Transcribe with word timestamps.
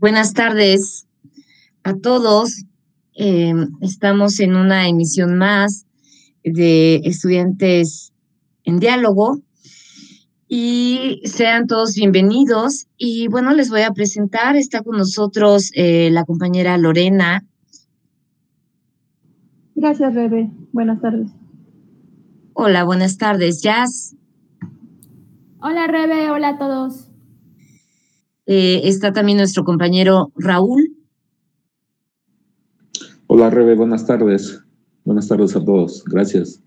Buenas 0.00 0.32
tardes 0.32 1.08
a 1.82 1.96
todos. 1.96 2.64
Eh, 3.16 3.52
estamos 3.80 4.38
en 4.38 4.54
una 4.54 4.88
emisión 4.88 5.36
más 5.36 5.86
de 6.44 7.00
estudiantes 7.02 8.12
en 8.62 8.78
diálogo 8.78 9.40
y 10.46 11.20
sean 11.24 11.66
todos 11.66 11.96
bienvenidos. 11.96 12.86
Y 12.96 13.26
bueno, 13.26 13.52
les 13.54 13.70
voy 13.70 13.80
a 13.80 13.90
presentar, 13.90 14.54
está 14.54 14.84
con 14.84 14.98
nosotros 14.98 15.72
eh, 15.74 16.10
la 16.12 16.24
compañera 16.24 16.78
Lorena. 16.78 17.44
Gracias, 19.74 20.14
Rebe. 20.14 20.48
Buenas 20.70 21.00
tardes. 21.00 21.28
Hola, 22.52 22.84
buenas 22.84 23.18
tardes, 23.18 23.62
Jazz. 23.62 24.14
Hola, 25.60 25.88
Rebe. 25.88 26.30
Hola 26.30 26.50
a 26.50 26.58
todos. 26.58 27.07
Eh, 28.50 28.80
está 28.88 29.12
también 29.12 29.36
nuestro 29.36 29.62
compañero 29.62 30.32
Raúl. 30.34 30.96
Hola, 33.26 33.50
Rebe. 33.50 33.74
Buenas 33.74 34.06
tardes. 34.06 34.58
Buenas 35.04 35.28
tardes 35.28 35.54
a 35.54 35.62
todos. 35.62 36.02
Gracias. 36.06 36.62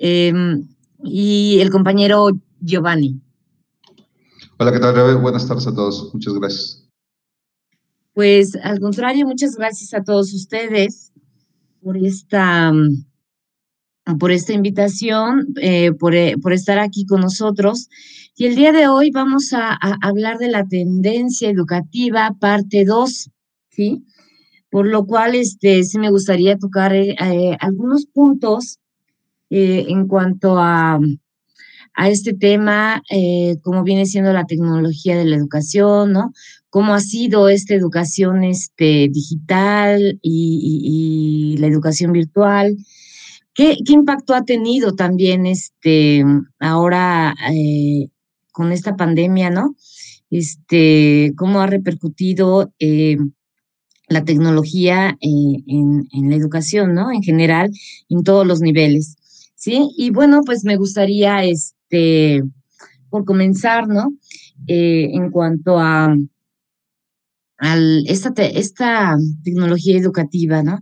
Em, 0.00 0.66
y 1.04 1.60
el 1.60 1.70
compañero 1.70 2.30
Giovanni. 2.60 3.20
Hola, 4.58 4.72
¿qué 4.72 4.80
tal, 4.80 4.96
Rebe? 4.96 5.14
Buenas 5.14 5.46
tardes 5.46 5.68
a 5.68 5.74
todos. 5.74 6.12
Muchas 6.12 6.34
gracias. 6.34 6.84
Pues 8.12 8.56
al 8.56 8.80
contrario, 8.80 9.24
muchas 9.24 9.54
gracias 9.54 9.94
a 9.94 10.02
todos 10.02 10.34
ustedes 10.34 11.12
por 11.80 11.96
esta, 11.96 12.72
por 14.18 14.32
esta 14.32 14.52
invitación, 14.52 15.54
eh, 15.60 15.92
por, 15.92 16.14
eh, 16.14 16.36
por, 16.40 16.52
estar 16.52 16.78
aquí 16.78 17.04
con 17.06 17.20
nosotros. 17.20 17.88
Y 18.36 18.46
el 18.46 18.54
día 18.54 18.72
de 18.72 18.88
hoy 18.88 19.10
vamos 19.10 19.52
a, 19.52 19.72
a 19.72 19.96
hablar 20.00 20.38
de 20.38 20.48
la 20.48 20.66
tendencia 20.66 21.50
educativa, 21.50 22.34
parte 22.40 22.84
2, 22.84 23.30
¿sí? 23.70 24.04
Por 24.70 24.86
lo 24.86 25.06
cual, 25.06 25.34
este, 25.34 25.82
sí 25.84 25.98
me 25.98 26.10
gustaría 26.10 26.58
tocar 26.58 26.94
eh, 26.94 27.16
algunos 27.60 28.06
puntos 28.06 28.78
eh, 29.50 29.86
en 29.88 30.06
cuanto 30.06 30.58
a, 30.58 31.00
a 31.94 32.08
este 32.08 32.34
tema, 32.34 33.02
eh, 33.10 33.56
cómo 33.62 33.82
viene 33.82 34.04
siendo 34.04 34.32
la 34.32 34.44
tecnología 34.44 35.16
de 35.16 35.24
la 35.24 35.36
educación, 35.36 36.12
¿no? 36.12 36.32
Cómo 36.68 36.92
ha 36.92 37.00
sido 37.00 37.48
esta 37.48 37.74
educación 37.74 38.44
este, 38.44 39.08
digital 39.10 40.18
y, 40.20 40.60
y, 40.62 41.54
y 41.54 41.56
la 41.58 41.66
educación 41.66 42.12
virtual. 42.12 42.76
¿Qué, 43.58 43.76
¿Qué, 43.84 43.92
impacto 43.92 44.36
ha 44.36 44.44
tenido 44.44 44.94
también 44.94 45.44
este, 45.44 46.24
ahora 46.60 47.34
eh, 47.52 48.06
con 48.52 48.70
esta 48.70 48.94
pandemia, 48.94 49.50
¿no? 49.50 49.74
Este, 50.30 51.32
cómo 51.36 51.60
ha 51.60 51.66
repercutido 51.66 52.72
eh, 52.78 53.16
la 54.06 54.24
tecnología 54.24 55.18
eh, 55.20 55.64
en, 55.66 56.30
la 56.30 56.36
educación, 56.36 56.94
¿no? 56.94 57.10
En 57.10 57.24
general, 57.24 57.72
en 58.08 58.22
todos 58.22 58.46
los 58.46 58.60
niveles. 58.60 59.16
¿sí? 59.56 59.90
Y 59.96 60.10
bueno, 60.10 60.42
pues 60.46 60.62
me 60.62 60.76
gustaría, 60.76 61.42
este, 61.42 62.44
por 63.10 63.24
comenzar, 63.24 63.88
¿no? 63.88 64.12
En 64.68 65.32
cuanto 65.32 65.80
a, 65.80 66.16
esta, 68.06 68.32
te, 68.32 68.60
esta 68.60 69.16
tecnología 69.42 69.98
educativa, 69.98 70.62
¿no? 70.62 70.80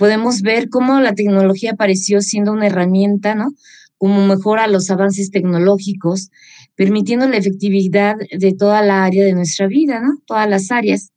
Podemos 0.00 0.40
ver 0.40 0.70
cómo 0.70 0.98
la 0.98 1.12
tecnología 1.12 1.72
apareció 1.72 2.22
siendo 2.22 2.52
una 2.52 2.68
herramienta, 2.68 3.34
¿no? 3.34 3.52
Como 3.98 4.26
mejora 4.26 4.66
los 4.66 4.90
avances 4.90 5.30
tecnológicos, 5.30 6.30
permitiendo 6.74 7.28
la 7.28 7.36
efectividad 7.36 8.16
de 8.16 8.54
toda 8.54 8.80
la 8.80 9.04
área 9.04 9.26
de 9.26 9.34
nuestra 9.34 9.66
vida, 9.66 10.00
¿no? 10.00 10.16
Todas 10.24 10.48
las 10.48 10.70
áreas. 10.70 11.12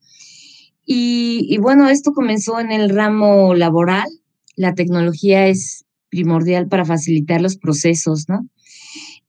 Y, 0.86 1.48
y 1.50 1.60
bueno, 1.60 1.88
esto 1.88 2.12
comenzó 2.12 2.60
en 2.60 2.74
el 2.74 2.90
ramo 2.90 3.56
laboral, 3.56 4.10
la 4.58 4.76
tecnología 4.76 5.48
es 5.48 5.86
primordial 6.10 6.68
para 6.68 6.84
facilitar 6.84 7.40
los 7.40 7.56
procesos, 7.56 8.26
¿no? 8.28 8.50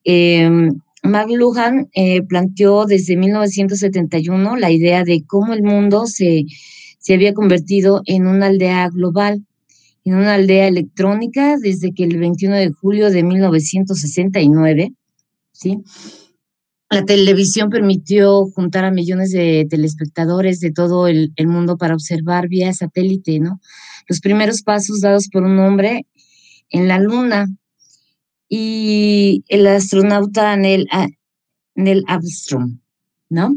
Eh, 0.03 0.51
McLuhan 1.05 1.91
eh, 1.95 2.23
planteó 2.23 2.87
desde 2.87 3.17
1971 3.17 4.57
la 4.57 4.73
idea 4.73 5.05
de 5.05 5.23
cómo 5.25 5.53
el 5.53 5.63
mundo 5.63 6.07
se, 6.07 6.45
se 7.05 7.13
había 7.13 7.35
convertido 7.35 8.01
en 8.07 8.27
una 8.27 8.47
aldea 8.47 8.89
global, 8.89 9.45
en 10.05 10.15
una 10.15 10.35
aldea 10.35 10.69
electrónica 10.69 11.59
desde 11.59 11.93
que 11.93 12.05
el 12.05 12.17
21 12.17 12.57
de 12.57 12.73
julio 12.73 13.11
de 13.11 13.23
1969, 13.23 14.95
¿sí? 15.53 15.79
La 16.89 17.05
televisión 17.05 17.69
permitió 17.69 18.47
juntar 18.47 18.87
a 18.87 18.91
millones 18.91 19.33
de 19.33 19.67
telespectadores 19.69 20.61
de 20.61 20.73
todo 20.73 21.07
el, 21.07 21.33
el 21.37 21.47
mundo 21.47 21.77
para 21.77 21.95
observar 21.95 22.49
vía 22.49 22.73
satélite, 22.73 23.39
¿no? 23.39 23.61
los 24.09 24.21
primeros 24.21 24.63
pasos 24.63 25.01
dados 25.01 25.29
por 25.29 25.43
un 25.43 25.59
hombre 25.59 26.07
en 26.71 26.89
la 26.89 26.99
luna 26.99 27.47
y 28.49 29.45
el 29.49 29.67
astronauta 29.67 30.57
Neil, 30.57 30.87
Neil 31.75 32.05
Armstrong, 32.07 32.79
¿no? 33.29 33.55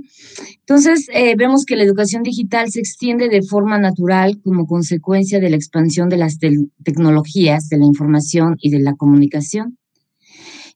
Entonces, 0.59 1.07
eh, 1.13 1.35
vemos 1.35 1.65
que 1.65 1.75
la 1.75 1.83
educación 1.83 2.23
digital 2.23 2.71
se 2.71 2.79
extiende 2.79 3.29
de 3.29 3.41
forma 3.41 3.79
natural 3.79 4.39
como 4.43 4.65
consecuencia 4.65 5.39
de 5.39 5.49
la 5.49 5.55
expansión 5.55 6.09
de 6.09 6.17
las 6.17 6.39
te 6.39 6.51
tecnologías, 6.83 7.69
de 7.69 7.77
la 7.77 7.85
información 7.85 8.55
y 8.59 8.69
de 8.69 8.79
la 8.79 8.95
comunicación. 8.95 9.77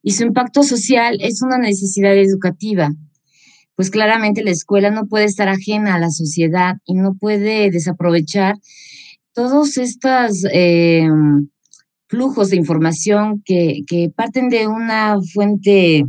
Y 0.04 0.12
su 0.12 0.24
impacto 0.24 0.64
social 0.64 1.18
es 1.22 1.42
una 1.42 1.58
necesidad 1.58 2.16
educativa, 2.18 2.92
pues 3.76 3.90
claramente 3.90 4.44
la 4.44 4.52
escuela 4.52 4.92
no 4.92 5.08
puede 5.08 5.26
estar 5.26 5.48
ajena 5.48 5.96
a 5.96 6.00
la 6.00 6.10
sociedad 6.10 6.76
y 6.86 6.96
no 6.96 7.16
puede 7.16 7.70
desaprovechar 7.72 8.56
todos 9.34 9.78
estos 9.78 10.46
eh, 10.52 11.08
flujos 12.08 12.50
de 12.50 12.58
información 12.58 13.42
que, 13.46 13.84
parten 14.16 14.50
de 14.50 14.68
una 14.68 15.18
fuente 15.34 16.04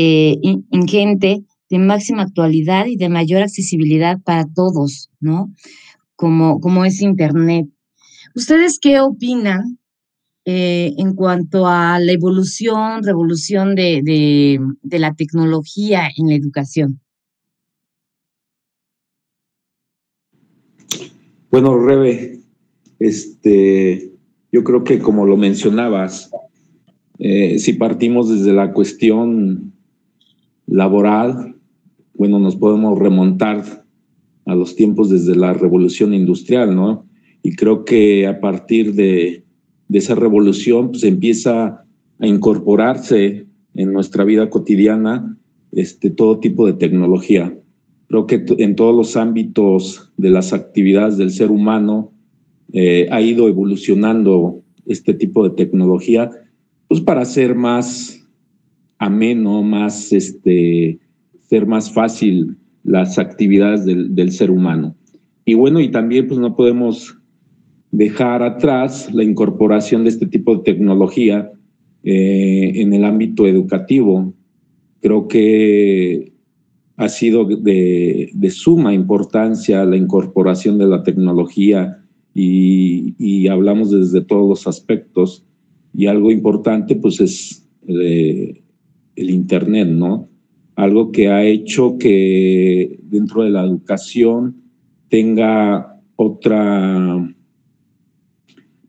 eh, 0.00 0.38
ingente 0.70 1.42
de 1.68 1.78
máxima 1.80 2.22
actualidad 2.22 2.86
y 2.86 2.96
de 2.96 3.08
mayor 3.08 3.42
accesibilidad 3.42 4.20
para 4.22 4.46
todos, 4.46 5.10
¿no? 5.18 5.52
Como, 6.14 6.60
como 6.60 6.84
es 6.84 7.02
Internet. 7.02 7.66
¿Ustedes 8.36 8.78
qué 8.80 9.00
opinan 9.00 9.80
eh, 10.44 10.94
en 10.98 11.16
cuanto 11.16 11.66
a 11.66 11.98
la 11.98 12.12
evolución, 12.12 13.02
revolución 13.02 13.74
de, 13.74 14.00
de, 14.04 14.98
la 15.00 15.14
tecnología 15.14 16.08
en 16.16 16.28
la 16.28 16.36
educación? 16.36 17.00
Bueno, 21.50 21.76
Rebe, 21.76 22.38
este, 23.00 24.12
yo 24.52 24.62
creo 24.62 24.84
que 24.84 25.00
como 25.00 25.26
lo 25.26 25.36
mencionabas, 25.36 26.30
eh, 27.18 27.58
si 27.58 27.72
partimos 27.72 28.30
desde 28.30 28.52
la 28.52 28.72
cuestión 28.72 29.67
laboral, 30.68 31.56
bueno, 32.14 32.38
nos 32.38 32.56
podemos 32.56 32.98
remontar 32.98 33.84
a 34.44 34.54
los 34.54 34.76
tiempos 34.76 35.10
desde 35.10 35.36
la 35.36 35.52
revolución 35.52 36.14
industrial, 36.14 36.74
¿no? 36.74 37.06
Y 37.42 37.54
creo 37.54 37.84
que 37.84 38.26
a 38.26 38.40
partir 38.40 38.94
de, 38.94 39.44
de 39.88 39.98
esa 39.98 40.14
revolución, 40.14 40.90
pues 40.90 41.04
empieza 41.04 41.84
a 42.18 42.26
incorporarse 42.26 43.46
en 43.74 43.92
nuestra 43.92 44.24
vida 44.24 44.50
cotidiana 44.50 45.36
este, 45.72 46.10
todo 46.10 46.40
tipo 46.40 46.66
de 46.66 46.72
tecnología. 46.72 47.56
Creo 48.08 48.26
que 48.26 48.44
en 48.58 48.74
todos 48.74 48.94
los 48.94 49.16
ámbitos 49.16 50.12
de 50.16 50.30
las 50.30 50.52
actividades 50.52 51.18
del 51.18 51.30
ser 51.30 51.50
humano 51.50 52.12
eh, 52.72 53.06
ha 53.10 53.20
ido 53.20 53.48
evolucionando 53.48 54.62
este 54.86 55.14
tipo 55.14 55.46
de 55.46 55.54
tecnología, 55.54 56.30
pues 56.88 57.00
para 57.00 57.24
ser 57.24 57.54
más 57.54 58.17
ameno, 58.98 59.62
más 59.62 60.12
este, 60.12 60.98
ser 61.40 61.66
más 61.66 61.92
fácil 61.92 62.56
las 62.84 63.18
actividades 63.18 63.84
del, 63.84 64.32
ser 64.32 64.50
humano. 64.50 64.96
Y 65.44 65.54
bueno, 65.54 65.80
y 65.80 65.90
también 65.90 66.26
pues 66.26 66.38
no 66.40 66.54
podemos 66.56 67.16
dejar 67.90 68.42
atrás 68.42 69.12
la 69.12 69.24
incorporación 69.24 70.04
de 70.04 70.10
este 70.10 70.26
tipo 70.26 70.56
de 70.56 70.62
tecnología 70.62 71.50
eh, 72.04 72.72
en 72.76 72.92
el 72.92 73.04
ámbito 73.04 73.46
educativo. 73.46 74.34
Creo 75.00 75.28
que 75.28 76.32
ha 76.96 77.08
sido 77.08 77.44
de, 77.44 78.50
suma 78.50 78.92
importancia 78.92 79.84
la 79.84 79.96
incorporación 79.96 80.78
de 80.78 80.86
la 80.86 81.02
tecnología 81.02 82.04
y, 82.34 83.14
y, 83.18 83.48
hablamos 83.48 83.90
desde 83.90 84.20
todos 84.20 84.48
los 84.48 84.66
aspectos. 84.66 85.44
Y 85.94 86.06
algo 86.06 86.30
importante, 86.30 86.94
pues, 86.94 87.20
es 87.20 87.68
eh, 87.86 88.62
el 89.18 89.30
Internet, 89.30 89.88
¿no? 89.88 90.28
Algo 90.76 91.10
que 91.10 91.28
ha 91.28 91.44
hecho 91.44 91.98
que 91.98 92.98
dentro 93.02 93.42
de 93.42 93.50
la 93.50 93.64
educación 93.64 94.62
tenga 95.08 96.00
otra, 96.14 97.34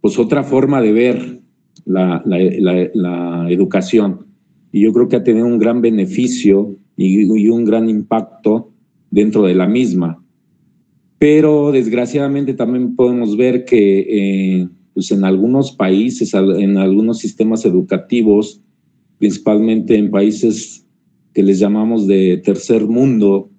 pues, 0.01 0.19
otra 0.19 0.43
forma 0.43 0.81
de 0.81 0.91
ver 0.91 1.39
la, 1.85 3.47
educación. 3.49 4.27
Y 4.71 4.81
yo 4.81 4.93
creo 4.93 5.07
que 5.07 5.15
ha 5.15 5.23
tenido 5.23 5.47
un 5.47 5.57
gran 5.57 5.81
beneficio 5.81 6.75
y, 6.95 7.49
un 7.49 7.65
gran 7.65 7.89
impacto 7.89 8.71
dentro 9.09 9.43
de 9.43 9.55
la 9.55 9.67
misma. 9.67 10.23
Pero 11.17 11.71
desgraciadamente 11.71 12.53
también 12.53 12.95
podemos 12.95 13.35
ver 13.35 13.65
que 13.65 13.99
eh, 14.61 14.67
pues 14.93 15.11
en 15.11 15.23
algunos 15.23 15.71
países, 15.71 16.33
en 16.33 16.77
algunos 16.77 17.19
sistemas 17.19 17.65
educativos, 17.65 18.61
principalmente 19.19 19.95
en 19.95 20.10
países 20.10 20.86
que 21.33 21.44
les 21.44 21.60
llamamos 21.60 22.07
de 22.07 22.42
tercer 22.44 22.88
mundo, 22.88 23.50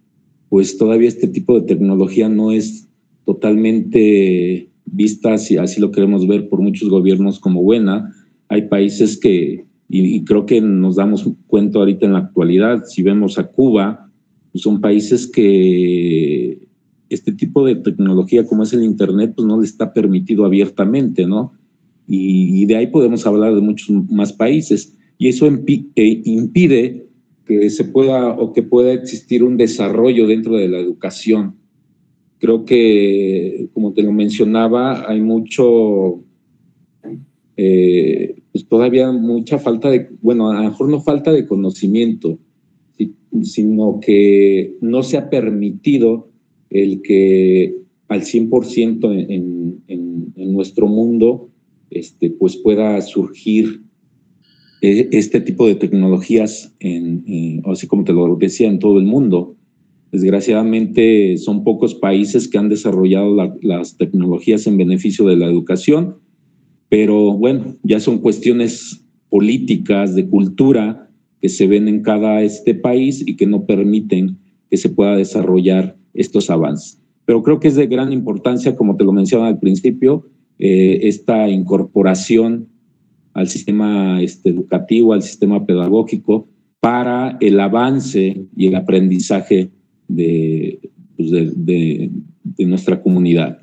pues 0.49 0.77
todavía 0.77 1.09
este 1.09 1.29
tipo 1.29 1.59
de 1.59 1.67
tecnología 1.67 2.29
no 2.29 2.51
es 2.51 2.89
totalmente 3.25 4.69
vista, 4.85 5.39
si 5.39 5.57
así 5.57 5.81
lo 5.81 5.93
queremos 5.93 6.27
ver, 6.27 6.49
por 6.49 6.61
muchos 6.61 6.89
gobiernos 6.89 7.39
como 7.39 7.63
buena. 7.63 8.13
Hay 8.49 8.63
países 8.63 9.17
que, 9.17 9.67
y, 9.89 10.25
creo 10.25 10.47
que 10.47 10.61
nos 10.61 10.97
damos 10.97 11.29
cuenta 11.47 11.79
ahorita 11.79 12.07
en 12.07 12.15
la 12.15 12.21
actualidad, 12.21 12.85
si 12.87 13.03
vemos 13.03 13.39
a 13.39 13.47
Cuba, 13.47 14.11
pues 14.51 14.63
son 14.63 14.81
países 14.81 15.27
que 15.27 16.67
este 17.09 17.33
tipo 17.33 17.65
de 17.65 17.77
tecnología 17.77 18.47
como 18.47 18.63
es 18.63 18.73
el 18.73 18.83
Internet, 18.83 19.35
pues 19.37 19.47
no 19.47 19.61
le 19.61 19.67
está 19.67 19.93
permitido 19.93 20.45
abiertamente, 20.45 21.27
¿no? 21.27 21.53
Y, 22.13 22.67
de 22.67 22.77
ahí 22.77 22.89
podemos 22.89 23.25
hablar 23.25 23.55
de 23.55 23.61
muchos 23.61 23.89
más 24.11 24.33
países. 24.33 24.97
Y 25.21 25.29
eso 25.29 25.47
eh, 25.47 26.23
impide 26.25 27.05
que 27.45 27.69
se 27.69 27.85
pueda 27.85 28.31
o 28.31 28.55
que 28.55 28.63
pueda 28.63 28.95
existir 28.95 29.45
un 29.45 29.59
desarrollo 29.59 30.27
dentro 30.27 30.57
de 30.57 30.67
la 30.67 30.79
educación. 30.79 31.57
Creo 32.39 32.65
que, 32.65 33.69
como 33.75 33.93
te 33.93 34.03
lo 34.03 34.13
mencionaba, 34.13 35.07
hay 35.07 35.21
mucho, 35.21 36.23
eh, 37.55 38.35
pues 38.51 38.67
todavía 38.67 39.13
mucha 39.13 39.59
falta 39.59 39.91
de, 39.91 40.09
bueno, 40.23 40.51
a 40.51 40.55
lo 40.55 40.71
mejor 40.71 40.89
no 40.89 41.03
falta 41.03 41.31
de 41.33 41.47
conocimiento, 41.47 42.39
sino 43.43 44.01
que 44.01 44.79
no 44.81 45.03
se 45.03 45.19
ha 45.19 45.29
permitido 45.29 46.31
el 46.71 47.03
que 47.03 47.77
al 48.09 48.23
100% 48.23 49.05
en, 49.29 49.83
en, 49.87 50.33
en, 50.35 50.53
nuestro 50.55 50.87
mundo 50.87 51.51
este, 51.91 52.31
pues 52.31 52.57
pueda 52.57 52.99
surgir 53.03 53.83
e, 54.81 55.09
este 55.13 55.41
tipo 55.41 55.67
de 55.67 55.75
tecnologías, 55.75 56.75
así 57.65 57.87
como 57.87 58.05
te 58.05 58.13
lo 58.13 58.37
decía, 58.37 58.69
en 58.69 58.79
todo 58.79 58.99
el 58.99 59.05
mundo. 59.05 59.57
Desgraciadamente 60.13 61.37
son 61.39 61.63
pocos 61.63 61.95
países 61.95 62.49
que 62.49 62.59
han 62.59 62.69
desarrollado 62.69 63.57
las 63.63 63.97
tecnologías 63.97 64.67
en 64.67 64.77
beneficio 64.77 65.25
de 65.27 65.37
la 65.37 65.47
educación, 65.47 66.17
pero 66.89 67.33
bueno, 67.33 67.77
ya 67.85 68.01
son 68.01 68.19
cuestiones 68.19 69.05
políticas, 69.29 70.17
de 70.17 70.27
cultura, 70.27 71.09
que 71.41 71.49
se 71.49 71.67
ven 71.67 71.89
en 71.89 72.03
cada 72.03 72.43
este 72.43 72.75
país 72.75 73.23
y 73.27 73.37
que 73.37 73.47
no 73.47 73.65
permiten 73.65 74.39
que 74.69 74.77
se 74.77 74.89
pueda 74.89 75.17
desarrollar 75.17 75.97
estos 76.13 76.51
avances. 76.51 77.01
Pero 77.25 77.43
creo 77.43 77.61
que 77.61 77.69
es 77.69 77.77
de 77.77 77.87
gran 77.87 78.13
importancia, 78.13 78.77
como 78.77 78.97
te 78.97 79.05
lo 79.05 79.13
mencionaba 79.13 79.49
al 79.49 79.59
principio, 79.59 80.27
eh, 80.59 81.01
esta 81.05 81.49
incorporación 81.49 82.69
al 83.35 83.49
sistema 83.49 84.21
este, 84.23 84.51
educativo, 84.51 85.13
al 85.13 85.23
sistema 85.23 85.65
pedagógico, 85.65 86.47
para 86.81 87.37
el 87.41 87.61
avance 87.61 88.43
y 88.57 88.67
el 88.67 88.75
aprendizaje 88.75 89.71
de, 90.09 90.81
pues 91.17 91.31
de, 91.31 92.11
nuestra 92.59 93.01
comunidad. 93.01 93.59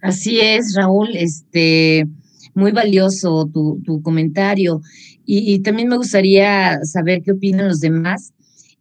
Así 0.00 0.38
es, 0.40 0.74
Raúl, 0.74 1.10
este, 1.14 2.06
muy 2.54 2.72
valioso 2.72 3.50
tu, 3.52 4.02
comentario. 4.02 4.80
y, 5.24 5.58
también 5.60 5.88
me 5.88 5.96
gustaría 5.96 6.78
saber 6.84 7.22
qué 7.22 7.32
opinan 7.32 7.68
los 7.68 7.80
demás 7.80 8.32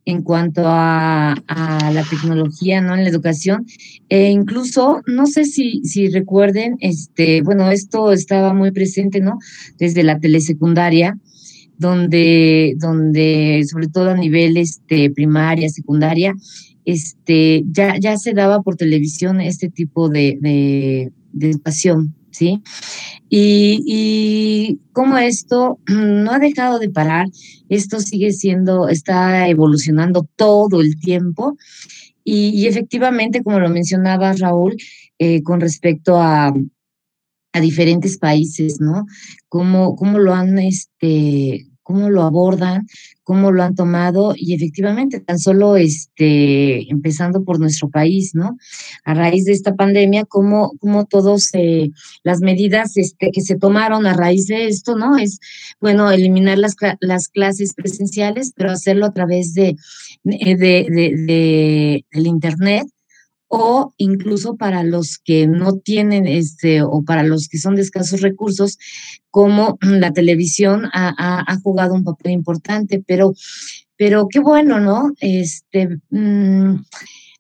en 0.06 0.22
cuanto 0.22 0.62
a, 0.66 1.36
la 1.48 2.04
tecnología, 2.10 2.82
¿no? 2.82 2.96
En 2.96 3.04
la 3.04 3.10
educación. 3.10 3.66
E 4.10 4.30
incluso, 4.30 5.02
no 5.08 5.26
sé 5.26 5.46
si, 5.46 5.82
si 5.84 6.10
recuerden, 6.10 6.78
este, 6.80 7.42
bueno, 7.42 7.72
esto 7.72 8.12
estaba 8.12 8.54
muy 8.54 8.72
presente, 8.72 9.20
¿no? 9.20 9.40
Desde 9.78 10.04
la 10.04 10.20
telesecundaria, 10.20 11.18
donde, 11.78 12.76
donde 12.78 13.66
sobre 13.70 13.88
todo 13.88 14.12
a 14.12 14.18
nivel 14.18 14.58
este, 14.58 15.10
primaria, 15.10 15.70
secundaria, 15.70 16.36
este, 16.86 17.64
ya, 17.72 17.98
ya 17.98 18.18
se 18.18 18.34
daba 18.34 18.62
por 18.62 18.76
televisión 18.76 19.42
este 19.42 19.70
tipo 19.70 20.08
de, 20.08 20.38
de, 20.40 21.12
de 21.34 21.50
educación, 21.50 22.14
¿sí? 22.36 22.62
Y, 23.30 23.82
y 23.86 24.80
como 24.92 25.18
esto 25.18 25.80
no 25.88 26.32
ha 26.32 26.40
dejado 26.40 26.80
de 26.80 26.90
parar, 26.90 27.28
esto 27.70 28.00
sigue 28.00 28.32
siendo, 28.32 28.90
está 28.90 29.48
evolucionando 29.48 30.28
todo 30.36 30.82
el 30.82 31.00
tiempo. 31.00 31.58
Y, 32.28 32.66
efectivamente, 32.66 33.44
como 33.44 33.60
lo 33.60 33.70
mencionaba 33.70 34.34
Raúl, 34.34 34.76
eh, 35.20 35.44
con 35.44 35.62
respecto 35.62 36.20
a, 36.20 36.52
a 37.54 37.60
diferentes 37.60 38.18
países, 38.18 38.82
¿no? 38.82 39.06
Cómo, 39.48 39.96
cómo 39.96 40.18
lo 40.18 40.34
han 40.34 40.58
este, 40.58 41.68
cómo 41.86 42.10
lo 42.10 42.24
abordan, 42.24 42.88
cómo 43.24 43.52
lo 43.52 43.62
han 43.62 43.76
tomado 43.76 44.34
y 44.36 44.56
efectivamente 44.56 45.20
tan 45.20 45.38
solo 45.38 45.78
este 45.78 46.92
empezando 46.92 47.44
por 47.44 47.60
nuestro 47.60 47.90
país, 47.90 48.32
¿no? 48.34 48.58
A 49.04 49.14
raíz 49.14 49.46
de 49.46 49.52
esta 49.52 49.76
pandemia, 49.76 50.26
cómo 50.26 50.72
cómo 50.80 51.06
todos 51.06 51.52
las 52.24 52.40
medidas 52.42 52.98
este 52.98 53.30
que 53.32 53.42
se 53.42 53.56
tomaron 53.56 54.08
a 54.08 54.14
raíz 54.14 54.48
de 54.48 54.68
esto, 54.68 54.96
¿no? 54.96 55.16
Es 55.18 55.40
bueno, 55.80 56.10
eliminar 56.10 56.58
las, 56.58 56.76
las 57.02 57.28
clases 57.28 57.76
presenciales, 57.76 58.52
pero 58.56 58.72
hacerlo 58.72 59.06
a 59.06 59.14
través 59.14 59.54
de 59.54 59.76
de, 60.24 60.56
de, 60.56 61.14
de 61.28 62.06
del 62.12 62.28
internet 62.28 62.88
o 63.58 63.94
incluso 63.96 64.58
para 64.58 64.84
los 64.84 65.18
que 65.18 65.48
no 65.48 65.78
tienen 65.78 66.28
este 66.28 66.82
o 66.82 67.04
para 67.06 67.24
los 67.24 67.48
que 67.48 67.58
son 67.58 67.76
de 67.76 67.84
escasos 67.84 68.20
recursos, 68.20 68.78
como 69.32 69.78
la 69.82 70.12
televisión 70.12 70.90
ha, 70.92 71.58
jugado 71.64 71.94
un 71.94 72.04
papel 72.04 72.34
importante, 72.34 73.02
pero, 73.08 73.34
pero 73.96 74.28
qué 74.28 74.40
bueno, 74.40 74.82
¿no? 74.82 75.14
Este, 75.22 75.88
mm, 76.10 76.84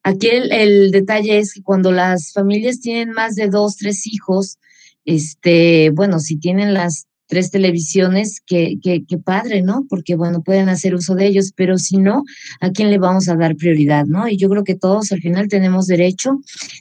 aquí 0.03 0.27
el, 0.27 0.53
el, 0.53 0.91
detalle 0.91 1.37
es 1.37 1.53
que 1.53 1.61
cuando 1.61 1.91
las 1.91 2.31
familias 2.31 2.79
tienen 2.79 3.11
más 3.11 3.35
de 3.35 3.49
dos, 3.49 3.75
tres 3.75 4.07
hijos, 4.07 4.57
este, 5.03 5.89
bueno, 5.89 6.19
si 6.19 6.37
tienen 6.37 6.73
las 6.73 7.07
tres 7.27 7.51
televisiones, 7.51 8.41
qué, 8.45 8.77
qué, 8.81 9.17
padre, 9.17 9.61
¿no? 9.61 9.85
Porque, 9.89 10.15
bueno, 10.15 10.41
pueden 10.41 10.69
hacer 10.69 10.93
uso 10.93 11.15
de 11.15 11.27
ellos, 11.27 11.53
pero 11.55 11.77
si 11.77 11.97
no, 11.97 12.23
¿a 12.61 12.69
quién 12.69 12.89
le 12.89 12.97
vamos 12.97 13.27
a 13.27 13.35
dar 13.35 13.55
prioridad, 13.55 14.05
no? 14.05 14.27
Y 14.27 14.37
yo 14.37 14.49
creo 14.49 14.63
que 14.63 14.75
todos 14.75 15.11
al 15.11 15.21
final 15.21 15.47
tenemos 15.47 15.87
derecho, 15.87 16.39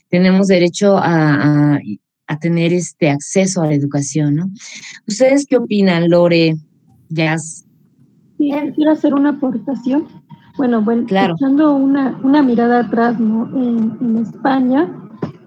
tenemos 0.09 0.49
derecho 0.49 0.99
a, 0.99 1.79
a, 2.27 2.39
tener 2.41 2.73
este 2.73 3.11
acceso 3.11 3.63
a 3.63 3.67
la 3.67 3.75
educación, 3.75 4.35
¿no? 4.35 4.51
¿Ustedes 5.07 5.47
qué 5.47 5.57
opinan, 5.57 6.11
Lore, 6.11 6.57
Jazz? 7.09 7.65
Sí, 8.39 8.51
quiero 8.75 8.93
hacer 8.93 9.15
una 9.15 9.31
aportación. 9.31 10.07
Bueno, 10.57 10.83
bueno, 10.83 11.05
claro. 11.07 11.35
echando 11.37 11.75
una, 11.75 12.21
una 12.23 12.43
mirada 12.43 12.81
atrás, 12.81 13.19
¿no? 13.19 13.49
En, 13.57 13.97
en 14.01 14.19
España, 14.19 14.93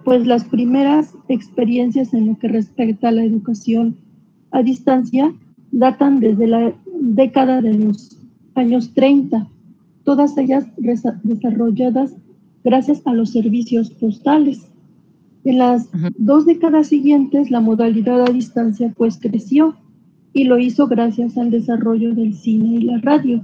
pues 0.03 0.25
las 0.25 0.43
primeras 0.45 1.13
experiencias 1.29 2.13
en 2.13 2.27
lo 2.27 2.37
que 2.37 2.47
respecta 2.47 3.09
a 3.09 3.11
la 3.11 3.23
educación 3.23 4.06
a 4.51 4.63
distancia 4.63 5.33
datan 5.71 6.19
desde 6.19 6.47
la 6.47 6.73
década 6.99 7.61
de 7.61 7.73
los 7.73 8.17
años 8.55 8.93
30, 8.93 9.47
todas 10.03 10.37
ellas 10.37 10.65
desarrolladas 10.77 12.15
gracias 12.63 13.01
a 13.05 13.13
los 13.13 13.31
servicios 13.31 13.91
postales. 13.91 14.67
En 15.43 15.59
las 15.59 15.89
dos 16.17 16.45
décadas 16.45 16.87
siguientes, 16.87 17.51
la 17.51 17.61
modalidad 17.61 18.21
a 18.21 18.31
distancia 18.31 18.93
pues 18.97 19.17
creció 19.21 19.75
y 20.33 20.43
lo 20.43 20.57
hizo 20.57 20.87
gracias 20.87 21.37
al 21.37 21.51
desarrollo 21.51 22.13
del 22.13 22.33
cine 22.33 22.75
y 22.75 22.81
la 22.81 22.97
radio, 22.99 23.41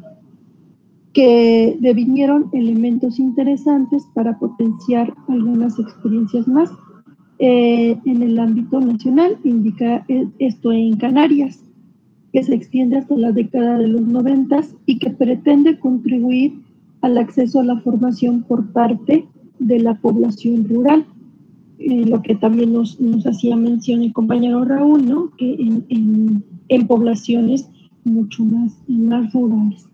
que 1.13 1.77
devinieron 1.79 2.49
elementos 2.53 3.19
interesantes 3.19 4.03
para 4.13 4.37
potenciar 4.39 5.13
algunas 5.27 5.79
experiencias 5.79 6.47
más 6.47 6.69
eh, 7.39 7.97
en 8.05 8.21
el 8.21 8.39
ámbito 8.39 8.79
nacional, 8.79 9.37
indica 9.43 10.05
eh, 10.07 10.27
esto 10.39 10.71
en 10.71 10.97
Canarias, 10.97 11.63
que 12.31 12.43
se 12.43 12.53
extiende 12.53 12.97
hasta 12.97 13.15
la 13.15 13.31
década 13.31 13.77
de 13.77 13.87
los 13.87 14.01
noventas 14.01 14.75
y 14.85 14.99
que 14.99 15.09
pretende 15.09 15.79
contribuir 15.79 16.53
al 17.01 17.17
acceso 17.17 17.59
a 17.59 17.65
la 17.65 17.79
formación 17.79 18.43
por 18.43 18.71
parte 18.71 19.25
de 19.59 19.79
la 19.79 19.95
población 19.95 20.67
rural. 20.69 21.05
Eh, 21.79 22.05
lo 22.05 22.21
que 22.21 22.35
también 22.35 22.71
nos, 22.71 22.99
nos, 23.01 23.25
hacía 23.25 23.55
mención 23.55 24.03
el 24.03 24.13
compañero 24.13 24.63
Raúl, 24.63 25.05
¿no? 25.05 25.31
que 25.37 25.53
en, 25.55 25.85
en, 25.89 26.43
en 26.69 26.87
poblaciones 26.87 27.67
mucho 28.05 28.45
más, 28.45 28.77
más 28.87 29.33
rurales. 29.33 29.87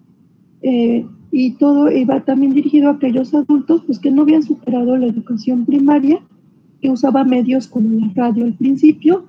y 1.32 1.52
todo 1.54 1.90
iba 1.92 2.20
también 2.26 2.54
dirigido 2.54 2.90
a 2.90 2.94
aquellos 2.94 3.34
adultos 3.34 3.84
pues, 3.86 3.98
que 3.98 4.12
no 4.12 4.24
habían 4.24 4.44
superado 4.44 4.98
la 4.98 5.08
educación 5.08 5.66
primaria 5.66 6.22
que 6.82 6.90
usaba 6.90 7.24
medios 7.24 7.68
como 7.68 8.00
la 8.00 8.12
radio 8.16 8.46
al 8.46 8.54
principio 8.54 9.26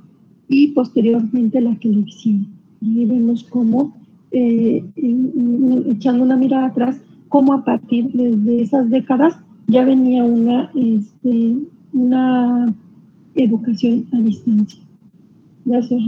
y 0.49 0.69
posteriormente 0.69 1.61
la 1.61 1.75
televisión. 1.77 2.47
Y 2.81 3.05
vemos 3.05 3.45
cómo 3.45 3.95
eh, 4.33 4.85
echando 5.89 6.25
una 6.25 6.37
mirada 6.37 6.67
atrás, 6.67 6.97
cómo 7.29 7.53
a 7.53 7.65
partir 7.65 8.11
de, 8.13 8.63
esas 8.63 8.89
décadas 8.91 9.37
ya 9.67 9.85
venía 9.85 10.25
una, 10.25 10.71
este, 10.75 11.57
una 11.93 12.75
educación 13.35 14.07
a 14.13 14.19
distancia. 14.19 14.81
Gracias. 15.65 16.01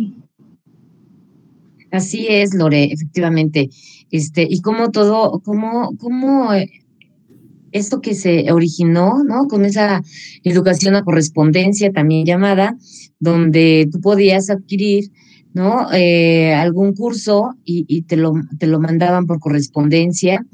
Así 1.90 2.26
es, 2.28 2.54
Lore, 2.54 2.84
efectivamente. 2.84 3.68
Este, 4.10 4.46
y 4.48 4.60
cómo 4.60 4.90
todo, 4.90 5.40
cómo, 5.40 5.96
cómo 5.98 6.52
eh, 6.54 6.70
esto 7.72 8.00
que 8.00 8.14
se 8.14 8.52
originó, 8.52 9.24
¿no? 9.24 9.46
Con 9.48 9.64
esa 9.64 10.02
educación 10.44 10.94
a 10.96 11.04
correspondencia 11.04 11.92
también 11.92 12.24
llamada, 12.24 12.76
donde 13.18 13.88
tú 13.90 14.00
podías 14.00 14.50
adquirir, 14.50 15.10
¿no? 15.54 15.92
Eh, 15.92 16.54
algún 16.54 16.94
curso 16.94 17.54
y, 17.64 18.02
te, 18.02 18.16
lo, 18.16 18.32
te 18.58 18.66
lo 18.66 18.80
mandaban 18.80 19.26
por 19.26 19.40
correspondencia 19.40 20.44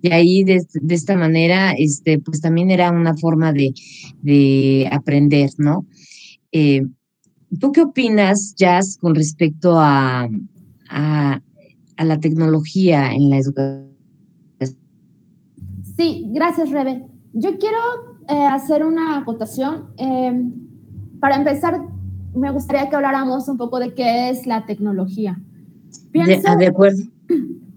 y 0.00 0.12
ahí 0.12 0.44
de, 0.44 0.62
esta 0.88 1.16
manera, 1.16 1.72
este, 1.72 2.18
pues 2.18 2.40
también 2.40 2.70
era 2.70 2.90
una 2.90 3.16
forma 3.16 3.52
de, 3.52 3.74
de 4.22 4.88
aprender, 4.90 5.50
¿no? 5.58 5.86
Eh, 6.52 6.82
¿Tú 7.58 7.72
qué 7.72 7.80
opinas, 7.82 8.54
Jazz, 8.56 8.98
con 9.00 9.14
respecto 9.14 9.78
a, 9.78 10.28
a, 10.88 11.40
la 11.98 12.20
tecnología 12.20 13.12
en 13.12 13.30
la 13.30 13.38
educación? 13.38 13.97
Sí, 15.98 16.30
gracias, 16.32 16.70
Rebe. 16.70 17.04
Yo 17.32 17.58
quiero 17.58 17.76
eh, 18.28 18.46
hacer 18.46 18.84
una 18.84 19.18
acotación. 19.18 19.88
Em, 19.96 20.52
para 21.18 21.34
empezar, 21.34 21.80
me 22.34 22.52
gustaría 22.52 22.88
que 22.88 22.94
habláramos 22.94 23.48
un 23.48 23.56
poco 23.58 23.80
de 23.80 23.94
qué 23.94 24.30
es 24.30 24.46
la 24.46 24.64
tecnología. 24.64 25.40
Pienso, 26.12 26.56
de, 26.56 26.68
acuerdo. 26.68 27.02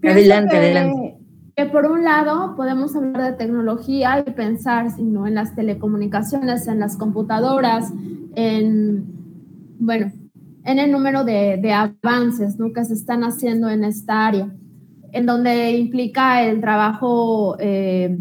Adelante, 0.04 0.56
adelante. 0.56 1.18
Que 1.56 1.66
por 1.66 1.90
un 1.90 2.04
lado 2.04 2.54
podemos 2.54 2.94
hablar 2.94 3.32
de 3.32 3.36
tecnología 3.36 4.24
y 4.24 4.30
pensar 4.30 4.92
sino 4.92 5.26
en 5.26 5.34
las 5.34 5.56
telecomunicaciones, 5.56 6.68
en 6.68 6.78
las 6.78 6.96
computadoras, 6.96 7.92
en, 8.36 9.04
bueno, 9.80 10.12
en 10.64 10.78
el 10.78 10.92
número 10.92 11.24
de, 11.24 11.58
de 11.60 11.72
avances 11.72 12.56
¿no? 12.56 12.72
que 12.72 12.84
se 12.84 12.94
están 12.94 13.24
haciendo 13.24 13.68
en 13.68 13.82
esta 13.82 14.26
área, 14.28 14.54
en 15.12 15.26
donde 15.26 15.72
implica 15.72 16.42
el 16.42 16.60
trabajo 16.60 17.56
eh, 17.60 18.18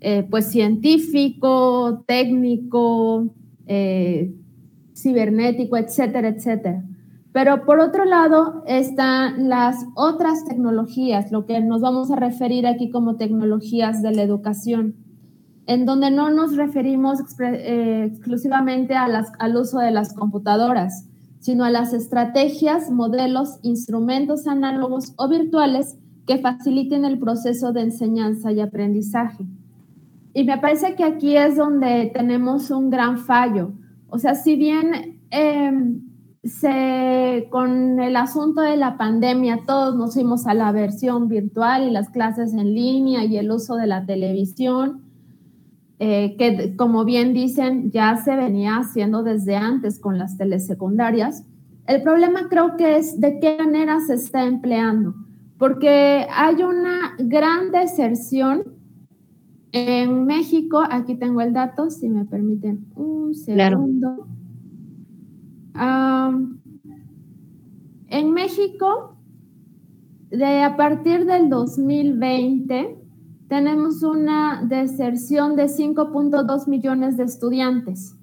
eh, 0.00 0.26
pues 0.30 0.46
científico, 0.46 2.04
técnico, 2.06 3.34
eh, 3.66 4.32
cibernético, 4.96 5.76
etcétera, 5.76 6.28
etcétera. 6.28 6.84
Pero 7.32 7.64
por 7.64 7.80
otro 7.80 8.04
lado 8.04 8.62
están 8.66 9.48
las 9.48 9.84
otras 9.96 10.44
tecnologías, 10.44 11.32
lo 11.32 11.44
que 11.44 11.60
nos 11.60 11.80
vamos 11.80 12.10
a 12.10 12.16
referir 12.16 12.66
aquí 12.66 12.90
como 12.90 13.16
tecnologías 13.16 14.02
de 14.02 14.12
la 14.12 14.22
educación, 14.22 14.94
en 15.66 15.86
donde 15.86 16.10
no 16.10 16.30
nos 16.30 16.56
referimos 16.56 17.18
exclusivamente 17.20 18.94
a 18.94 19.08
las, 19.08 19.32
al 19.38 19.56
uso 19.56 19.78
de 19.78 19.90
las 19.90 20.12
computadoras, 20.14 21.08
sino 21.40 21.64
a 21.64 21.70
las 21.70 21.92
estrategias, 21.94 22.90
modelos, 22.90 23.58
instrumentos 23.62 24.46
análogos 24.46 25.14
o 25.16 25.28
virtuales 25.28 25.96
que 26.26 26.38
faciliten 26.38 27.04
el 27.04 27.18
proceso 27.18 27.72
de 27.72 27.82
enseñanza 27.82 28.52
y 28.52 28.60
aprendizaje. 28.60 29.44
Y 30.34 30.44
me 30.44 30.58
parece 30.58 30.94
que 30.94 31.04
aquí 31.04 31.36
es 31.36 31.56
donde 31.56 32.10
tenemos 32.14 32.70
un 32.70 32.90
gran 32.90 33.18
fallo. 33.18 33.72
O 34.08 34.18
sea, 34.18 34.34
si 34.34 34.56
bien 34.56 35.20
em, 35.30 36.00
se, 36.44 37.48
con 37.50 38.00
el 38.00 38.16
asunto 38.16 38.60
de 38.62 38.76
la 38.76 38.96
pandemia 38.96 39.60
todos 39.66 39.96
nos 39.96 40.14
fuimos 40.14 40.46
a 40.46 40.54
la 40.54 40.72
versión 40.72 41.28
virtual 41.28 41.88
y 41.88 41.90
las 41.90 42.10
clases 42.10 42.52
en 42.54 42.74
línea 42.74 43.24
y 43.24 43.36
el 43.36 43.50
uso 43.50 43.76
de 43.76 43.86
la 43.86 44.04
televisión, 44.06 45.02
eh, 45.98 46.34
que 46.36 46.74
como 46.76 47.04
bien 47.04 47.32
dicen, 47.32 47.92
ya 47.92 48.16
se 48.16 48.34
venía 48.34 48.78
haciendo 48.78 49.22
desde 49.22 49.56
antes 49.56 50.00
con 50.00 50.18
las 50.18 50.36
telesecundarias. 50.36 51.44
El 51.86 52.02
problema 52.02 52.48
creo 52.48 52.76
que 52.76 52.96
es 52.96 53.20
de 53.20 53.38
qué 53.38 53.56
manera 53.58 54.00
se 54.00 54.14
está 54.14 54.44
empleando, 54.44 55.14
porque 55.62 56.26
hay 56.28 56.60
una 56.64 57.14
gran 57.20 57.70
deserción 57.70 58.64
en 59.70 60.26
México. 60.26 60.82
Aquí 60.90 61.14
tengo 61.14 61.40
el 61.40 61.52
dato, 61.52 61.88
si 61.88 62.08
me 62.08 62.24
permiten 62.24 62.86
un 62.96 63.32
segundo. 63.32 64.26
en 68.08 68.32
México, 68.32 69.16
de 70.30 70.64
a 70.64 70.76
partir 70.76 71.26
del 71.26 71.48
2020, 71.48 72.98
tenemos 73.46 74.02
una 74.02 74.64
deserción 74.64 75.54
de 75.54 75.66
5.2 75.66 76.66
millones 76.66 77.16
de 77.16 77.22
estudiantes, 77.22 78.16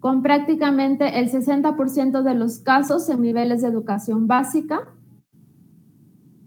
con 0.00 0.22
prácticamente 0.22 1.20
el 1.20 1.30
60% 1.30 2.22
de 2.22 2.34
los 2.34 2.60
casos 2.60 3.06
en 3.10 3.20
niveles 3.20 3.60
de 3.60 3.68
educación 3.68 4.26
básica, 4.26 4.93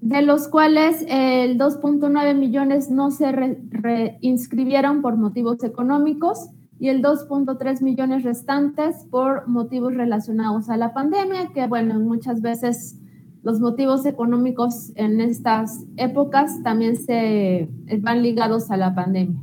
de 0.02 0.22
los 0.22 0.48
cuales 0.48 1.04
el 1.08 1.58
2.9 1.58 2.36
millones 2.36 2.90
no 2.90 3.12
se 3.12 3.32
reinscribieron 3.32 5.02
por 5.02 5.18
motivos 5.18 5.64
económicos 5.64 6.50
y 6.80 6.90
el 6.90 7.02
2.3 7.02 7.82
millones 7.82 8.24
restantes 8.24 9.06
por 9.10 9.48
motivos 9.48 9.96
relacionados 9.96 10.70
a 10.70 10.78
la 10.78 10.94
pandemia, 10.94 11.52
que 11.54 11.66
bueno, 11.68 12.00
muchas 12.00 12.42
veces 12.42 13.00
los 13.44 13.60
motivos 13.60 14.06
económicos 14.06 14.92
en 14.96 15.22
estas 15.22 15.86
épocas 15.96 16.62
también 16.64 16.98
se 16.98 17.70
van 18.00 18.22
ligados 18.22 18.70
a 18.70 18.78
la 18.78 18.94
pandemia. 18.94 19.40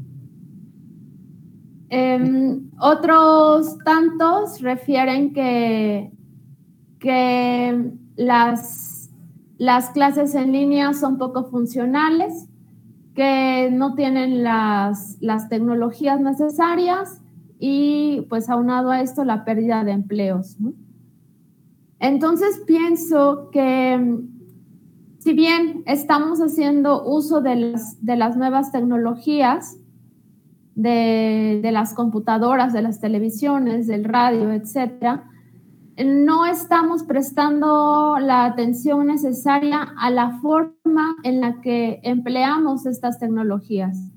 Em, 1.89 2.71
otros 2.79 3.79
tantos 3.85 4.61
refieren 4.61 5.33
que, 5.33 6.11
que 6.99 7.93
las, 8.17 8.94
las 9.59 9.91
clases 9.91 10.35
en 10.35 10.53
línea 10.53 10.93
son 10.95 11.19
poco 11.19 11.45
funcionales, 11.45 12.49
que 13.15 13.71
no 13.73 13.95
tienen 13.95 14.43
las, 14.43 15.17
las 15.21 15.49
tecnologías 15.49 16.21
necesarias 16.21 17.21
y 17.61 18.23
pues 18.29 18.51
aunado 18.51 18.91
a 18.91 19.01
esto 19.01 19.25
la 19.25 19.45
pérdida 19.45 19.85
de 19.85 19.93
empleos. 19.93 20.57
Entonces 22.01 22.61
pienso 22.67 23.51
que 23.53 24.19
si 25.19 25.33
bien 25.33 25.85
estamos 25.87 26.41
haciendo 26.41 27.05
uso 27.05 27.41
de 27.41 27.57
las, 27.57 28.05
de 28.05 28.17
las 28.17 28.37
nuevas 28.37 28.73
tecnologías, 28.73 29.79
de, 30.75 31.61
de, 31.63 31.73
las 31.73 31.95
computadoras, 31.95 32.73
de 32.73 32.83
las 32.83 33.01
televisiones, 33.01 33.87
del 33.87 34.05
radio, 34.05 34.53
etcétera, 34.53 35.31
no 36.03 36.47
estamos 36.47 37.05
prestando 37.05 38.17
la 38.19 38.47
atención 38.47 39.07
necesaria 39.07 39.95
a 39.99 40.11
la 40.11 40.39
forma 40.41 41.17
en 41.23 41.41
la 41.41 41.61
que 41.61 42.01
empleamos 42.03 42.87
estas 42.87 43.19
tecnologías 43.19 44.15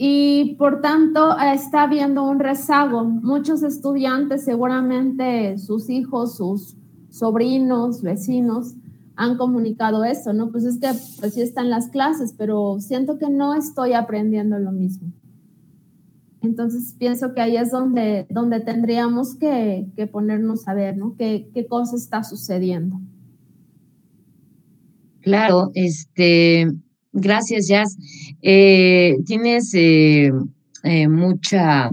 y 0.00 0.54
por 0.54 0.80
tanto 0.80 1.36
está 1.38 1.82
habiendo 1.82 2.22
un 2.22 2.38
rezago. 2.38 3.02
Muchos 3.02 3.64
estudiantes, 3.64 4.44
seguramente 4.44 5.58
sus 5.58 5.90
hijos, 5.90 6.36
sus 6.36 6.76
sobrinos, 7.10 8.00
vecinos, 8.00 8.74
han 9.16 9.36
comunicado 9.36 10.04
eso, 10.04 10.32
¿no? 10.32 10.52
Pues 10.52 10.64
es 10.64 10.78
que 10.78 10.90
pues 11.18 11.34
sí 11.34 11.42
están 11.42 11.68
las 11.68 11.88
clases, 11.88 12.32
pero 12.38 12.78
siento 12.78 13.18
que 13.18 13.28
no 13.28 13.54
estoy 13.54 13.92
aprendiendo 13.92 14.60
lo 14.60 14.70
mismo. 14.70 15.12
Entonces 16.42 16.94
pienso 16.98 17.34
que 17.34 17.40
ahí 17.40 17.56
es 17.56 17.70
donde, 17.70 18.26
donde 18.30 18.60
tendríamos 18.60 19.34
que, 19.36 19.86
que 19.96 20.06
ponernos 20.06 20.68
a 20.68 20.74
ver, 20.74 20.96
¿no? 20.96 21.16
¿Qué, 21.16 21.48
¿Qué 21.52 21.66
cosa 21.66 21.96
está 21.96 22.22
sucediendo? 22.22 23.00
Claro, 25.20 25.70
este, 25.74 26.68
Gracias, 27.12 27.68
Jazz. 27.68 27.96
Eh, 28.42 29.16
tienes 29.26 29.72
eh, 29.74 30.30
eh, 30.84 31.08
mucha... 31.08 31.90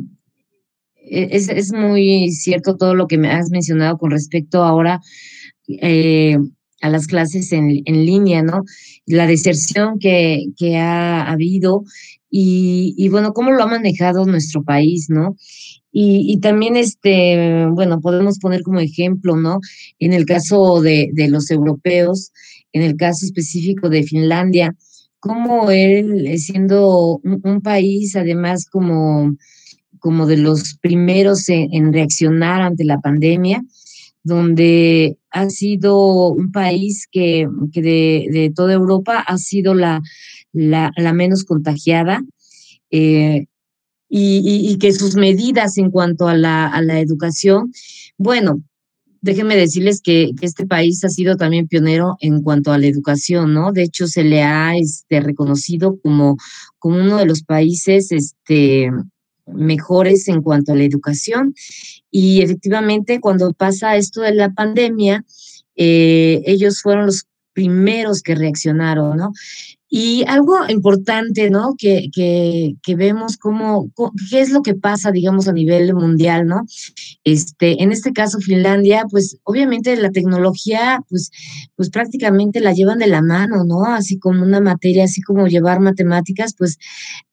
E, 0.95 1.27
es, 1.31 1.49
es, 1.49 1.71
muy 1.71 2.31
cierto 2.31 2.77
todo 2.77 2.95
lo 2.95 3.07
que 3.07 3.17
me 3.17 3.29
has 3.29 3.49
mencionado 3.49 3.97
con 3.97 4.11
respecto 4.11 4.63
ahora 4.63 5.01
a 6.81 6.89
las 6.89 7.07
clases 7.07 7.51
en, 7.51 7.81
en, 7.85 8.05
línea, 8.05 8.43
¿no? 8.43 8.63
La 9.05 9.25
deserción 9.25 9.97
que, 9.99 10.45
que 10.57 10.77
ha 10.77 11.31
habido 11.31 11.83
y, 12.37 13.07
bueno, 13.07 13.33
cómo 13.33 13.51
lo 13.51 13.63
ha 13.63 13.67
manejado 13.67 14.25
nuestro 14.25 14.61
país, 14.61 15.09
¿no? 15.09 15.37
Y, 15.89 16.37
también, 16.41 16.75
este, 16.75 17.65
bueno, 17.71 18.01
podemos 18.01 18.39
poner 18.39 18.61
como 18.61 18.81
ejemplo, 18.81 19.37
¿no? 19.37 19.59
En 19.99 20.11
el 20.11 20.25
caso 20.25 20.81
de, 20.81 21.13
los 21.29 21.49
europeos, 21.49 22.33
en 22.73 22.81
el 22.81 22.97
caso 22.97 23.25
específico 23.25 23.87
de 23.87 24.03
Finlandia, 24.03 24.75
como 25.21 25.71
él, 25.71 26.27
eh, 26.27 26.37
siendo 26.37 27.21
un, 27.23 27.61
país 27.61 28.17
además 28.17 28.65
como, 28.69 29.37
como 29.99 30.25
de 30.25 30.35
los 30.35 30.77
primeros 30.81 31.47
en, 31.47 31.93
reaccionar 31.93 32.61
ante 32.61 32.83
la 32.83 32.99
pandemia, 32.99 33.63
donde 34.23 35.17
ha 35.31 35.49
sido 35.49 36.33
un 36.33 36.51
país 36.51 37.07
que, 37.09 37.47
de, 37.71 38.51
toda 38.53 38.73
Europa 38.73 39.23
ha 39.25 39.37
sido 39.37 39.73
la, 39.73 40.01
la, 40.55 40.91
menos 41.13 41.43
contagiada. 41.43 42.21
Eh, 42.91 43.45
y, 44.07 44.77
que 44.79 44.93
sus 44.93 45.15
medidas 45.15 45.77
en 45.77 45.91
cuanto 45.91 46.27
a 46.27 46.35
la, 46.35 46.99
educación, 46.99 47.73
bueno, 48.17 48.61
déjenme 49.21 49.55
decirles 49.57 50.01
que, 50.01 50.31
este 50.41 50.65
país 50.65 51.03
ha 51.03 51.09
sido 51.09 51.35
también 51.35 51.67
pionero 51.67 52.15
en 52.21 52.41
cuanto 52.41 52.71
a 52.71 52.77
la 52.77 52.87
educación, 52.87 53.53
¿no? 53.53 53.71
De 53.71 53.83
hecho, 53.83 54.07
se 54.07 54.23
le 54.23 54.43
ha 54.43 54.77
este, 54.77 55.19
reconocido 55.19 55.99
como, 56.01 56.37
como 56.79 56.97
uno 56.97 57.17
de 57.17 57.25
los 57.25 57.43
países 57.43 58.11
este, 58.11 58.89
mejores 59.47 60.27
en 60.27 60.41
cuanto 60.41 60.71
a 60.71 60.75
la 60.75 60.83
educación. 60.83 61.53
Y 62.11 62.41
efectivamente, 62.41 63.19
cuando 63.19 63.51
pasa 63.53 63.97
esto 63.97 64.21
de 64.21 64.33
la 64.33 64.53
pandemia, 64.53 65.25
eh, 65.75 66.41
ellos 66.45 66.81
fueron 66.81 67.07
los 67.07 67.25
primeros 67.53 68.21
que 68.21 68.35
reaccionaron, 68.35 69.17
¿no? 69.17 69.33
Y 69.87 70.25
algo 70.27 70.57
importante, 70.67 71.49
¿no? 71.51 71.75
Que, 71.77 72.09
que, 72.11 72.75
que 72.81 72.95
vemos 72.95 73.37
cómo, 73.37 73.91
qué 74.29 74.41
es 74.41 74.49
lo 74.49 74.63
que 74.63 74.73
pasa, 74.73 75.11
digamos, 75.11 75.47
a 75.47 75.53
nivel 75.53 75.93
mundial, 75.93 76.47
¿no? 76.47 76.63
Este, 77.23 77.81
en 77.83 77.91
este 77.91 78.11
caso, 78.11 78.39
Finlandia, 78.39 79.05
pues 79.09 79.37
obviamente 79.43 79.95
la 79.95 80.09
tecnología, 80.09 81.01
pues, 81.07 81.29
pues 81.75 81.91
prácticamente 81.91 82.61
la 82.61 82.73
llevan 82.73 82.97
de 82.97 83.07
la 83.07 83.21
mano, 83.21 83.63
¿no? 83.63 83.85
Así 83.85 84.17
como 84.17 84.43
una 84.43 84.59
materia, 84.59 85.05
así 85.05 85.21
como 85.21 85.47
llevar 85.47 85.79
matemáticas, 85.79 86.55
pues 86.57 86.77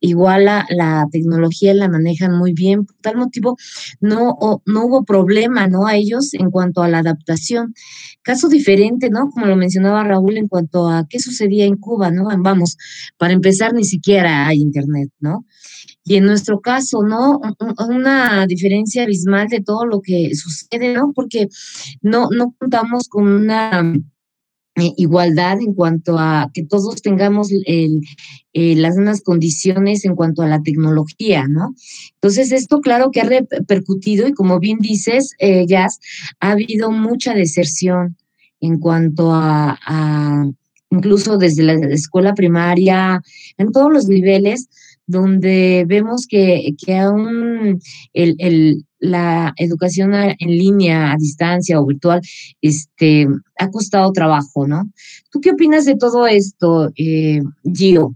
igual 0.00 0.44
la, 0.44 0.66
la 0.68 1.06
tecnología 1.10 1.72
la 1.72 1.88
manejan 1.88 2.36
muy 2.36 2.52
bien. 2.52 2.84
Por 2.84 2.96
tal 2.96 3.16
motivo, 3.16 3.56
no, 4.00 4.36
no 4.66 4.84
hubo 4.84 5.04
problema, 5.04 5.68
¿no? 5.68 5.86
A 5.86 5.96
ellos 5.96 6.34
en 6.34 6.50
cuanto 6.50 6.82
a 6.82 6.88
la 6.88 6.98
adaptación. 6.98 7.74
Caso 8.22 8.48
diferente, 8.48 9.10
¿no? 9.10 9.30
Como 9.30 9.46
lo 9.46 9.56
mencionaba 9.56 10.04
Raúl, 10.04 10.36
en 10.36 10.48
cuanto 10.48 10.88
a 10.88 11.06
qué 11.08 11.18
sucedía 11.18 11.64
en 11.64 11.76
Cuba, 11.76 12.10
¿no? 12.10 12.30
Vamos, 12.42 12.76
para 13.16 13.32
empezar, 13.32 13.72
ni 13.74 13.84
siquiera 13.84 14.46
hay 14.46 14.58
Internet, 14.60 15.10
¿no? 15.20 15.46
Y 16.04 16.16
en 16.16 16.24
nuestro 16.24 16.60
caso, 16.60 17.02
¿no? 17.02 17.40
Una 17.88 18.46
diferencia 18.46 19.04
abismal 19.04 19.48
de 19.48 19.60
todo 19.60 19.86
lo 19.86 20.00
que 20.00 20.34
sucede, 20.34 20.94
¿no? 20.94 21.12
Porque 21.14 21.48
no, 22.02 22.28
no 22.30 22.54
contamos 22.58 23.08
con 23.08 23.28
una 23.28 23.94
eh, 24.76 24.94
igualdad 24.96 25.60
en 25.60 25.74
cuanto 25.74 26.18
a 26.18 26.50
que 26.54 26.64
todos 26.64 27.02
tengamos 27.02 27.52
el, 27.66 28.00
eh, 28.54 28.74
las 28.74 28.96
mismas 28.96 29.20
condiciones 29.20 30.06
en 30.06 30.16
cuanto 30.16 30.40
a 30.40 30.48
la 30.48 30.62
tecnología, 30.62 31.46
¿no? 31.46 31.74
Entonces, 32.14 32.52
esto 32.52 32.80
claro 32.80 33.10
que 33.10 33.20
ha 33.20 33.24
repercutido 33.24 34.26
y 34.26 34.32
como 34.32 34.60
bien 34.60 34.78
dices, 34.78 35.34
eh, 35.40 35.66
Jazz, 35.66 36.00
ha 36.40 36.52
habido 36.52 36.90
mucha 36.90 37.34
deserción 37.34 38.16
en 38.60 38.78
cuanto 38.78 39.34
a, 39.34 39.78
incluso 40.92 41.38
desde 41.38 41.62
la 41.64 41.72
escuela 41.72 42.34
primaria, 42.34 43.20
en 43.56 43.72
todos 43.72 43.90
los 43.92 44.06
niveles, 44.06 44.68
donde 45.06 45.84
vemos 45.88 46.26
que, 46.28 46.74
que 46.78 46.98
aún 46.98 47.80
el, 48.12 48.36
el, 48.38 48.84
la 49.00 49.52
educación 49.56 50.14
en 50.14 50.50
línea, 50.50 51.12
a 51.12 51.16
distancia 51.16 51.80
o 51.80 51.86
virtual, 51.86 52.20
este, 52.60 53.26
ha 53.58 53.68
costado 53.70 54.12
trabajo, 54.12 54.68
¿no? 54.68 54.90
¿Tú 55.30 55.40
qué 55.40 55.50
opinas 55.50 55.86
de 55.86 55.96
todo 55.96 56.26
esto, 56.26 56.92
eh, 56.96 57.40
Gio? 57.74 58.14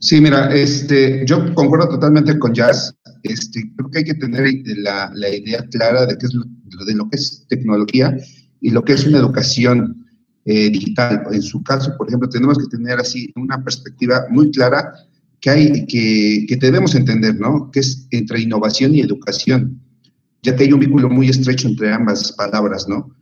Sí, 0.00 0.20
mira, 0.20 0.54
este, 0.54 1.24
yo 1.24 1.54
concuerdo 1.54 1.88
totalmente 1.88 2.38
con 2.38 2.52
Jazz. 2.52 2.94
Este, 3.22 3.62
creo 3.76 3.90
que 3.90 3.98
hay 3.98 4.04
que 4.04 4.14
tener 4.14 4.44
la, 4.76 5.10
la 5.14 5.34
idea 5.34 5.64
clara 5.70 6.04
de 6.04 6.18
qué 6.18 6.26
es 6.26 6.34
lo, 6.34 6.44
de 6.84 6.94
lo 6.94 7.08
que 7.08 7.16
es 7.16 7.46
tecnología 7.48 8.14
y 8.60 8.70
lo 8.70 8.84
que 8.84 8.92
es 8.92 9.06
una 9.06 9.18
educación 9.18 10.03
eh, 10.46 10.68
digital. 10.70 11.22
En 11.32 11.42
su 11.42 11.62
caso, 11.62 11.94
por 11.96 12.08
ejemplo, 12.08 12.28
tenemos 12.28 12.58
que 12.58 12.66
tener 12.66 12.98
así 12.98 13.32
una 13.36 13.62
perspectiva 13.64 14.26
muy 14.30 14.50
clara 14.50 14.92
que, 15.40 15.50
hay, 15.50 15.86
que, 15.86 16.44
que 16.46 16.56
debemos 16.56 16.94
entender, 16.94 17.38
¿no? 17.40 17.70
Que 17.70 17.80
es 17.80 18.06
entre 18.10 18.40
innovación 18.40 18.94
y 18.94 19.00
educación, 19.00 19.80
ya 20.42 20.54
que 20.54 20.64
hay 20.64 20.72
un 20.72 20.80
vínculo 20.80 21.08
muy 21.08 21.28
estrecho 21.30 21.68
entre 21.68 21.92
ambas 21.92 22.32
palabras, 22.32 22.86
¿no? 22.86 23.14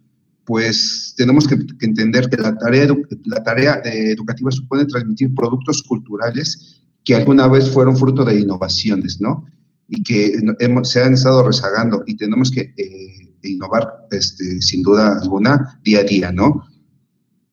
Pues 0.44 1.14
tenemos 1.16 1.46
que, 1.46 1.56
entender 1.80 2.28
que 2.28 2.38
la 2.38 2.58
tarea, 2.58 2.88
la 3.24 3.42
tarea 3.44 3.80
educativa 3.84 4.50
supone 4.50 4.86
transmitir 4.86 5.32
productos 5.32 5.82
culturales 5.84 6.82
que 7.04 7.14
alguna 7.14 7.46
vez 7.46 7.70
fueron 7.70 7.96
fruto 7.96 8.24
de 8.24 8.40
innovaciones, 8.40 9.20
¿no? 9.20 9.46
Y 9.88 10.02
que 10.02 10.40
hemos, 10.58 10.90
se 10.90 11.02
han 11.02 11.14
estado 11.14 11.46
rezagando 11.46 12.02
y 12.06 12.16
tenemos 12.16 12.50
que 12.50 12.74
eh, 12.76 13.32
innovar, 13.42 14.06
este, 14.10 14.60
sin 14.60 14.82
duda 14.82 15.20
alguna, 15.20 15.78
día 15.84 16.00
a 16.00 16.04
día, 16.04 16.32
¿no? 16.32 16.64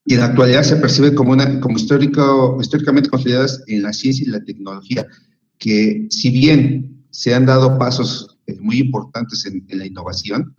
Y 0.09 0.15
en 0.15 0.21
la 0.21 0.25
actualidad 0.25 0.63
se 0.63 0.75
percibe 0.77 1.13
como, 1.13 1.35
históricamente 1.75 3.09
consolidadas 3.11 3.61
en 3.67 3.83
la 3.83 3.93
ciencia 3.93 4.25
y 4.25 4.31
la 4.31 4.43
tecnología, 4.43 5.05
que 5.59 6.07
si 6.09 6.31
bien 6.31 7.05
se 7.11 7.35
han 7.35 7.45
dado 7.45 7.77
pasos 7.77 8.39
eh, 8.47 8.57
muy 8.59 8.79
importantes 8.79 9.45
en, 9.45 9.63
la 9.69 9.85
innovación, 9.85 10.55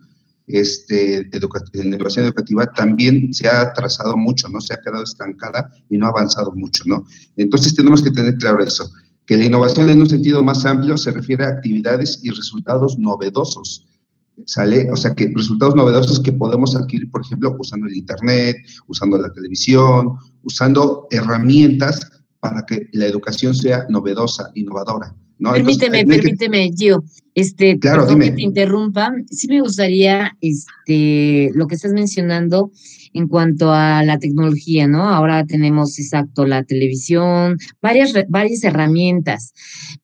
este, 0.47 1.17
en 1.17 1.89
la 1.89 1.95
innovación 1.97 2.23
educativa 2.23 2.65
también 2.67 3.33
se 3.33 3.49
ha 3.49 3.73
trazado 3.73 4.15
mucho, 4.15 4.47
¿no? 4.47 4.61
Se 4.61 4.73
ha 4.73 4.79
quedado 4.79 5.03
estancada 5.03 5.69
y 5.89 5.97
no 5.97 6.05
ha 6.05 6.11
avanzado 6.11 6.53
mucho, 6.53 6.85
¿no? 6.85 7.03
Entonces 7.35 7.75
tenemos 7.75 8.01
que 8.01 8.11
tener 8.11 8.37
claro 8.37 8.63
eso, 8.63 8.89
que 9.25 9.35
la 9.35 9.43
innovación 9.43 9.89
en 9.89 9.99
un 9.99 10.09
sentido 10.09 10.41
más 10.45 10.63
amplio 10.63 10.95
se 10.95 11.11
refiere 11.11 11.43
a 11.43 11.49
actividades 11.49 12.21
y 12.23 12.29
resultados 12.29 12.97
novedosos, 12.97 13.85
¿sale? 14.45 14.89
O 14.91 14.95
sea, 14.95 15.13
que 15.13 15.31
resultados 15.35 15.75
novedosos 15.75 16.19
que 16.19 16.33
podemos 16.33 16.75
adquirir, 16.75 17.09
por 17.09 17.21
ejemplo, 17.21 17.55
usando 17.59 17.87
el 17.87 17.95
Internet, 17.95 18.57
usando 18.87 19.17
la 19.17 19.31
televisión, 19.31 20.17
usando 20.43 21.07
herramientas 21.11 22.09
para 22.39 22.65
que 22.65 22.87
la 22.93 23.05
educación 23.05 23.53
sea 23.53 23.85
novedosa, 23.89 24.51
innovadora. 24.55 25.15
¿no? 25.37 25.53
Permíteme, 25.53 26.05
permíteme, 26.05 26.71
Gio, 26.75 27.03
este, 27.33 27.79
claro, 27.79 28.05
que 28.07 28.31
te 28.31 28.41
interrumpa, 28.41 29.11
sí 29.29 29.47
me 29.47 29.61
gustaría, 29.61 30.37
este, 30.39 31.49
lo 31.55 31.67
que 31.67 31.75
estás 31.75 31.93
mencionando 31.93 32.71
en 33.13 33.27
cuanto 33.27 33.71
a 33.71 34.03
la 34.03 34.19
tecnología, 34.19 34.87
¿no? 34.87 35.09
Ahora 35.09 35.45
tenemos, 35.45 35.97
exacto, 35.97 36.45
la 36.45 36.63
televisión, 36.63 37.57
varias, 37.81 38.13
varias 38.29 38.63
herramientas, 38.63 39.53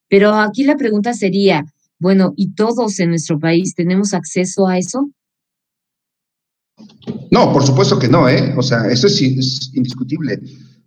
pero 0.08 0.34
aquí 0.34 0.64
la 0.64 0.76
pregunta 0.76 1.14
sería, 1.14 1.64
bueno, 1.98 2.32
¿y 2.36 2.54
todos 2.54 3.00
en 3.00 3.10
nuestro 3.10 3.38
país 3.38 3.74
tenemos 3.74 4.14
acceso 4.14 4.68
a 4.68 4.78
eso? 4.78 5.10
No, 7.30 7.52
por 7.52 7.64
supuesto 7.64 7.98
que 7.98 8.08
no, 8.08 8.28
¿eh? 8.28 8.54
O 8.56 8.62
sea, 8.62 8.86
eso 8.88 9.08
es, 9.08 9.20
indiscutible. 9.74 10.40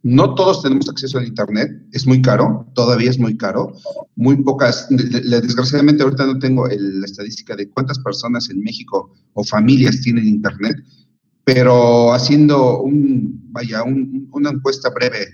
No 0.03 0.33
todos 0.33 0.63
tenemos 0.63 0.89
acceso 0.89 1.19
al 1.19 1.27
Internet, 1.27 1.69
es 1.91 2.07
muy 2.07 2.21
caro, 2.21 2.65
todavía 2.73 3.09
es 3.09 3.19
muy 3.19 3.37
caro. 3.37 3.73
Muy 4.15 4.37
pocas, 4.37 4.87
desgraciadamente 4.89 6.03
ahorita 6.03 6.25
no 6.25 6.39
tengo 6.39 6.67
la 6.67 7.05
estadística 7.05 7.55
de 7.55 7.69
cuántas 7.69 7.99
personas 7.99 8.49
en 8.49 8.61
México 8.61 9.13
o 9.33 9.43
familias 9.43 10.01
tienen 10.01 10.27
Internet, 10.27 10.77
pero 11.43 12.13
haciendo 12.13 12.81
un, 12.81 13.41
vaya, 13.51 13.83
una 13.83 14.49
encuesta 14.49 14.89
breve 14.89 15.27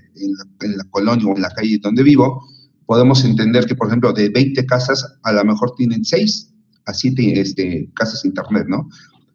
en 0.62 0.78
la 0.78 0.84
colonia 0.90 1.28
o 1.28 1.36
en 1.36 1.42
la 1.42 1.50
calle 1.52 1.80
donde 1.82 2.04
vivo, 2.04 2.44
podemos 2.88 3.24
entender 3.24 3.66
que, 3.66 3.76
por 3.76 3.88
ejemplo, 3.88 4.12
de 4.14 4.30
20 4.30 4.66
casas, 4.66 5.06
a 5.22 5.32
lo 5.34 5.46
mejor 5.46 5.76
tienen 5.76 6.04
6 6.04 6.50
a 6.86 6.94
7 6.94 7.40
este, 7.40 7.90
casas 7.94 8.26
internet, 8.26 8.66
¿no? 8.68 8.90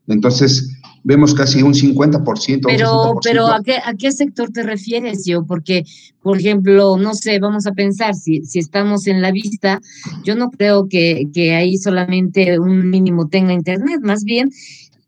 Entonces, 0.08 0.68
vemos 1.04 1.34
casi 1.34 1.62
un 1.62 1.74
50%. 1.74 2.60
Pero, 2.64 3.14
pero 3.22 3.46
¿a 3.46 3.62
qué, 3.62 3.76
¿a 3.76 3.94
qué 3.94 4.10
sector 4.10 4.50
te 4.50 4.62
refieres, 4.62 5.24
yo? 5.26 5.44
Porque, 5.44 5.84
por 6.22 6.38
ejemplo, 6.38 6.96
no 6.96 7.14
sé, 7.14 7.38
vamos 7.38 7.66
a 7.66 7.72
pensar, 7.72 8.14
si, 8.14 8.42
si 8.42 8.58
estamos 8.58 9.06
en 9.06 9.20
la 9.20 9.30
vista, 9.30 9.80
yo 10.24 10.34
no 10.34 10.50
creo 10.50 10.88
que, 10.88 11.28
que 11.32 11.54
ahí 11.54 11.76
solamente 11.76 12.58
un 12.58 12.88
mínimo 12.88 13.28
tenga 13.28 13.52
internet, 13.52 14.00
más 14.02 14.24
bien 14.24 14.50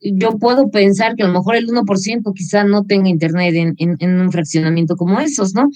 yo 0.05 0.39
puedo 0.39 0.71
pensar 0.71 1.17
que 1.17 1.23
a 1.23 1.27
lo 1.27 1.33
mejor 1.33 1.57
el 1.57 1.67
1% 1.67 2.33
quizá 2.35 2.65
no 2.65 2.85
tenga 2.85 3.09
internet 3.09 3.55
en, 3.55 3.97
en, 3.99 4.21
un 4.21 4.31
fraccionamiento 4.31 4.97
como 4.97 5.19
esos, 5.21 5.55
¿no? 5.55 5.71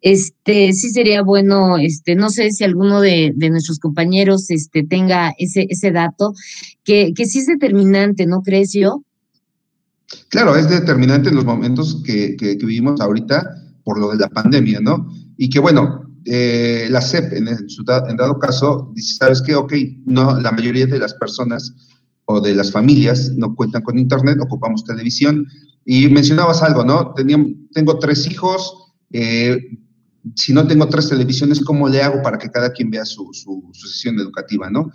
Este, 0.00 0.72
sí 0.72 0.90
sería 0.90 1.22
bueno, 1.22 1.76
este, 1.78 2.14
no 2.14 2.30
sé 2.30 2.52
si 2.52 2.62
alguno 2.62 3.00
de, 3.00 3.32
de 3.34 3.50
nuestros 3.50 3.80
compañeros 3.80 4.50
este, 4.50 4.84
tenga 4.84 5.34
ese, 5.38 5.66
ese 5.68 5.90
dato, 5.90 6.34
que, 6.84 7.12
que 7.14 7.26
sí 7.26 7.40
es 7.40 7.46
determinante, 7.46 8.26
¿no 8.26 8.42
crees 8.42 8.72
yo? 8.72 9.02
Claro, 10.28 10.54
es 10.56 10.68
determinante 10.68 11.30
en 11.30 11.34
los 11.34 11.44
momentos 11.44 12.00
que, 12.04 12.36
que, 12.36 12.54
vivimos 12.54 13.00
ahorita 13.00 13.42
por 13.82 13.98
lo 13.98 14.12
de 14.12 14.18
la 14.18 14.28
pandemia, 14.28 14.80
¿no? 14.80 15.08
Y 15.36 15.50
que 15.50 15.58
bueno, 15.58 16.04
eh, 16.24 16.86
la 16.90 17.00
CEP 17.00 17.32
en, 17.32 17.48
en 17.48 18.16
dado 18.16 18.38
caso 18.38 18.92
dice, 18.94 19.16
¿sabes 19.16 19.42
qué? 19.42 19.54
Ok, 19.56 19.74
no, 20.06 20.40
la 20.40 20.52
mayoría 20.52 20.86
de 20.86 20.98
las 20.98 21.14
personas 21.14 21.74
o 22.26 22.40
de 22.40 22.54
las 22.54 22.72
familias 22.72 23.32
no 23.36 23.54
cuentan 23.54 23.82
con 23.82 23.98
internet, 23.98 24.38
ocupamos 24.40 24.84
televisión. 24.84 25.46
Y 25.84 26.08
mencionabas 26.08 26.62
algo, 26.62 26.84
¿no? 26.84 27.12
tengo 27.72 27.98
tres 27.98 28.26
hijos, 28.26 28.92
eh, 29.12 29.58
si 30.34 30.52
no 30.54 30.66
tengo 30.66 30.88
tres 30.88 31.08
televisiones, 31.08 31.60
¿cómo 31.60 31.88
le 31.88 32.02
hago 32.02 32.22
para 32.22 32.38
que 32.38 32.50
cada 32.50 32.72
quien 32.72 32.90
vea 32.90 33.04
su, 33.04 33.28
su, 33.32 33.70
sesión 33.74 34.18
educativa, 34.18 34.70
¿no? 34.70 34.90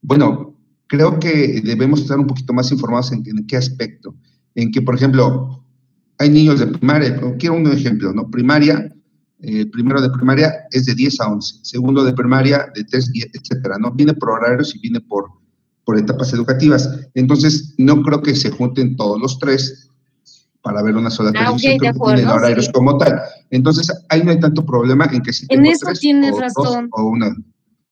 Bueno, 0.00 0.56
creo 0.88 1.20
que 1.20 1.60
debemos 1.62 2.00
estar 2.00 2.18
un 2.18 2.26
poquito 2.26 2.52
más 2.52 2.72
informados 2.72 3.12
en, 3.12 3.46
qué 3.46 3.56
aspecto. 3.56 4.16
en 4.56 4.72
que, 4.72 4.82
por 4.82 4.96
ejemplo, 4.96 5.64
hay 6.18 6.30
niños 6.30 6.58
de 6.58 6.66
primaria, 6.66 7.20
quiero 7.38 7.54
un 7.54 7.66
ejemplo, 7.68 8.12
¿no? 8.12 8.28
Primaria, 8.28 8.92
eh, 9.40 9.66
primero 9.66 10.00
de 10.02 10.10
primaria 10.10 10.52
es 10.72 10.86
de 10.86 10.94
10 10.94 11.20
a 11.20 11.28
11, 11.28 11.60
segundo 11.62 12.04
de 12.04 12.12
primaria 12.12 12.66
de 12.74 12.84
3, 12.84 13.12
etcétera, 13.32 13.78
¿no? 13.78 13.92
Viene 13.92 14.14
por 14.14 14.30
horarios 14.30 14.74
y 14.74 14.80
viene 14.80 15.00
por, 15.00 15.30
por 15.84 15.98
etapas 15.98 16.32
educativas. 16.32 16.88
Entonces, 17.14 17.74
no 17.78 18.02
creo 18.02 18.22
que 18.22 18.34
se 18.34 18.50
junten 18.50 18.96
todos 18.96 19.20
los 19.20 19.38
tres 19.38 19.88
para 20.62 20.82
ver 20.82 20.96
una 20.96 21.10
sola 21.10 21.32
ah, 21.36 21.50
okay, 21.50 21.78
de 21.78 21.92
tienen 21.92 22.28
horarios 22.28 22.68
como 22.72 22.96
tal. 22.96 23.20
Entonces, 23.50 23.92
ahí 24.08 24.22
no 24.22 24.30
hay 24.30 24.38
tanto 24.38 24.64
problema 24.64 25.08
en 25.12 25.20
que 25.20 25.32
si 25.32 25.46
En 25.48 25.66
eso 25.66 25.86
tienes 26.00 26.38
razón. 26.38 26.88
o 26.92 27.04
una. 27.04 27.34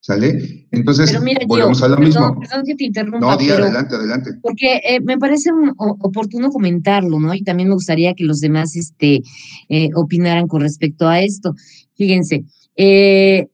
¿Sale? 0.03 0.67
Entonces, 0.71 1.15
volvemos 1.47 1.83
a 1.83 1.89
lo 1.89 1.99
mismo. 1.99 2.41
Perdón 2.41 2.65
que 2.65 2.75
te 2.75 2.85
interrumpa. 2.85 3.19
No, 3.19 3.37
di 3.37 3.51
adelante, 3.51 3.97
adelante. 3.97 4.31
Porque 4.41 4.81
eh, 4.83 4.99
me 5.01 5.19
parece 5.19 5.51
oportuno 5.77 6.51
comentarlo, 6.51 7.21
¿no? 7.21 7.35
Y 7.35 7.43
también 7.43 7.69
me 7.69 7.75
gustaría 7.75 8.15
que 8.15 8.25
los 8.25 8.41
demás 8.41 8.77
este, 8.77 9.23
eh, 9.69 9.91
opinaran 9.95 10.47
con 10.47 10.63
respecto 10.63 11.07
a 11.07 11.21
esto. 11.21 11.55
Fíjense, 11.97 12.45
eh, 12.77 13.49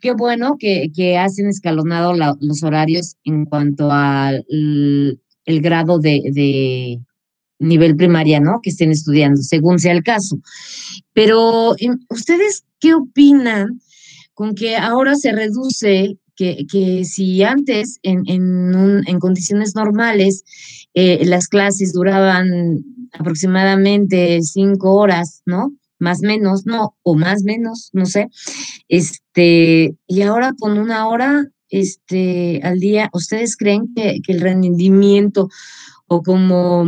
qué 0.00 0.12
bueno 0.12 0.56
que, 0.58 0.90
que 0.94 1.18
hacen 1.18 1.48
escalonado 1.48 2.14
los 2.40 2.62
horarios 2.62 3.16
en 3.24 3.44
cuanto 3.44 3.90
al 3.90 4.44
el 4.48 5.60
grado 5.60 5.98
de, 5.98 6.22
de 6.32 6.98
nivel 7.58 7.96
primaria, 7.96 8.40
¿no? 8.40 8.60
Que 8.62 8.70
estén 8.70 8.90
estudiando, 8.90 9.40
según 9.42 9.78
sea 9.78 9.92
el 9.92 10.02
caso. 10.02 10.38
Pero, 11.12 11.76
¿ustedes 12.10 12.64
qué 12.80 12.94
opinan? 12.94 13.80
con 14.36 14.54
que 14.54 14.76
ahora 14.76 15.14
se 15.14 15.32
reduce, 15.32 16.18
que, 16.36 16.66
que 16.70 17.06
si 17.06 17.42
antes 17.42 17.98
en, 18.02 18.22
en, 18.26 19.02
en 19.06 19.18
condiciones 19.18 19.74
normales 19.74 20.44
eh, 20.92 21.24
las 21.24 21.48
clases 21.48 21.94
duraban 21.94 22.84
aproximadamente 23.12 24.42
cinco 24.42 24.92
horas, 24.92 25.40
¿no? 25.46 25.72
Más 25.98 26.20
menos, 26.20 26.66
no, 26.66 26.96
o 27.02 27.14
más 27.14 27.42
menos, 27.42 27.90
no 27.92 28.06
sé. 28.06 28.28
Este, 28.88 29.96
y 30.06 30.22
ahora 30.22 30.52
con 30.58 30.78
una 30.78 31.08
hora 31.08 31.46
este, 31.68 32.60
al 32.62 32.78
día, 32.78 33.10
¿ustedes 33.12 33.56
creen 33.56 33.92
que, 33.94 34.20
que 34.24 34.32
el 34.32 34.40
rendimiento 34.40 35.48
o 36.06 36.22
como 36.22 36.84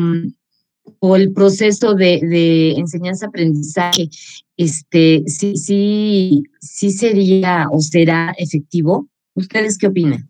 o 1.00 1.16
el 1.16 1.32
proceso 1.32 1.94
de, 1.94 2.20
de 2.22 2.72
enseñanza-aprendizaje, 2.72 4.08
este, 4.56 5.22
sí, 5.26 5.56
sí, 5.56 6.42
sí 6.60 6.90
sería 6.90 7.68
o 7.70 7.80
será 7.80 8.34
efectivo. 8.38 9.08
¿Ustedes 9.34 9.78
qué 9.78 9.86
opinan? 9.86 10.28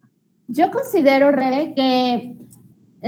Yo 0.49 0.71
considero, 0.71 1.31
Rebe, 1.31 1.75
que 1.75 2.37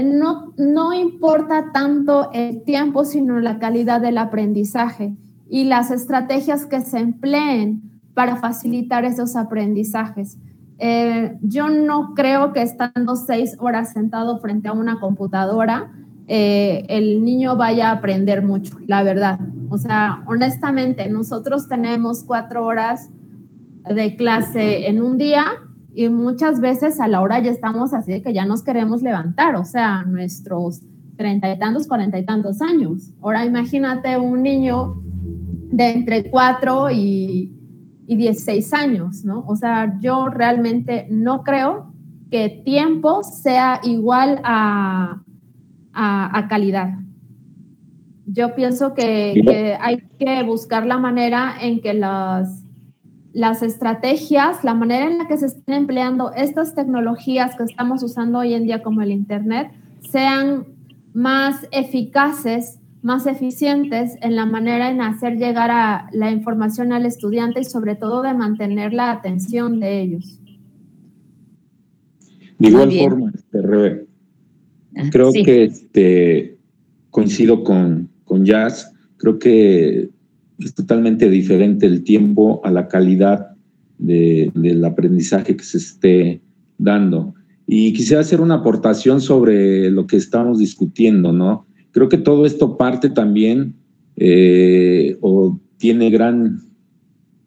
no, 0.01 0.53
no 0.57 0.93
importa 0.93 1.71
tanto 1.73 2.31
el 2.33 2.63
tiempo, 2.63 3.05
sino 3.05 3.39
la 3.39 3.59
calidad 3.59 4.01
del 4.01 4.17
aprendizaje 4.17 5.15
y 5.51 5.65
las 5.65 5.91
estrategias 5.91 6.65
que 6.65 6.79
se 6.79 6.97
empleen 6.97 7.81
para 8.13 8.37
facilitar 8.37 9.03
esos 9.03 9.35
aprendizajes. 9.35 10.37
Eh, 10.79 11.37
yo 11.41 11.67
no 11.67 12.13
creo 12.15 12.53
que 12.53 12.61
estando 12.61 13.17
seis 13.17 13.57
horas 13.59 13.91
sentado 13.91 14.39
frente 14.39 14.69
a 14.69 14.71
una 14.71 15.01
computadora, 15.01 15.91
eh, 16.27 16.85
el 16.87 17.25
niño 17.25 17.57
vaya 17.57 17.89
a 17.89 17.95
aprender 17.95 18.43
mucho, 18.43 18.77
la 18.87 19.03
verdad. 19.03 19.41
O 19.69 19.77
sea, 19.77 20.23
honestamente, 20.25 21.09
nosotros 21.09 21.67
tenemos 21.67 22.23
cuatro 22.23 22.65
horas 22.65 23.09
de 23.93 24.15
clase 24.15 24.87
en 24.87 25.01
un 25.03 25.17
día 25.17 25.43
y 25.93 26.07
muchas 26.07 26.61
veces 26.61 27.01
a 27.01 27.09
la 27.09 27.19
hora 27.19 27.39
ya 27.39 27.51
estamos 27.51 27.93
así 27.93 28.13
de 28.13 28.21
que 28.21 28.31
ya 28.31 28.45
nos 28.45 28.63
queremos 28.63 29.01
levantar, 29.01 29.55
o 29.57 29.65
sea, 29.65 30.03
nuestros 30.03 30.79
treinta 31.17 31.51
y 31.51 31.59
tantos, 31.59 31.87
cuarenta 31.87 32.17
y 32.17 32.25
tantos 32.25 32.61
años. 32.61 33.11
Ahora 33.21 33.45
imagínate 33.45 34.17
un 34.17 34.41
niño 34.43 35.10
de 35.71 35.89
entre 35.89 36.29
cuatro 36.29 36.91
y, 36.91 37.53
y 38.07 38.15
16 38.15 38.73
años, 38.73 39.23
¿no? 39.23 39.45
O 39.47 39.55
sea, 39.55 39.97
yo 40.01 40.27
realmente 40.27 41.07
no 41.09 41.43
creo 41.43 41.93
que 42.29 42.49
tiempo 42.65 43.23
sea 43.23 43.79
igual 43.83 44.41
a, 44.43 45.21
a, 45.93 46.47
calidad. 46.49 46.89
Yo 48.25 48.53
pienso 48.55 48.93
que, 48.93 49.77
hay 49.79 50.03
que 50.19 50.43
buscar 50.43 50.85
la 50.85 50.97
manera 50.97 51.53
en 51.61 51.81
que 51.81 51.93
las, 51.93 52.63
las 53.33 53.63
estrategias, 53.63 54.63
la 54.63 54.73
manera 54.73 55.07
en 55.07 55.17
la 55.17 55.27
que 55.27 55.37
se 55.37 55.47
estén 55.47 55.75
empleando 55.75 56.33
estas 56.33 56.75
tecnologías 56.75 57.55
que 57.55 57.63
estamos 57.63 58.03
usando 58.03 58.39
hoy 58.39 58.53
en 58.53 58.65
día 58.65 58.83
como 58.83 59.01
el 59.01 59.11
Internet, 59.11 59.71
sean 60.09 60.65
más 61.13 61.67
eficaces, 61.71 62.79
más 63.01 63.25
eficientes 63.25 64.17
en 64.21 64.35
la 64.35 64.45
manera 64.45 64.89
en 64.91 65.01
hacer 65.01 65.37
llegar 65.37 65.71
a 65.71 66.09
la 66.11 66.31
información 66.31 66.93
al 66.93 67.05
estudiante 67.05 67.61
y 67.61 67.63
sobre 67.63 67.95
todo 67.95 68.21
de 68.21 68.33
mantener 68.33 68.93
la 68.93 69.11
atención 69.11 69.79
de 69.79 70.01
ellos. 70.01 70.39
De 72.59 72.67
igual 72.67 72.91
forma, 72.91 73.31
este, 73.33 74.07
Creo 75.11 75.31
que 75.31 75.63
este, 75.63 76.57
coincido 77.09 77.63
con, 77.63 78.09
con 78.23 78.45
Jazz. 78.45 78.93
Creo 79.17 79.39
que 79.39 80.09
es 80.59 80.75
totalmente 80.75 81.29
diferente 81.29 81.85
el 81.87 82.03
tiempo 82.03 82.61
a 82.63 82.71
la 82.71 82.87
calidad 82.87 83.51
del 83.97 84.83
aprendizaje 84.83 85.55
que 85.55 85.63
se 85.63 85.77
esté 85.77 86.41
dando. 86.77 87.33
Y 87.67 87.93
quisiera 87.93 88.21
hacer 88.21 88.41
una 88.41 88.55
aportación 88.55 89.21
sobre 89.21 89.89
lo 89.89 90.07
que 90.07 90.17
estamos 90.17 90.59
discutiendo, 90.59 91.31
¿no? 91.31 91.65
Creo 91.91 92.09
que 92.09 92.17
todo 92.17 92.45
esto 92.45 92.77
parte 92.77 93.09
también 93.09 93.75
eh, 94.15 95.17
o 95.21 95.59
tiene 95.77 96.09
gran 96.09 96.59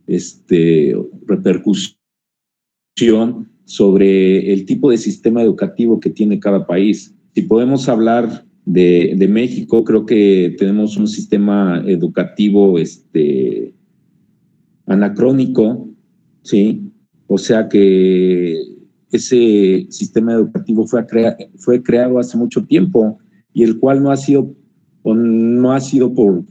este, 0.07 0.97
repercusión 1.27 1.99
sobre 3.65 4.53
el 4.53 4.67
tipo 4.67 4.91
de 4.91 4.99
sistema 4.99 5.43
educativo 5.43 6.01
que 6.01 6.11
tiene 6.11 6.39
cada 6.39 6.67
país. 6.67 7.15
Si 7.35 7.43
podemos 7.43 7.89
hablar 7.89 8.45
de, 8.67 9.27
México, 9.29 9.85
creo 9.85 10.07
que 10.07 10.55
tenemos 10.59 10.97
un 10.97 11.09
sistema 11.09 11.83
educativo 11.87 12.79
este, 12.79 13.75
anacrónico, 14.87 15.89
¿sí? 16.43 16.83
O 17.27 17.39
sea 17.39 17.69
que 17.69 18.61
ese 19.11 19.87
sistema 19.91 20.35
educativo 20.35 20.87
fue, 20.87 21.07
fue 21.57 21.83
creado 21.83 22.19
hace 22.19 22.37
mucho 22.37 22.65
tiempo 22.65 23.19
y 23.55 23.63
el 23.63 23.79
cual 23.79 24.03
no 24.03 24.11
ha 24.11 24.17
sido, 24.17 24.53
no 25.05 25.73
ha 25.73 25.81
sido 25.81 26.13
por 26.13 26.43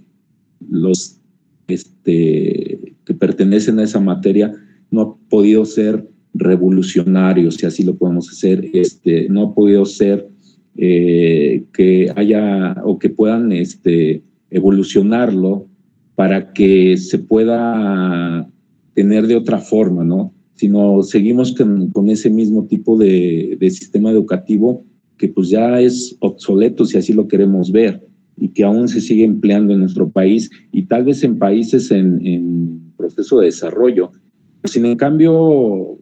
los 0.68 1.20
este, 1.68 2.96
que 3.06 3.14
pertenecen 3.14 3.78
a 3.80 3.84
esa 3.84 4.00
materia, 4.00 4.54
no 4.90 5.02
ha 5.02 5.30
podido 5.30 5.66
ser 5.66 6.10
revolucionario, 6.34 7.52
si 7.52 7.66
así 7.66 7.84
lo 7.84 7.96
podemos 7.96 8.30
hacer, 8.30 8.70
este, 8.74 9.30
no 9.30 9.44
ha 9.44 9.54
podido 9.54 9.86
ser 9.86 10.28
eh, 10.76 11.64
que 11.74 12.12
haya 12.16 12.76
o 12.84 12.98
que 12.98 13.10
puedan 13.10 13.52
este, 13.52 14.24
evolucionarlo 14.50 15.68
para 16.16 16.54
que 16.54 16.98
se 16.98 17.20
pueda 17.20 18.50
tener 18.94 19.28
de 19.28 19.36
otra 19.36 19.60
forma, 19.60 20.04
¿no? 20.04 20.34
Sino 20.56 21.04
seguimos 21.04 21.54
con, 21.54 22.10
ese 22.10 22.30
mismo 22.30 22.66
tipo 22.66 22.98
de, 22.98 23.58
sistema 23.72 24.12
educativo 24.12 24.84
que 25.24 25.30
pues 25.30 25.48
ya 25.48 25.80
es 25.80 26.18
obsoleto 26.20 26.84
si 26.84 26.98
así 26.98 27.14
lo 27.14 27.30
queremos 27.30 27.72
ver 27.72 28.06
y 28.36 28.50
que 28.50 28.66
aún 28.66 28.90
se 28.90 29.00
sigue 29.00 29.24
empleando 29.24 29.72
en 29.72 29.80
nuestro 29.80 30.10
país 30.10 30.52
y 30.74 30.84
tal 30.84 31.06
vez 31.06 31.24
en 31.24 31.40
países 31.40 31.92
en, 31.92 32.20
en 32.28 32.92
proceso 32.98 33.40
de 33.40 33.46
desarrollo. 33.46 34.12
Sin 34.66 34.86
en 34.86 34.98
cambio, 34.98 35.98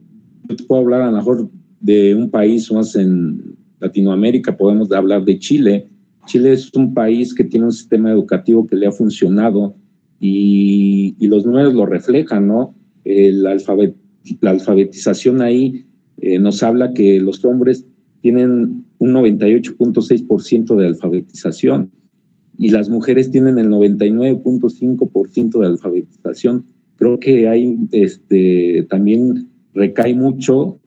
yo 0.50 0.56
te 0.56 0.64
puedo 0.64 0.82
hablar 0.82 1.02
a 1.04 1.12
lo 1.12 1.18
mejor 1.18 1.52
de 1.80 2.16
un 2.16 2.32
país 2.32 2.72
más 2.72 2.96
en 2.96 3.56
Latinoamérica, 3.80 4.58
podemos 4.58 4.92
hablar 4.92 5.24
de 5.24 5.38
Chile. 5.38 5.88
Chile 6.26 6.54
es 6.54 6.74
un 6.74 6.96
país 6.96 7.32
que 7.32 7.44
tiene 7.44 7.68
un 7.68 7.72
sistema 7.72 8.10
educativo 8.10 8.66
que 8.66 8.76
le 8.76 8.88
ha 8.88 8.92
funcionado 8.92 9.76
y, 10.20 11.16
los 11.28 11.46
números 11.46 11.76
lo 11.76 11.86
reflejan, 11.86 12.48
¿no? 12.48 12.74
la 13.06 13.52
alfabetización 14.50 15.44
ahí 15.44 15.86
eh, 16.18 16.40
nos 16.40 16.64
habla 16.64 16.92
que 16.96 17.20
los 17.20 17.46
hombres 17.46 17.86
tienen 18.22 18.81
un 19.02 19.14
98.6% 19.14 20.76
de 20.76 20.86
alfabetización 20.86 21.92
y 22.60 22.70
las 22.70 22.88
mujeres 22.88 23.32
tienen 23.32 23.58
el 23.58 23.70
99.5% 23.70 25.60
de 25.60 25.66
alfabetización. 25.66 26.66
Creo 26.98 27.20
que 27.20 27.48
hay 27.48 27.80
este, 27.92 28.86
también 28.92 29.50
recae 29.74 30.14
mucho 30.14 30.78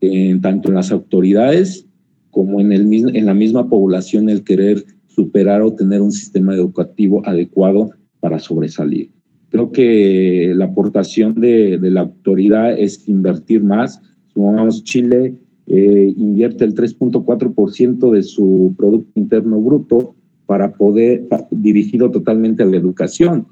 en, 0.00 0.40
tanto 0.40 0.70
en 0.70 0.74
las 0.74 0.90
autoridades 0.90 1.86
como 2.30 2.60
en, 2.60 2.72
el, 2.72 2.92
en 2.92 3.26
la 3.26 3.34
misma 3.34 3.68
población 3.68 4.28
el 4.28 4.42
querer 4.42 4.84
superar 5.06 5.62
o 5.62 5.72
tener 5.72 6.02
un 6.02 6.10
sistema 6.10 6.56
educativo 6.56 7.22
adecuado 7.24 7.90
para 8.18 8.40
sobresalir. 8.40 9.12
Creo 9.50 9.70
que 9.70 10.52
la 10.56 10.64
aportación 10.64 11.40
de, 11.40 11.78
la 11.80 12.00
autoridad 12.00 12.76
es 12.76 13.08
invertir 13.08 13.62
más. 13.62 14.00
Supongamos, 14.34 14.82
Chile 14.82 15.36
eh, 15.66 16.12
invierte 16.16 16.64
el 16.64 16.74
3.4% 16.74 18.10
de 18.10 18.22
su 18.22 18.74
Producto 18.76 19.12
Interno 19.14 19.60
Bruto 19.60 20.14
para 20.46 20.72
poder, 20.72 21.26
dirigido 21.50 22.10
totalmente 22.10 22.62
a 22.62 22.66
la 22.66 22.76
educación. 22.76 23.46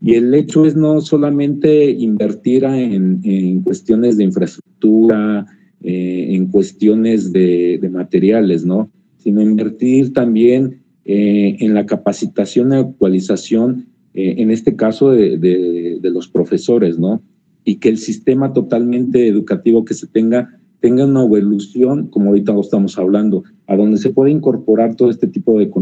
Y 0.00 0.14
el 0.14 0.34
hecho 0.34 0.66
es 0.66 0.76
no 0.76 1.00
solamente 1.00 1.90
invertir 1.90 2.64
en, 2.64 3.62
cuestiones 3.62 4.18
de 4.18 4.24
infraestructura, 4.24 5.46
eh, 5.82 6.26
en 6.30 6.46
cuestiones 6.48 7.32
de, 7.32 7.88
materiales, 7.90 8.66
¿no? 8.66 8.90
Sino 9.16 9.40
invertir 9.40 10.12
también 10.12 10.82
eh, 11.06 11.56
en 11.60 11.72
la 11.72 11.86
capacitación 11.86 12.72
y 12.72 12.76
actualización, 12.76 13.86
en 14.16 14.52
este 14.52 14.76
caso 14.76 15.10
de, 15.10 15.38
de, 15.38 16.10
los 16.10 16.28
profesores, 16.28 17.00
¿no? 17.00 17.20
Y 17.64 17.76
que 17.76 17.88
el 17.88 17.98
sistema 17.98 18.52
totalmente 18.52 19.26
educativo 19.26 19.84
que 19.84 19.94
se 19.94 20.06
tenga 20.06 20.60
tenga 20.84 21.06
una 21.06 21.22
evolución, 21.22 22.08
como 22.08 22.28
ahorita 22.28 22.52
lo 22.52 22.60
estamos 22.60 22.98
hablando, 22.98 23.42
a 23.66 23.74
donde 23.74 23.96
se 23.96 24.10
puede 24.10 24.32
incorporar 24.32 24.96
todo 24.96 25.08
este 25.08 25.26
tipo 25.26 25.58
de 25.58 25.72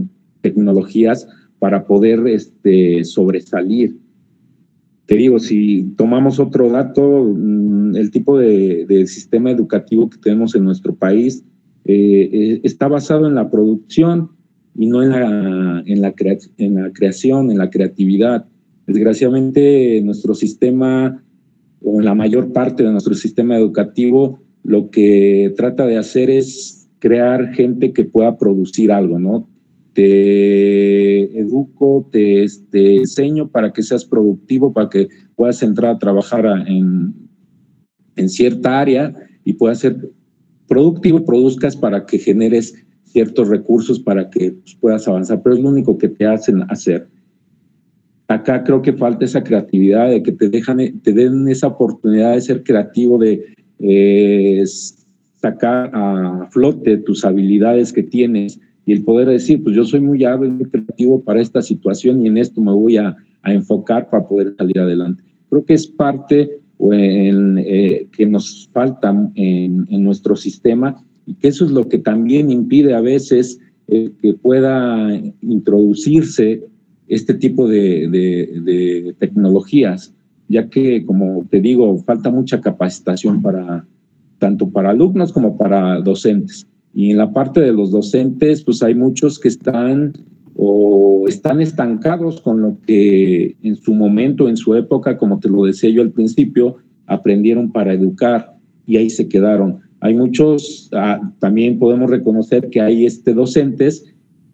tecnologías 0.42 1.26
para 1.58 1.86
poder 1.86 2.24
este, 2.28 3.02
sobresalir. 3.02 3.96
Te 5.06 5.16
digo, 5.16 5.40
si 5.40 5.92
tomamos 5.96 6.38
otro 6.38 6.70
dato, 6.70 7.34
mm, 7.34 7.96
el 7.96 8.12
tipo 8.12 8.38
de, 8.38 9.04
sistema 9.08 9.50
educativo 9.50 10.08
que 10.08 10.18
tenemos 10.18 10.54
en 10.54 10.62
nuestro 10.62 10.94
país 10.94 11.44
eh, 11.84 12.30
eh, 12.32 12.60
está 12.62 12.86
basado 12.86 13.26
en 13.26 13.34
la 13.34 13.50
producción 13.50 14.30
y 14.76 14.86
no 14.86 15.02
en 15.02 15.10
la, 15.10 15.82
en, 15.84 16.00
la 16.00 16.14
en 16.58 16.74
la 16.76 16.92
creación, 16.92 17.50
en 17.50 17.58
la 17.58 17.70
creatividad. 17.70 18.46
Desgraciadamente, 18.86 20.00
nuestro 20.04 20.32
sistema, 20.36 21.20
o 21.82 22.00
la 22.00 22.14
mayor 22.14 22.52
parte 22.52 22.84
de 22.84 22.92
nuestro 22.92 23.14
sistema 23.14 23.56
educativo, 23.56 24.38
lo 24.62 24.90
que 24.90 25.52
trata 25.56 25.86
de 25.86 25.98
hacer 25.98 26.30
es 26.30 26.88
crear 26.98 27.52
gente 27.54 27.92
que 27.92 28.04
pueda 28.04 28.38
producir 28.38 28.92
algo, 28.92 29.18
¿no? 29.18 29.48
te 29.92 31.38
educo, 31.38 32.08
te, 32.10 32.44
este, 32.44 32.96
enseño 32.96 33.48
para 33.48 33.72
que 33.72 33.82
seas 33.82 34.04
productivo, 34.04 34.72
para 34.72 34.88
que 34.88 35.08
puedas 35.36 35.62
entrar 35.62 35.94
a 35.94 35.98
trabajar 35.98 36.46
en, 36.66 37.14
en 38.16 38.28
cierta 38.28 38.80
área 38.80 39.14
y 39.44 39.54
puedas 39.54 39.80
ser 39.80 40.10
productivo 40.66 41.24
produzcas 41.24 41.76
para 41.76 42.06
que 42.06 42.18
generes 42.18 42.74
ciertos 43.04 43.48
recursos 43.48 44.00
para 44.00 44.30
que 44.30 44.52
pues, 44.52 44.74
puedas 44.80 45.06
avanzar, 45.06 45.42
pero 45.42 45.56
es 45.56 45.62
lo 45.62 45.68
único 45.68 45.98
que 45.98 46.08
te 46.08 46.24
hacen 46.24 46.62
hacer. 46.70 47.08
Acá 48.28 48.64
creo 48.64 48.80
que 48.80 48.94
falta 48.94 49.26
esa 49.26 49.44
creatividad, 49.44 50.08
de 50.08 50.22
que 50.22 50.32
te, 50.32 50.48
dejan, 50.48 50.78
te 51.02 51.12
den 51.12 51.46
esa 51.48 51.66
oportunidad 51.66 52.32
de 52.32 52.40
ser 52.40 52.62
creativo, 52.62 53.18
de 53.18 53.54
eh, 53.82 54.64
sacar 55.40 55.90
a 55.92 56.48
flote 56.50 56.96
tus 56.98 57.24
habilidades 57.24 57.92
que 57.92 58.02
tienes, 58.02 58.60
y 58.84 58.92
el 58.92 59.04
poder 59.04 59.28
decir, 59.28 59.62
pues 59.62 59.76
yo 59.76 59.84
soy 59.84 60.00
muy 60.00 60.24
hábil, 60.24 60.52
muy 60.52 60.66
creativo 60.66 61.22
para 61.22 61.40
esta 61.40 61.62
situación 61.62 62.24
y 62.24 62.28
en 62.28 62.38
esto 62.38 62.60
me 62.60 62.72
voy 62.72 62.96
a, 62.96 63.16
enfocar 63.44 64.08
para 64.08 64.24
poder 64.28 64.54
salir 64.56 64.78
adelante. 64.78 65.24
Creo 65.50 65.64
que 65.64 65.74
es 65.74 65.88
parte 65.88 66.60
eh, 66.92 68.06
que 68.12 68.24
nos 68.24 68.70
falta 68.72 69.12
en, 69.34 70.04
nuestro 70.04 70.36
sistema 70.36 71.04
y 71.26 71.34
que 71.34 71.48
eso 71.48 71.64
es 71.64 71.72
lo 71.72 71.88
que 71.88 71.98
también 71.98 72.52
impide 72.52 72.94
a 72.94 73.00
veces 73.00 73.58
eh, 73.88 74.12
que 74.22 74.34
pueda 74.34 75.12
introducirse 75.40 76.62
este 77.08 77.34
tipo 77.34 77.66
de, 77.66 79.12
tecnologías, 79.18 80.14
ya 80.52 80.68
que, 80.68 81.04
como 81.06 81.46
te 81.48 81.62
digo, 81.62 81.96
falta 82.04 82.30
mucha 82.30 82.60
capacitación 82.60 83.40
para 83.40 83.86
tanto 84.38 84.68
para 84.68 84.90
alumnos 84.90 85.32
como 85.32 85.56
para 85.56 85.98
docentes. 86.00 86.66
Y 86.92 87.12
en 87.12 87.16
la 87.16 87.32
parte 87.32 87.60
de 87.60 87.72
los 87.72 87.90
docentes, 87.90 88.62
pues 88.62 88.82
hay 88.82 88.94
muchos 88.94 89.38
que 89.38 89.48
están 89.48 90.12
o 90.54 91.24
están 91.26 91.62
estancados 91.62 92.42
con 92.42 92.60
lo 92.60 92.76
que 92.86 93.56
en 93.62 93.76
su 93.76 93.94
momento, 93.94 94.46
en 94.46 94.58
su 94.58 94.74
época, 94.74 95.16
como 95.16 95.38
te 95.38 95.48
lo 95.48 95.64
decía 95.64 95.88
yo 95.88 96.02
al 96.02 96.10
principio, 96.10 96.76
aprendieron 97.06 97.72
para 97.72 97.94
educar 97.94 98.54
y 98.84 98.98
ahí 98.98 99.08
se 99.08 99.28
quedaron. 99.28 99.78
Hay 100.00 100.14
muchos, 100.14 100.90
ah, 100.92 101.32
también 101.38 101.78
podemos 101.78 102.10
reconocer 102.10 102.68
que 102.68 102.82
hay 102.82 103.06
este 103.06 103.32
docentes 103.32 104.04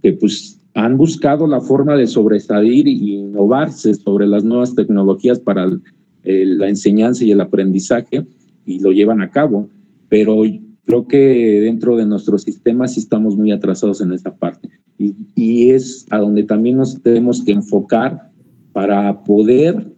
que 0.01 0.13
pues 0.13 0.58
han 0.79 0.97
buscado 0.97 1.47
la 1.47 1.61
forma 1.61 1.97
de 1.97 2.07
sobresalir 2.07 2.87
e 2.87 2.93
innovarse 2.93 3.95
sobre 3.95 4.27
las 4.27 4.45
nuevas 4.45 4.75
tecnologías 4.75 5.41
para 5.41 5.67
la 6.23 6.69
enseñanza 6.69 7.25
y 7.25 7.33
el 7.33 7.41
aprendizaje 7.41 8.27
y 8.65 8.81
lo 8.81 8.93
llevan 8.93 9.21
a 9.21 9.31
cabo, 9.31 9.69
pero 10.09 10.45
Creo 10.89 11.07
que 11.07 11.61
dentro 11.61 11.99
de 11.99 12.07
nuestro 12.07 12.39
sistema 12.39 12.89
sí 12.89 13.01
estamos 13.01 13.37
muy 13.37 13.53
atrasados 13.53 14.01
en 14.01 14.11
esta 14.15 14.35
parte 14.35 14.71
y, 14.97 15.69
es 15.69 16.07
a 16.09 16.17
donde 16.17 16.45
también 16.45 16.79
nos 16.79 17.03
tenemos 17.03 17.45
que 17.45 17.53
enfocar 17.53 18.31
para 18.73 19.23
poder 19.23 19.93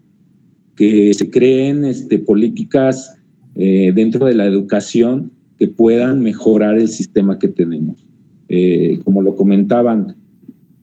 que 0.74 1.14
se 1.14 1.30
creen 1.30 1.84
este, 1.84 2.18
políticas 2.18 3.14
eh, 3.54 3.92
dentro 3.94 4.26
de 4.26 4.34
la 4.34 4.46
educación 4.46 5.30
que 5.58 5.68
puedan 5.68 6.24
mejorar 6.24 6.76
el 6.76 6.88
sistema 6.88 7.38
que 7.38 7.46
tenemos. 7.46 8.04
Eh, 8.48 8.98
como 9.04 9.22
lo 9.22 9.36
comentaban, 9.36 10.16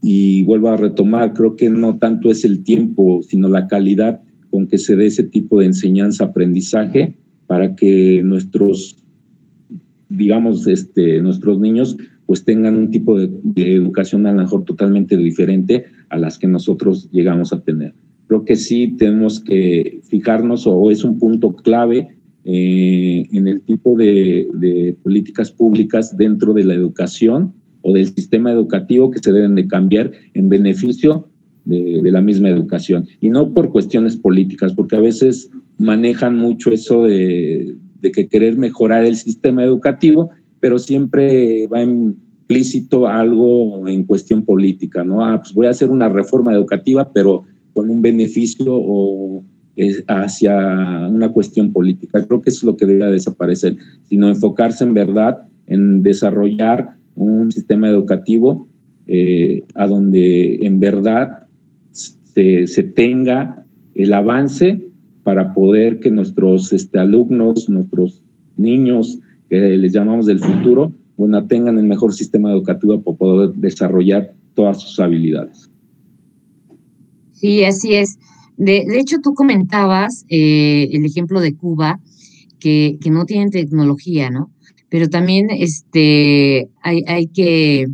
y 0.01 0.43
vuelvo 0.43 0.69
a 0.69 0.77
retomar, 0.77 1.33
creo 1.33 1.55
que 1.55 1.69
no 1.69 1.97
tanto 1.97 2.29
es 2.29 2.45
el 2.45 2.63
tiempo, 2.63 3.21
sino 3.23 3.49
la 3.49 3.67
calidad 3.67 4.21
con 4.49 4.67
que 4.67 4.77
se 4.77 4.95
dé 4.95 5.07
ese 5.07 5.23
tipo 5.23 5.59
de 5.59 5.67
enseñanza-aprendizaje 5.67 7.15
para 7.47 7.75
que 7.75 8.21
nuestros 8.23 8.97
digamos, 10.09 10.67
este, 10.67 11.21
nuestros 11.21 11.59
niños 11.59 11.97
pues 12.25 12.43
tengan 12.43 12.75
un 12.75 12.91
tipo 12.91 13.17
de, 13.17 13.29
educación 13.55 14.25
a 14.25 14.33
lo 14.33 14.41
mejor 14.41 14.65
totalmente 14.65 15.15
diferente 15.15 15.85
a 16.09 16.17
las 16.17 16.37
que 16.37 16.47
nosotros 16.47 17.09
llegamos 17.11 17.53
a 17.53 17.61
tener. 17.61 17.93
Creo 18.27 18.43
que 18.43 18.57
sí 18.57 18.95
tenemos 18.97 19.39
que 19.39 20.01
fijarnos 20.03 20.67
o 20.67 20.91
es 20.91 21.05
un 21.05 21.17
punto 21.19 21.55
clave 21.55 22.17
eh, 22.43 23.25
en 23.31 23.47
el 23.47 23.61
tipo 23.61 23.95
de, 23.95 24.95
políticas 25.03 25.51
públicas 25.51 26.17
dentro 26.17 26.53
de 26.53 26.65
la 26.65 26.73
educación 26.73 27.53
o 27.87 27.93
del 27.93 28.13
sistema 28.13 28.51
educativo 28.51 29.09
que 29.09 29.19
se 29.19 29.31
deben 29.31 29.55
de 29.55 29.65
cambiar 29.65 30.11
en 30.33 30.49
beneficio 30.49 31.29
de, 31.63 32.01
de, 32.03 32.11
la 32.11 32.19
misma 32.19 32.49
educación 32.49 33.07
y 33.21 33.29
no 33.29 33.53
por 33.53 33.69
cuestiones 33.69 34.17
políticas, 34.17 34.73
porque 34.73 34.97
a 34.97 34.99
veces 34.99 35.49
manejan 35.77 36.35
mucho 36.37 36.71
eso 36.71 37.03
de, 37.03 37.77
de 38.01 38.11
que 38.11 38.27
querer 38.27 38.57
mejorar 38.57 39.05
el 39.05 39.15
sistema 39.15 39.63
educativo, 39.63 40.31
pero 40.59 40.79
siempre 40.79 41.65
va 41.67 41.81
implícito 41.81 43.07
algo 43.07 43.87
en 43.87 44.03
cuestión 44.03 44.43
política, 44.43 45.05
¿no? 45.05 45.25
Ah, 45.25 45.39
pues 45.41 45.53
voy 45.53 45.67
a 45.67 45.71
hacer 45.71 45.89
una 45.89 46.09
reforma 46.09 46.51
educativa, 46.53 47.09
pero 47.13 47.45
con 47.73 47.89
un 47.89 48.01
beneficio 48.01 48.65
o 48.69 49.45
hacia 50.07 51.07
una 51.07 51.29
cuestión 51.31 51.71
política. 51.71 52.25
Creo 52.25 52.41
que 52.41 52.49
eso 52.49 52.57
es 52.57 52.63
lo 52.63 52.75
que 52.75 52.85
debe 52.85 53.09
desaparecer, 53.11 53.77
sino 54.09 54.27
enfocarse 54.27 54.83
en 54.83 54.93
verdad 54.93 55.47
en 55.67 56.01
desarrollar 56.01 56.96
un 57.17 57.51
sistema 57.51 57.89
educativo 57.89 58.67
eh, 59.07 59.63
a 59.73 59.87
donde 59.87 60.59
en 60.65 60.79
verdad 60.79 61.47
se, 61.91 62.83
tenga 62.95 63.65
el 63.95 64.13
avance 64.13 64.79
para 65.23 65.53
poder 65.53 65.99
que 65.99 66.11
nuestros 66.11 66.71
este, 66.71 66.99
alumnos, 66.99 67.67
nuestros 67.67 68.21
niños, 68.55 69.19
que 69.49 69.75
les 69.77 69.91
llamamos 69.91 70.27
del 70.27 70.39
futuro, 70.39 70.93
bueno, 71.17 71.45
tengan 71.47 71.79
el 71.79 71.85
mejor 71.85 72.13
sistema 72.13 72.51
educativo 72.51 73.01
para 73.01 73.17
poder 73.17 73.53
desarrollar 73.55 74.33
todas 74.53 74.81
sus 74.81 74.99
habilidades. 74.99 75.69
Sí, 77.33 77.63
así 77.63 77.95
es. 77.95 78.19
De, 78.57 78.85
hecho, 78.99 79.17
tú 79.23 79.33
comentabas 79.33 80.25
eh, 80.29 80.89
el 80.91 81.05
ejemplo 81.05 81.39
de 81.39 81.55
Cuba, 81.55 81.99
que, 82.59 82.97
que, 83.01 83.09
no 83.09 83.25
tienen 83.25 83.51
tecnología, 83.51 84.29
¿no? 84.29 84.51
Pero 84.89 85.09
también 85.09 85.49
este, 85.49 86.69
hay, 86.81 87.03
hay, 87.07 87.27
que, 87.27 87.87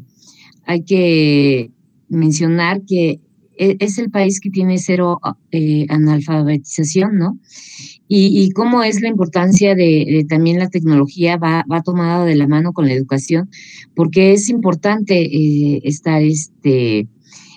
hay 0.65 0.83
que 0.83 1.71
mencionar 2.07 2.81
que 2.87 3.19
e, 3.57 3.77
es 3.79 3.97
el 3.97 4.09
país 4.09 4.39
que 4.39 4.49
tiene 4.49 4.77
cero 4.77 5.19
eh, 5.51 5.85
analfabetización, 5.89 7.17
¿no? 7.17 7.39
Y, 8.15 8.51
cómo 8.51 8.83
es 8.83 9.01
la 9.01 9.07
importancia 9.07 9.73
de, 9.73 10.23
también 10.29 10.59
la 10.59 10.69
tecnología 10.69 11.37
va, 11.37 11.65
va, 11.71 11.81
tomada 11.81 12.25
de 12.25 12.35
la 12.35 12.47
mano 12.47 12.71
con 12.71 12.85
la 12.85 12.93
educación, 12.93 13.49
porque 13.95 14.33
es 14.33 14.49
importante 14.49 15.19
eh, 15.19 15.81
estar 15.83 16.21
este, 16.21 17.07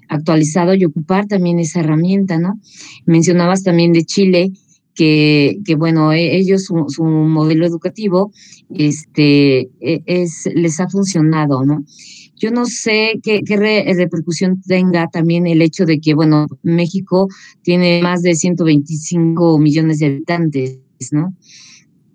actualizado 0.08 0.74
y 0.74 0.86
ocupar 0.86 1.26
también 1.26 1.58
esa 1.58 1.80
herramienta, 1.80 2.38
¿no? 2.38 2.58
Mencionabas 3.04 3.64
también 3.64 3.92
de 3.92 4.04
Chile, 4.04 4.52
que, 4.96 5.76
bueno, 5.76 6.12
e, 6.12 6.36
ellos 6.36 6.64
su, 6.64 7.04
modelo 7.04 7.66
educativo 7.66 8.32
este, 8.74 9.68
e, 9.80 10.02
es, 10.06 10.48
les 10.54 10.80
ha 10.80 10.88
funcionado, 10.88 11.64
¿no? 11.64 11.84
Yo 12.38 12.50
no 12.50 12.66
sé 12.66 13.18
qué, 13.22 13.40
repercusión 13.96 14.60
tenga 14.60 15.08
también 15.08 15.46
el 15.46 15.62
hecho 15.62 15.86
de 15.86 16.00
que, 16.00 16.14
bueno, 16.14 16.46
México 16.62 17.28
tiene 17.62 18.02
más 18.02 18.22
de 18.22 18.34
125 18.34 19.58
millones 19.58 20.00
de 20.00 20.06
habitantes, 20.06 20.80
¿no? 21.12 21.34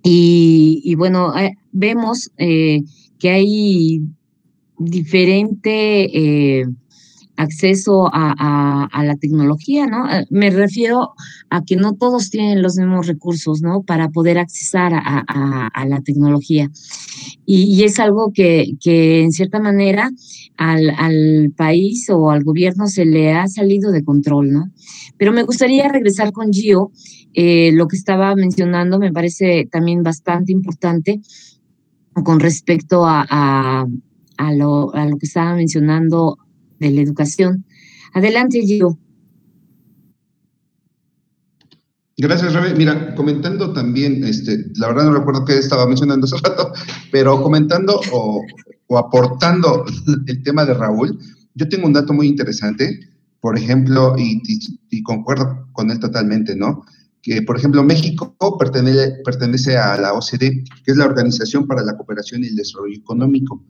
Y, 0.04 0.96
bueno, 0.96 1.36
eh, 1.38 1.52
vemos 1.72 2.32
eh, 2.38 2.82
que 3.20 3.30
hay 3.30 4.02
diferente 4.78 6.60
eh, 6.60 6.65
acceso 7.41 8.10
a, 8.12 8.88
la 9.04 9.15
tecnología, 9.15 9.88
¿no? 9.88 10.10
Eh, 10.10 10.25
me 10.30 10.49
refiero 10.49 11.13
a 11.49 11.63
que 11.63 11.75
no 11.75 11.93
todos 11.93 12.30
tienen 12.30 12.62
los 12.62 12.75
mismos 12.75 13.08
recursos, 13.08 13.62
¿no? 13.62 13.82
Para 13.82 14.10
poder 14.10 14.38
accesar 14.38 14.93
a, 14.93 15.86
la 15.88 16.01
tecnología. 16.01 16.69
Y, 17.45 17.84
es 17.84 17.99
algo 17.99 18.32
que, 18.34 18.73
que 18.80 19.23
en 19.23 19.32
cierta 19.32 19.60
manera 19.60 20.12
al, 20.58 21.54
país 21.56 22.10
o 22.10 22.32
al 22.32 22.43
gobierno 22.43 22.88
se 22.88 23.06
le 23.06 23.34
ha 23.34 23.47
salido 23.47 23.91
de 23.91 24.04
control, 24.04 24.51
¿no? 24.51 24.71
Pero 25.17 25.32
me 25.32 25.43
gustaría 25.43 25.88
regresar 25.88 26.32
con 26.32 26.51
Gio. 26.51 26.91
Eh, 27.34 27.71
lo 27.73 27.88
que 27.88 27.95
estaba 27.95 28.36
mencionando 28.36 28.99
me 28.99 29.12
parece 29.12 29.67
también 29.71 30.04
bastante 30.04 30.51
importante 30.51 31.21
con 32.23 32.39
respecto 32.39 33.06
a, 33.06 33.25
a, 34.38 34.54
lo, 34.54 34.93
a 34.93 35.06
lo 35.06 35.17
que 35.17 35.25
estaba 35.25 35.56
mencionando 35.56 36.38
de 36.82 36.91
la 36.91 37.02
educación. 37.02 37.65
Adelante, 38.13 38.62
Gio. 38.62 38.98
Gracias, 42.17 42.54
Rebe. 42.54 42.76
Mira, 42.76 43.15
comentando 43.15 43.72
también, 43.72 44.24
este, 44.24 44.65
la 44.76 44.88
verdad 44.88 45.06
no 45.06 45.13
recuerdo 45.13 45.46
qué 45.46 45.58
estaba 45.58 45.88
mencionando 45.88 46.26
hace 46.26 46.38
rato, 46.38 46.74
pero 47.12 47.41
comentando 47.41 48.00
o, 48.12 48.44
aportando 48.98 49.86
el 50.28 50.44
tema 50.44 50.65
de 50.65 50.74
Raúl, 50.74 51.17
yo 51.56 51.70
tengo 51.70 51.88
un 51.88 51.94
dato 51.94 52.13
muy 52.13 52.28
interesante, 52.28 53.00
por 53.39 53.58
ejemplo, 53.58 54.15
y, 54.17 54.41
y 54.89 55.04
concuerdo 55.04 55.67
con 55.72 55.89
él 55.89 56.00
totalmente, 56.00 56.56
¿no? 56.56 56.84
Que, 57.22 57.41
por 57.41 57.58
ejemplo, 57.58 57.84
México 57.84 58.36
pertenece, 58.58 59.22
pertenece 59.24 59.78
a 59.78 59.98
la 59.98 60.13
OCDE, 60.13 60.63
que 60.84 60.91
es 60.91 60.98
la 60.98 61.06
Organización 61.06 61.65
para 61.67 61.84
la 61.84 61.96
Cooperación 61.96 62.44
y 62.44 62.48
el 62.48 62.56
Desarrollo 62.56 62.96
Económico 62.96 63.63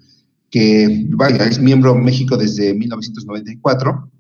que, 0.52 1.06
vaya, 1.10 1.46
es 1.46 1.60
miembro 1.60 1.96
México 1.96 2.38
desde 2.38 2.74
1994, 2.74 4.12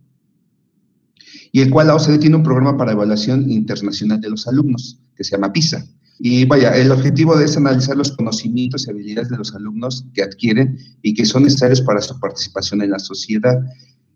y 1.51 1.59
el 1.59 1.69
cual 1.69 1.87
la 1.87 1.95
OCDE 1.95 2.17
tiene 2.17 2.37
un 2.37 2.43
programa 2.43 2.77
para 2.77 2.93
evaluación 2.93 3.51
internacional 3.51 4.21
de 4.21 4.29
los 4.29 4.47
alumnos, 4.47 4.99
que 5.15 5.25
se 5.25 5.31
llama 5.31 5.51
PISA. 5.51 5.85
Y 6.17 6.45
vaya, 6.45 6.75
el 6.77 6.91
objetivo 6.91 7.37
es 7.37 7.57
analizar 7.57 7.97
los 7.97 8.13
conocimientos 8.13 8.87
y 8.87 8.91
habilidades 8.91 9.29
de 9.29 9.37
los 9.37 9.53
alumnos 9.53 10.05
que 10.13 10.23
adquieren 10.23 10.77
y 11.01 11.13
que 11.13 11.25
son 11.25 11.43
necesarios 11.43 11.81
para 11.81 12.01
su 12.01 12.17
participación 12.19 12.81
en 12.81 12.91
la 12.91 12.99
sociedad. 12.99 13.59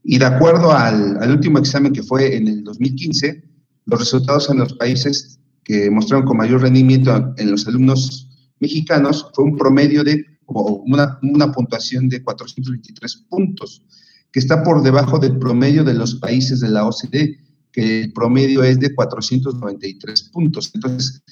Y 0.03 0.17
de 0.17 0.25
acuerdo 0.25 0.71
al, 0.71 1.17
al 1.21 1.31
último 1.31 1.59
examen 1.59 1.91
que 1.91 2.03
fue 2.03 2.37
en 2.37 2.47
el 2.47 2.63
2015, 2.63 3.43
los 3.87 3.99
resultados 3.99 4.49
en 4.49 4.59
los 4.59 4.73
países 4.75 5.39
que 5.63 5.89
mostraron 5.89 6.25
con 6.25 6.37
mayor 6.37 6.61
rendimiento 6.61 7.33
en 7.37 7.51
los 7.51 7.67
alumnos 7.67 8.29
mexicanos 8.59 9.27
fue 9.33 9.45
un 9.45 9.57
promedio 9.57 10.03
de 10.03 10.23
una, 10.47 11.19
una 11.21 11.51
puntuación 11.51 12.09
de 12.09 12.23
423 12.23 13.25
puntos, 13.29 13.83
que 14.31 14.39
está 14.39 14.63
por 14.63 14.83
debajo 14.83 15.19
del 15.19 15.37
promedio 15.37 15.83
de 15.83 15.93
los 15.93 16.15
países 16.15 16.59
de 16.59 16.69
la 16.69 16.85
OCDE, 16.85 17.39
que 17.71 18.01
el 18.03 18.13
promedio 18.13 18.63
es 18.63 18.79
de 18.79 18.93
493 18.93 20.23
puntos. 20.23 20.71
Entonces, 20.73 21.23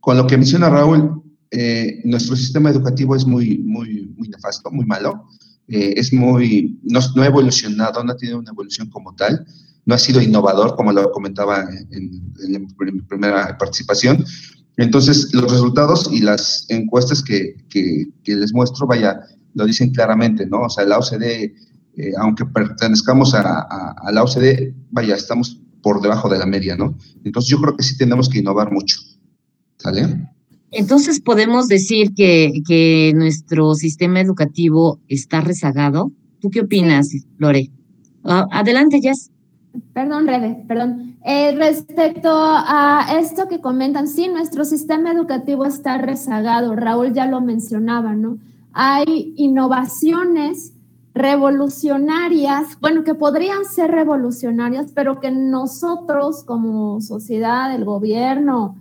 con 0.00 0.16
lo 0.16 0.26
que 0.26 0.36
menciona 0.36 0.70
Raúl, 0.70 1.22
eh, 1.50 2.00
nuestro 2.04 2.36
sistema 2.36 2.70
educativo 2.70 3.16
es 3.16 3.26
muy, 3.26 3.58
muy, 3.58 4.12
muy 4.16 4.28
nefasto, 4.28 4.70
muy 4.70 4.86
malo. 4.86 5.24
Eh, 5.68 5.94
es 5.96 6.12
muy, 6.12 6.78
no, 6.84 7.00
no, 7.14 7.22
ha 7.22 7.26
evolucionado, 7.26 8.02
no 8.04 8.12
ha 8.12 8.16
tenido 8.16 8.38
una 8.38 8.52
evolución 8.52 8.88
como 8.88 9.14
tal, 9.16 9.44
no 9.84 9.94
ha 9.94 9.98
sido 9.98 10.22
innovador, 10.22 10.76
como 10.76 10.92
lo 10.92 11.10
comentaba 11.10 11.64
en, 11.90 12.32
en 12.40 12.68
mi 12.92 13.00
primera 13.02 13.56
participación. 13.58 14.24
Entonces, 14.76 15.32
los 15.32 15.50
resultados 15.50 16.08
y 16.12 16.20
las 16.20 16.66
encuestas 16.68 17.22
que, 17.22 17.56
les 18.24 18.52
muestro, 18.52 18.86
vaya, 18.86 19.20
lo 19.54 19.64
dicen 19.64 19.90
claramente, 19.90 20.46
¿no? 20.46 20.62
O 20.62 20.68
sea, 20.68 20.84
la 20.84 20.98
OCDE, 20.98 21.54
eh, 21.96 22.12
aunque 22.18 22.44
pertenezcamos 22.44 23.34
a, 23.34 23.94
la 24.12 24.22
OCDE, 24.22 24.74
vaya, 24.90 25.14
estamos 25.14 25.60
por 25.82 26.02
debajo 26.02 26.28
de 26.28 26.38
la 26.38 26.46
media, 26.46 26.76
¿no? 26.76 26.96
Entonces, 27.24 27.50
yo 27.50 27.60
creo 27.60 27.76
que 27.76 27.82
sí 27.82 27.96
tenemos 27.96 28.28
que 28.28 28.40
innovar 28.40 28.70
mucho. 28.70 28.98
¿Sale? 29.78 30.28
Entonces, 30.70 31.20
¿podemos 31.20 31.68
decir 31.68 32.12
que, 32.14 33.12
nuestro 33.14 33.74
sistema 33.74 34.20
educativo 34.20 35.00
está 35.08 35.40
rezagado? 35.40 36.12
¿Tú 36.40 36.50
qué 36.50 36.60
opinas, 36.60 37.08
Lore? 37.38 37.70
Ah, 38.24 38.46
adelante, 38.50 39.00
Jess. 39.00 39.30
Perdón, 39.92 40.26
Rebe, 40.26 40.64
perdón. 40.66 41.16
Eh, 41.24 41.54
respecto 41.56 42.30
a 42.32 43.06
esto 43.18 43.48
que 43.48 43.60
comentan, 43.60 44.08
sí, 44.08 44.28
nuestro 44.28 44.64
sistema 44.64 45.12
educativo 45.12 45.64
está 45.64 45.98
rezagado. 45.98 46.76
Raúl 46.76 47.12
ya 47.12 47.26
lo 47.26 47.40
mencionaba, 47.40 48.14
¿no? 48.14 48.38
Hay 48.72 49.34
innovaciones 49.36 50.72
revolucionarias, 51.14 52.78
bueno, 52.80 53.02
que 53.02 53.14
podrían 53.14 53.64
ser 53.64 53.90
revolucionarias, 53.90 54.92
pero 54.94 55.18
que 55.18 55.30
nosotros 55.30 56.44
como 56.44 57.00
sociedad, 57.00 57.74
el 57.74 57.86
gobierno, 57.86 58.76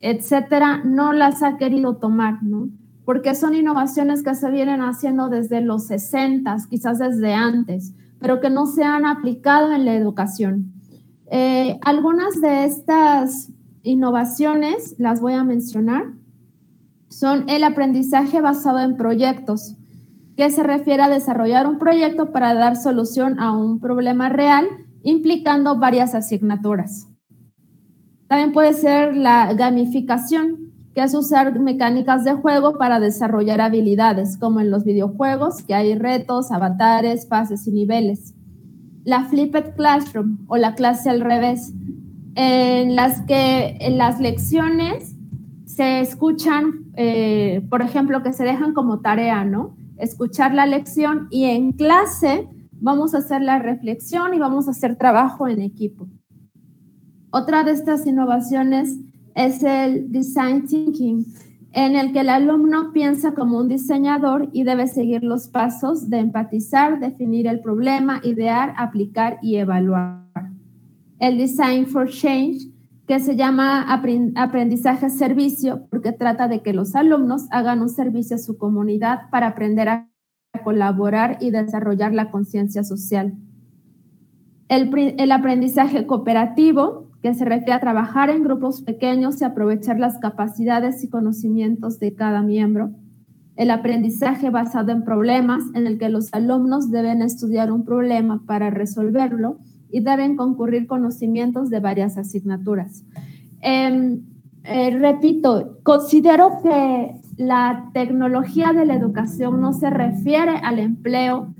etcétera, 0.00 0.82
no 0.84 1.12
las 1.14 1.42
ha 1.42 1.56
querido 1.56 1.96
tomar, 1.96 2.42
¿no? 2.42 2.68
Porque 3.06 3.34
son 3.34 3.54
innovaciones 3.54 4.22
que 4.22 4.34
se 4.34 4.50
vienen 4.50 4.82
haciendo 4.82 5.28
desde 5.28 5.62
los 5.62 5.86
60, 5.86 6.56
quizás 6.68 6.98
desde 6.98 7.32
antes 7.32 7.94
pero 8.18 8.40
que 8.40 8.50
no 8.50 8.66
se 8.66 8.84
han 8.84 9.06
aplicado 9.06 9.72
en 9.72 9.84
la 9.84 9.94
educación. 9.94 10.72
Eh, 11.30 11.78
algunas 11.82 12.40
de 12.40 12.64
estas 12.64 13.50
innovaciones, 13.82 14.94
las 14.98 15.20
voy 15.20 15.34
a 15.34 15.44
mencionar, 15.44 16.04
son 17.08 17.48
el 17.48 17.64
aprendizaje 17.64 18.40
basado 18.40 18.80
en 18.80 18.96
proyectos, 18.96 19.76
que 20.36 20.50
se 20.50 20.62
refiere 20.62 21.02
a 21.02 21.08
desarrollar 21.08 21.66
un 21.66 21.78
proyecto 21.78 22.30
para 22.30 22.52
dar 22.54 22.76
solución 22.76 23.40
a 23.40 23.56
un 23.56 23.80
problema 23.80 24.28
real 24.28 24.66
implicando 25.02 25.78
varias 25.78 26.14
asignaturas. 26.14 27.08
También 28.26 28.52
puede 28.52 28.72
ser 28.72 29.16
la 29.16 29.52
gamificación, 29.54 30.65
que 30.96 31.02
es 31.02 31.14
usar 31.14 31.60
mecánicas 31.60 32.24
de 32.24 32.32
juego 32.32 32.78
para 32.78 33.00
desarrollar 33.00 33.60
habilidades, 33.60 34.38
como 34.38 34.60
en 34.60 34.70
los 34.70 34.82
videojuegos, 34.82 35.62
que 35.62 35.74
hay 35.74 35.94
retos, 35.94 36.50
avatares, 36.50 37.28
fases 37.28 37.66
y 37.66 37.72
niveles. 37.72 38.32
La 39.04 39.24
Flipped 39.24 39.74
Classroom 39.74 40.38
o 40.46 40.56
la 40.56 40.74
clase 40.74 41.10
al 41.10 41.20
revés, 41.20 41.74
en 42.34 42.96
las 42.96 43.20
que 43.26 43.76
en 43.78 43.98
las 43.98 44.20
lecciones 44.20 45.14
se 45.66 46.00
escuchan, 46.00 46.86
eh, 46.94 47.60
por 47.68 47.82
ejemplo, 47.82 48.22
que 48.22 48.32
se 48.32 48.44
dejan 48.44 48.72
como 48.72 49.00
tarea, 49.00 49.44
¿no? 49.44 49.76
Escuchar 49.98 50.54
la 50.54 50.64
lección 50.64 51.28
y 51.30 51.44
en 51.44 51.72
clase 51.72 52.48
vamos 52.72 53.14
a 53.14 53.18
hacer 53.18 53.42
la 53.42 53.58
reflexión 53.58 54.32
y 54.32 54.38
vamos 54.38 54.66
a 54.66 54.70
hacer 54.70 54.96
trabajo 54.96 55.46
en 55.46 55.60
equipo. 55.60 56.08
Otra 57.30 57.64
de 57.64 57.72
estas 57.72 58.06
innovaciones 58.06 58.96
es 59.36 59.62
el 59.62 60.10
design 60.10 60.66
thinking, 60.66 61.26
en 61.72 61.94
el 61.94 62.12
que 62.12 62.20
el 62.20 62.30
alumno 62.30 62.90
piensa 62.92 63.34
como 63.34 63.58
un 63.58 63.68
diseñador 63.68 64.48
y 64.52 64.64
debe 64.64 64.88
seguir 64.88 65.22
los 65.22 65.46
pasos 65.46 66.08
de 66.08 66.20
empatizar, 66.20 66.98
definir 66.98 67.46
el 67.46 67.60
problema, 67.60 68.22
idear, 68.24 68.72
aplicar 68.78 69.38
y 69.42 69.56
evaluar. 69.56 70.24
El 71.18 71.36
design 71.36 71.86
for 71.86 72.08
change, 72.08 72.70
que 73.06 73.20
se 73.20 73.36
llama 73.36 73.82
aprendizaje 73.82 75.10
servicio, 75.10 75.86
porque 75.90 76.12
trata 76.12 76.48
de 76.48 76.62
que 76.62 76.72
los 76.72 76.96
alumnos 76.96 77.46
hagan 77.50 77.82
un 77.82 77.90
servicio 77.90 78.36
a 78.36 78.40
su 78.40 78.56
comunidad 78.56 79.28
para 79.30 79.48
aprender 79.48 79.88
a 79.90 80.08
colaborar 80.64 81.36
y 81.42 81.50
desarrollar 81.50 82.14
la 82.14 82.30
conciencia 82.30 82.82
social. 82.84 83.34
El, 84.68 85.32
aprendizaje 85.32 86.06
cooperativo, 86.06 87.06
que 87.22 87.34
se 87.34 87.44
refiere 87.44 87.74
a 87.74 87.80
trabajar 87.80 88.30
en 88.30 88.42
grupos 88.42 88.82
pequeños 88.82 89.40
y 89.40 89.44
aprovechar 89.44 89.98
las 89.98 90.18
capacidades 90.18 91.02
y 91.04 91.08
conocimientos 91.08 92.00
de 92.00 92.14
cada 92.14 92.42
miembro. 92.42 92.90
El 93.54 93.70
aprendizaje 93.70 94.50
basado 94.50 94.92
en 94.92 95.04
problemas, 95.04 95.62
en 95.74 95.86
el 95.86 95.98
que 95.98 96.08
los 96.08 96.32
alumnos 96.34 96.90
deben 96.90 97.22
estudiar 97.22 97.72
un 97.72 97.84
problema 97.84 98.42
para 98.44 98.70
resolverlo 98.70 99.58
y 99.90 100.00
deben 100.00 100.36
concurrir 100.36 100.86
conocimientos 100.86 101.70
de 101.70 101.80
varias 101.80 102.18
asignaturas. 102.18 103.04
Em, 103.60 104.22
eh, 104.64 104.90
repito, 104.98 105.78
considero 105.84 106.60
que 106.62 107.16
la 107.36 107.90
tecnología 107.92 108.72
de 108.72 108.84
la 108.84 108.94
educación 108.94 109.60
no 109.60 109.72
se 109.72 109.90
refiere 109.90 110.56
al 110.62 110.80
empleo 110.80 111.54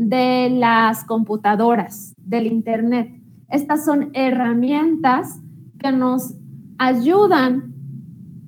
de 0.00 0.48
las 0.48 1.04
computadoras, 1.04 2.14
del 2.16 2.46
Internet, 2.46 3.20
estas 3.50 3.84
son 3.84 4.10
herramientas 4.14 5.42
que 5.78 5.92
nos 5.92 6.36
ayudan 6.78 7.74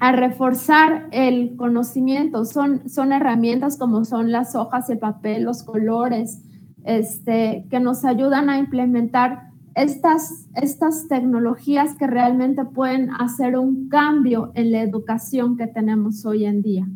a 0.00 0.12
reforzar 0.12 1.09
el 1.12 1.55
conocimiento. 1.57 2.46
Son, 2.46 2.88
son 2.88 3.12
herramientas 3.12 3.76
como 3.76 4.07
son 4.07 4.32
las 4.32 4.55
hojas, 4.55 4.88
el 4.88 4.98
papel, 4.98 5.42
los 5.42 5.62
colores, 5.62 6.42
este, 6.84 7.66
que 7.68 7.80
nos 7.80 8.07
ayudan 8.07 8.48
a 8.48 8.57
implementar 8.57 9.50
estas, 9.74 10.48
estas 10.55 11.07
tecnologías 11.07 11.94
que 11.96 12.07
realmente 12.07 12.64
pueden 12.64 13.11
hacer 13.11 13.59
un 13.59 13.90
cambio 13.90 14.53
en 14.55 14.72
la 14.72 14.80
educación 14.80 15.59
que 15.59 15.66
tenemos 15.66 16.24
hoy 16.24 16.46
en 16.46 16.62
día. 16.62 16.88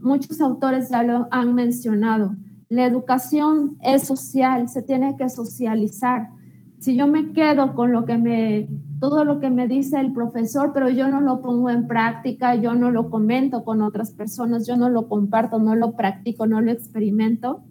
muchos 0.00 0.40
autores 0.40 0.88
ya 0.88 1.02
lo 1.02 1.28
han 1.30 1.54
mencionado 1.54 2.36
La 2.72 2.86
educación 2.86 3.76
es 3.82 4.04
social, 4.04 4.66
se 4.66 4.80
tiene 4.80 5.14
que 5.18 5.28
socializar. 5.28 6.30
Si 6.78 6.96
yo 6.96 7.06
me 7.06 7.34
quedo 7.34 7.74
con 7.74 7.92
lo 7.92 8.06
que 8.06 8.16
me, 8.16 8.66
todo 8.98 9.26
lo 9.26 9.40
que 9.40 9.50
me 9.50 9.68
dice 9.68 10.00
el 10.00 10.14
profesor, 10.14 10.70
pero 10.72 10.88
yo 10.88 11.06
no 11.08 11.20
lo 11.20 11.42
pongo 11.42 11.68
en 11.68 11.86
práctica, 11.86 12.54
yo 12.54 12.74
no 12.74 12.90
lo 12.90 13.10
comento 13.10 13.62
con 13.62 13.82
otras 13.82 14.12
personas, 14.12 14.66
yo 14.66 14.78
no 14.78 14.88
lo 14.88 15.06
comparto, 15.06 15.58
no 15.58 15.74
lo 15.74 15.92
practico, 15.92 16.46
no 16.46 16.62
lo 16.62 16.70
experimento, 16.70 17.62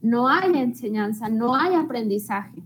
no 0.00 0.28
hay 0.28 0.52
enseñanza, 0.54 1.28
no 1.28 1.54
hay 1.54 1.74
aprendizaje. 1.74 2.62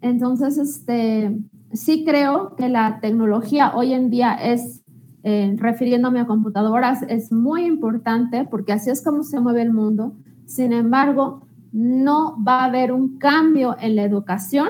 Entonces, 0.00 0.58
este, 0.58 1.38
sí 1.72 2.04
creo 2.04 2.56
que 2.56 2.68
la 2.68 2.98
tecnología 2.98 3.70
hoy 3.76 3.92
en 3.92 4.10
día 4.10 4.34
es, 4.34 4.82
eh, 5.22 5.54
refiriéndome 5.58 6.18
a 6.18 6.26
computadoras, 6.26 7.02
es 7.02 7.30
muy 7.30 7.66
importante 7.66 8.48
porque 8.50 8.72
así 8.72 8.90
es 8.90 9.00
como 9.00 9.22
se 9.22 9.38
mueve 9.38 9.62
el 9.62 9.72
mundo. 9.72 10.16
Sin 10.48 10.72
embargo, 10.72 11.46
no 11.72 12.42
va 12.42 12.62
a 12.62 12.64
haber 12.64 12.90
un 12.90 13.18
cambio 13.18 13.76
en 13.78 13.96
la 13.96 14.02
educación 14.02 14.68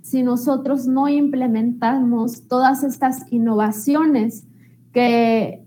si 0.00 0.22
nosotros 0.22 0.86
no 0.86 1.06
implementamos 1.06 2.48
todas 2.48 2.82
estas 2.82 3.30
innovaciones 3.30 4.46
que, 4.90 5.62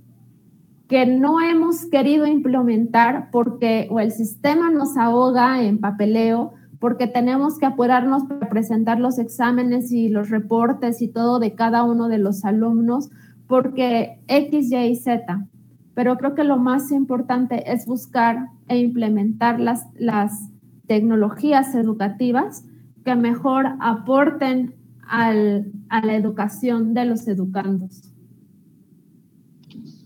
que 0.87 1.05
no 1.05 1.39
hemos 1.41 1.85
querido 1.85 2.25
implementar 2.25 3.29
porque 3.31 3.87
o 3.91 3.99
el 3.99 4.11
sistema 4.11 4.71
nos 4.71 4.97
ahoga 4.97 5.61
en 5.61 5.77
papeleo 5.77 6.53
porque 6.79 7.05
tenemos 7.05 7.59
que 7.59 7.67
apurarnos 7.67 8.23
para 8.23 8.49
presentar 8.49 8.99
los 8.99 9.19
exámenes 9.19 9.91
y 9.91 10.09
los 10.09 10.31
reportes 10.31 11.03
y 11.03 11.07
todo 11.07 11.37
de 11.37 11.53
cada 11.53 11.83
uno 11.83 12.07
de 12.07 12.17
los 12.17 12.43
alumnos, 12.43 13.11
porque 13.45 14.19
X, 14.27 14.71
Y 14.71 14.75
y 14.75 14.95
Z. 14.95 15.45
Pero 15.93 16.17
creo 16.17 16.35
que 16.35 16.43
lo 16.43 16.57
más 16.57 16.91
importante 16.91 17.71
es 17.71 17.85
buscar 17.85 18.47
e 18.67 18.77
implementar 18.77 19.59
las, 19.59 19.85
las 19.95 20.49
tecnologías 20.87 21.75
educativas 21.75 22.63
que 23.03 23.15
mejor 23.15 23.65
aporten 23.79 24.75
al, 25.07 25.71
a 25.89 26.05
la 26.05 26.15
educación 26.15 26.93
de 26.93 27.05
los 27.05 27.27
educandos. 27.27 28.11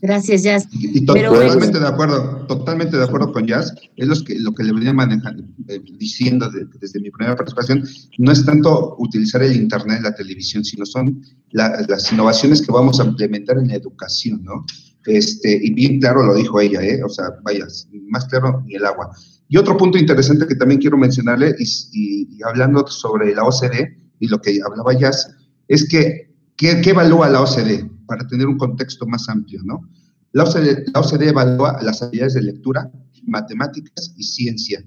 Gracias, 0.02 0.44
Jazz. 0.44 0.68
totalmente 1.06 1.80
de 1.80 1.88
acuerdo, 1.88 2.46
totalmente 2.48 2.96
de 2.96 3.04
acuerdo 3.04 3.32
con 3.32 3.48
Jazz. 3.48 3.74
Es 3.96 4.08
lo 4.08 4.24
que, 4.24 4.38
lo 4.40 4.54
que 4.54 4.64
le 4.64 4.74
venía 4.74 4.94
manejando, 4.94 5.44
eh, 5.68 5.82
diciendo 5.98 6.50
desde 6.80 7.00
mi 7.00 7.10
primera 7.10 7.36
participación. 7.36 7.84
No 8.20 8.32
es 8.32 8.46
tanto 8.46 8.96
utilizar 9.00 9.42
el 9.42 9.56
Internet, 9.56 10.02
la 10.04 10.14
televisión, 10.14 10.64
sino 10.64 10.86
son 10.86 11.24
las 11.52 12.12
innovaciones 12.12 12.62
que 12.62 12.72
vamos 12.72 13.00
a 13.00 13.06
implementar 13.06 13.58
en 13.58 13.70
la 13.70 13.76
educación, 13.76 14.44
¿no? 14.44 14.66
Este, 15.06 15.60
y 15.62 15.74
bien 15.74 15.99
claro 15.99 16.24
lo 16.24 16.36
dijo 16.36 16.60
ella, 16.60 16.82
¿eh? 16.82 17.03
O 17.03 17.10
sea, 17.10 17.26
vaya, 17.43 17.66
más 18.10 18.26
claro 18.26 18.64
ni 18.66 18.76
el 18.76 18.86
agua. 18.86 19.12
Y 19.47 19.58
otro 19.58 19.78
punto 19.78 19.97
interesante 19.97 20.47
que 20.47 20.56
también 20.56 20.82
quiero 20.82 20.97
mencionarle, 20.97 21.56
y, 21.60 22.41
hablando 22.43 22.88
sobre 22.88 23.34
la 23.36 23.43
OCDE 23.43 23.97
y 24.20 24.28
lo 24.28 24.41
que 24.41 24.60
hablaba 24.66 24.93
Jazz, 24.93 25.36
es 25.68 25.88
que, 25.88 26.34
¿qué, 26.58 26.82
¿qué 26.82 26.89
evalúa 26.89 27.30
la 27.30 27.41
OCDE? 27.41 27.89
para 28.06 28.26
tener 28.28 28.47
un 28.47 28.58
contexto 28.58 29.06
más 29.06 29.28
amplio, 29.30 29.62
¿no? 29.64 29.88
La 30.32 30.43
OCDE, 30.43 31.30
evalúa 31.30 31.82
las 31.82 32.01
habilidades 32.01 32.34
de 32.34 32.41
lectura, 32.41 32.91
matemáticas 33.26 34.14
y 34.18 34.24
ciencia. 34.24 34.84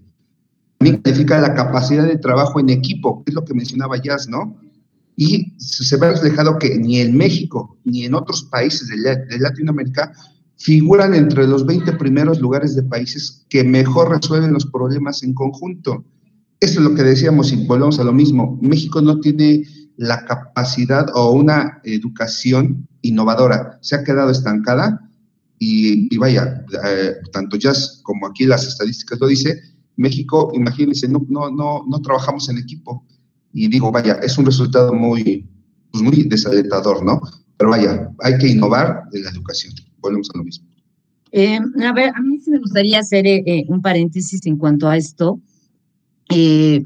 También 0.78 1.00
califica 1.00 1.40
la 1.40 1.54
capacidad 1.54 2.06
de 2.06 2.18
trabajo 2.18 2.60
en 2.60 2.70
equipo, 2.70 3.24
que 3.24 3.30
es 3.30 3.34
lo 3.34 3.44
que 3.44 3.54
mencionaba 3.54 3.96
Jazz, 3.96 4.28
¿no? 4.28 4.60
Y 5.20 5.52
se 5.58 5.96
ve 5.96 6.12
reflejado 6.12 6.58
que 6.60 6.78
ni 6.78 7.00
en 7.00 7.16
México 7.16 7.76
ni 7.82 8.04
en 8.04 8.14
otros 8.14 8.44
países 8.44 8.86
de, 8.86 9.38
Latinoamérica 9.40 10.12
figuran 10.56 11.12
entre 11.12 11.44
los 11.48 11.66
20 11.66 11.94
primeros 11.94 12.40
lugares 12.40 12.76
de 12.76 12.84
países 12.84 13.44
que 13.48 13.64
mejor 13.64 14.10
resuelven 14.10 14.52
los 14.52 14.66
problemas 14.66 15.24
en 15.24 15.34
conjunto. 15.34 16.04
Eso 16.60 16.78
es 16.78 16.86
lo 16.86 16.94
que 16.94 17.02
decíamos 17.02 17.52
y 17.52 17.66
volvemos 17.66 17.98
a 17.98 18.04
lo 18.04 18.12
mismo. 18.12 18.60
México 18.62 19.02
no 19.02 19.18
tiene 19.18 19.64
la 19.96 20.24
capacidad 20.24 21.08
o 21.12 21.32
una 21.32 21.80
educación 21.82 22.86
innovadora. 23.02 23.80
Se 23.82 23.96
ha 23.96 24.04
quedado 24.04 24.30
estancada 24.30 25.10
y, 25.58 26.16
vaya, 26.16 26.64
eh, 26.86 27.14
tanto 27.32 27.56
Jazz 27.56 28.02
como 28.04 28.28
aquí 28.28 28.46
las 28.46 28.64
estadísticas 28.68 29.18
lo 29.18 29.26
dice, 29.26 29.60
México, 29.96 30.52
imagínense, 30.54 31.08
no, 31.08 31.26
no, 31.28 31.50
no 31.88 32.02
trabajamos 32.02 32.48
en 32.50 32.58
equipo. 32.58 33.04
Y 33.52 33.68
digo, 33.68 33.90
vaya, 33.90 34.14
es 34.22 34.36
un 34.38 34.46
resultado 34.46 34.92
muy, 34.92 35.48
pues 35.90 36.02
muy 36.02 36.24
desalentador, 36.24 37.04
¿no? 37.04 37.20
Pero 37.56 37.70
vaya, 37.70 38.10
hay 38.20 38.38
que 38.38 38.48
innovar 38.48 39.02
en 39.12 39.24
la 39.24 39.30
educación. 39.30 39.74
Volvemos 39.98 40.30
a 40.34 40.38
lo 40.38 40.44
mismo. 40.44 40.66
Eh, 41.32 41.58
a 41.58 41.92
ver, 41.92 42.12
a 42.14 42.20
mí 42.22 42.40
sí 42.40 42.50
me 42.50 42.58
gustaría 42.58 43.00
hacer 43.00 43.26
eh, 43.26 43.64
un 43.68 43.82
paréntesis 43.82 44.46
en 44.46 44.56
cuanto 44.56 44.88
a 44.88 44.96
esto. 44.96 45.40
Eh, 46.30 46.82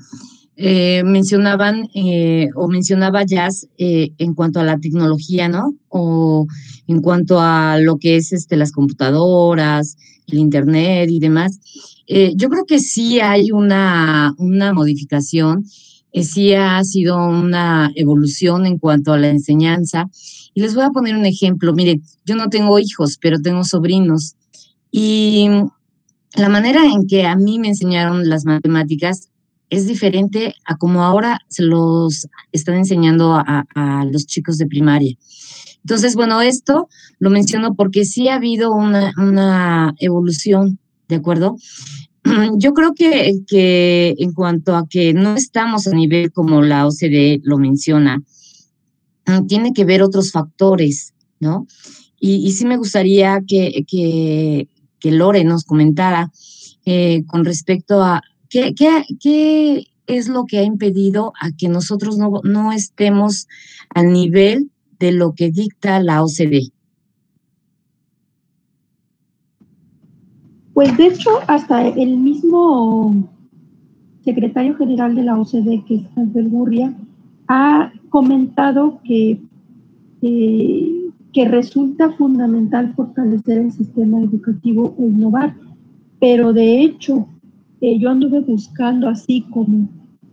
eh, 0.57 1.03
mencionaban 1.05 1.89
eh, 1.95 2.49
o 2.55 2.69
mencionaba 2.69 3.25
Jazz 3.25 3.67
eh, 3.79 4.13
en 4.19 4.35
cuanto 4.35 4.61
a 4.61 4.65
la 4.65 4.79
tecnología, 4.79 5.49
¿no? 5.49 5.75
O 5.89 6.47
en 6.87 7.01
cuanto 7.01 7.41
a 7.41 7.79
lo 7.79 7.97
que 7.97 8.17
es 8.17 8.33
este, 8.33 8.57
las 8.57 8.71
computadoras, 8.71 9.97
el 10.27 10.39
Internet 10.39 11.11
y 11.11 11.19
demás. 11.21 11.59
yo 12.07 12.49
creo 12.49 12.65
que 12.67 12.79
sí 12.79 13.21
hay 13.21 13.51
una, 13.51 14.35
una 14.39 14.73
modificación, 14.73 15.65
sí 16.13 16.53
ha 16.55 16.83
sido 16.85 17.17
una 17.27 17.91
evolución 17.95 18.67
en 18.67 18.79
cuanto 18.79 19.13
a 19.13 19.19
la 19.19 19.29
enseñanza. 19.29 20.11
Y 20.55 20.61
les 20.61 20.75
voy 20.75 20.85
a 20.85 20.91
poner 20.91 21.17
un 21.17 21.25
ejemplo. 21.25 21.73
Mire, 21.73 22.01
yo 22.25 22.37
no 22.37 22.49
tengo 22.49 22.79
hijos, 22.79 23.19
pero 23.21 23.41
tengo 23.41 23.65
sobrinos. 23.65 24.37
Y 24.91 25.49
la 26.35 26.49
manera 26.49 26.85
en 26.85 27.07
que 27.07 27.27
a 27.27 27.37
mí 27.37 27.59
me 27.59 27.69
enseñaron 27.69 28.29
las 28.29 28.45
matemáticas 28.45 29.31
es 29.71 29.87
diferente 29.87 30.55
a 30.67 30.77
como 30.77 31.03
ahora 31.03 31.41
se 31.49 31.63
los 31.63 32.29
están 32.53 32.75
enseñando 32.75 33.35
a, 33.35 34.05
los 34.11 34.27
chicos 34.27 34.59
de 34.59 34.67
primaria. 34.67 35.17
Entonces, 35.83 36.15
bueno, 36.15 36.43
esto 36.43 36.89
lo 37.19 37.31
menciono 37.31 37.75
porque 37.75 38.05
sí 38.05 38.29
ha 38.29 38.35
habido 38.35 38.71
una, 38.71 39.15
una 39.17 39.95
evolución, 39.99 40.79
¿de 41.09 41.17
acuerdo? 41.17 41.57
Yo 42.59 42.73
creo 42.75 42.95
que, 42.95 43.41
que 43.47 44.15
en 44.19 44.33
cuanto 44.33 44.77
a 44.77 44.87
que 44.89 45.13
no 45.13 45.35
estamos 45.35 45.87
a 45.87 45.95
nivel 45.95 46.33
como 46.33 46.63
la 46.63 46.87
OCDE 46.87 47.41
lo 47.43 47.59
menciona, 47.59 48.23
mm, 49.27 49.47
tiene 49.47 49.73
que 49.73 49.85
ver 49.85 50.03
otros 50.03 50.33
factores, 50.33 51.15
¿no? 51.41 51.67
Y, 52.25 52.53
sí 52.53 52.65
me 52.67 52.77
gustaría 52.77 53.41
que, 53.45 53.85
que, 53.89 54.69
Lore 55.11 55.43
nos 55.43 55.65
comentara 55.65 56.31
eh, 56.85 57.25
con 57.27 57.45
respecto 57.45 58.01
a, 58.01 58.23
¿Qué, 58.53 59.87
es 60.07 60.29
lo 60.29 60.45
que 60.45 60.59
ha 60.59 60.63
impedido 60.63 61.33
a 61.41 61.53
que 61.53 61.69
nosotros 61.69 62.19
no, 62.19 62.73
estemos 62.73 63.49
al 63.89 64.13
nivel 64.13 64.71
de 64.99 65.13
lo 65.13 65.33
que 65.33 65.51
dicta 65.51 66.01
la 66.01 66.23
OCDE? 66.23 66.71
Pues 70.75 70.97
de 70.97 71.07
hecho, 71.07 71.31
hasta 71.49 71.87
el 71.87 72.17
mismo 72.17 73.29
secretario 74.25 74.75
general 74.77 75.15
de 75.15 75.25
la 75.25 75.39
OCDE, 75.39 75.85
que 75.87 75.97
es 75.97 76.05
Ángel 76.17 76.49
Gurria, 76.49 76.95
ha 77.49 77.93
comentado 78.09 79.01
que, 79.05 79.41
eh, 80.23 81.11
que 81.33 81.49
resulta 81.49 82.11
fundamental 82.13 82.95
fortalecer 82.95 83.59
el 83.59 83.73
sistema 83.73 84.21
educativo 84.21 84.95
e 84.99 85.03
innovar, 85.07 85.55
pero 86.21 86.53
de 86.53 86.83
hecho 86.83 87.27
yo 87.83 88.11
anduve 88.11 88.41
buscando 88.41 89.09
así 89.09 89.43
como 89.51 89.89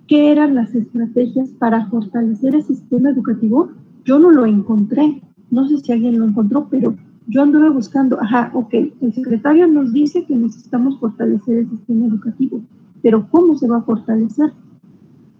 qué 0.07 0.31
eran 0.31 0.55
las 0.55 0.73
estrategias 0.75 1.49
para 1.51 1.87
fortalecer 1.87 2.55
el 2.55 2.63
sistema 2.63 3.09
educativo, 3.09 3.69
yo 4.05 4.19
no 4.19 4.31
lo 4.31 4.45
encontré. 4.45 5.21
No 5.49 5.67
sé 5.67 5.79
si 5.79 5.91
alguien 5.91 6.19
lo 6.19 6.25
encontró, 6.25 6.67
pero 6.69 6.95
yo 7.29 7.41
anduve 7.43 7.69
buscando, 7.69 8.19
ajá, 8.21 8.51
ok, 8.53 8.73
el 8.73 9.13
secretario 9.13 9.67
nos 9.67 9.93
dice 9.93 10.25
que 10.25 10.35
necesitamos 10.35 10.99
fortalecer 10.99 11.59
el 11.59 11.69
sistema 11.69 12.07
educativo, 12.07 12.61
pero 13.01 13.27
¿cómo 13.29 13.57
se 13.57 13.67
va 13.67 13.77
a 13.77 13.83
fortalecer? 13.83 14.51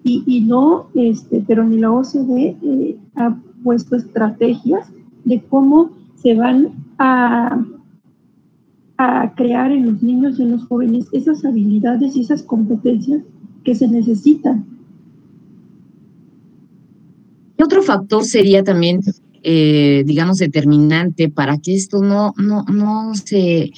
Y, 0.04 0.24
y 0.26 0.42
no, 0.42 0.88
este, 0.96 1.44
pero 1.46 1.66
ni 1.66 1.78
la 1.78 1.92
OCDE 1.92 2.58
eh, 2.62 2.98
ha 3.16 3.36
puesto 3.64 3.98
estrategias 3.98 4.90
de 5.26 5.42
cómo 5.44 5.92
se 6.16 6.36
van 6.36 6.70
a 6.98 7.60
a 9.00 9.34
crear 9.34 9.72
en 9.72 9.86
los 9.86 10.04
niños 10.04 10.38
y 10.38 10.44
en 10.44 10.52
los 10.52 10.66
jóvenes 10.66 11.08
esas 11.14 11.46
habilidades 11.46 12.18
y 12.18 12.22
esas 12.22 12.44
competencias 12.44 13.22
que 13.64 13.74
se 13.74 13.88
necesitan. 13.88 14.66
Y 17.58 17.64
otro 17.64 17.82
factor 17.82 18.26
sería 18.26 18.62
también, 18.62 19.00
eh, 19.44 20.04
digamos, 20.06 20.38
determinante 20.38 21.30
para 21.30 21.58
que 21.58 21.76
esto 21.76 22.02
no, 22.02 22.34
no, 22.38 22.64
no, 22.64 23.14
se, 23.16 23.72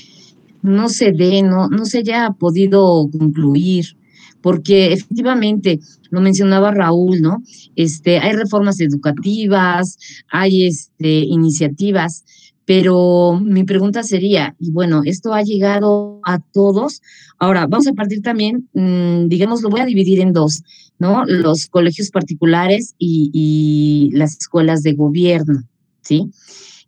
no 0.62 0.90
se 0.90 1.12
dé, 1.12 1.44
no, 1.44 1.68
no 1.68 1.86
se 1.86 2.00
haya 2.00 2.32
podido 2.32 3.10
concluir, 3.12 3.98
porque 4.42 4.94
efectivamente, 4.94 5.80
lo 6.10 6.20
mencionaba 6.22 6.72
Raúl, 6.72 7.22
¿no? 7.22 7.42
Este, 7.76 8.20
hay 8.20 8.34
reformas 8.34 8.80
educativas, 8.82 9.98
hay 10.30 10.66
este, 10.66 11.20
iniciativas, 11.20 12.26
Pero 12.74 13.38
mi 13.38 13.66
pregunta 13.66 14.02
sería, 14.02 14.56
y 14.58 14.72
bueno, 14.72 15.02
esto 15.04 15.34
ha 15.34 15.42
llegado 15.42 16.22
a 16.24 16.40
todos. 16.40 17.02
Ahora, 17.38 17.68
vamos 17.68 17.86
a 17.88 17.92
partir 17.92 18.22
también, 18.22 18.70
mm, 18.72 19.28
digamos, 19.28 19.62
lo 19.62 19.70
voy 19.70 19.82
a 19.82 19.86
dividir 19.86 20.22
en 20.22 20.32
dos, 20.32 20.64
¿no? 20.98 21.26
Los 21.26 21.68
colegios 21.68 22.12
particulares 22.12 22.96
y, 22.98 24.10
las 24.14 24.38
escuelas 24.38 24.84
de 24.84 24.94
gobierno, 24.94 25.64
¿sí? 26.02 26.32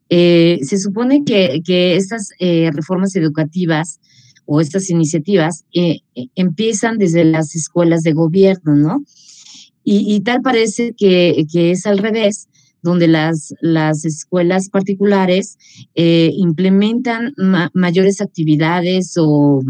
Eh, 0.08 0.60
se 0.64 0.78
supone 0.78 1.26
que, 1.26 1.62
estas 1.98 2.30
eh, 2.40 2.70
reformas 2.72 3.14
educativas 3.18 4.00
o 4.46 4.62
estas 4.62 4.90
iniciativas 4.90 5.66
eh, 5.74 6.00
empiezan 6.36 6.98
desde 6.98 7.26
las 7.26 7.56
escuelas 7.58 8.04
de 8.04 8.14
gobierno, 8.14 8.74
¿no? 8.78 9.04
Y, 9.84 10.22
tal 10.22 10.42
parece 10.42 10.94
que, 10.98 11.46
es 11.54 11.86
al 11.86 11.98
revés, 11.98 12.48
donde 12.84 13.08
las, 13.08 13.56
las 13.62 14.06
escuelas 14.06 14.70
particulares 14.70 15.58
eh, 15.96 16.32
implementan 16.36 17.34
mayores 17.74 18.22
actividades 18.22 19.16
o, 19.18 19.64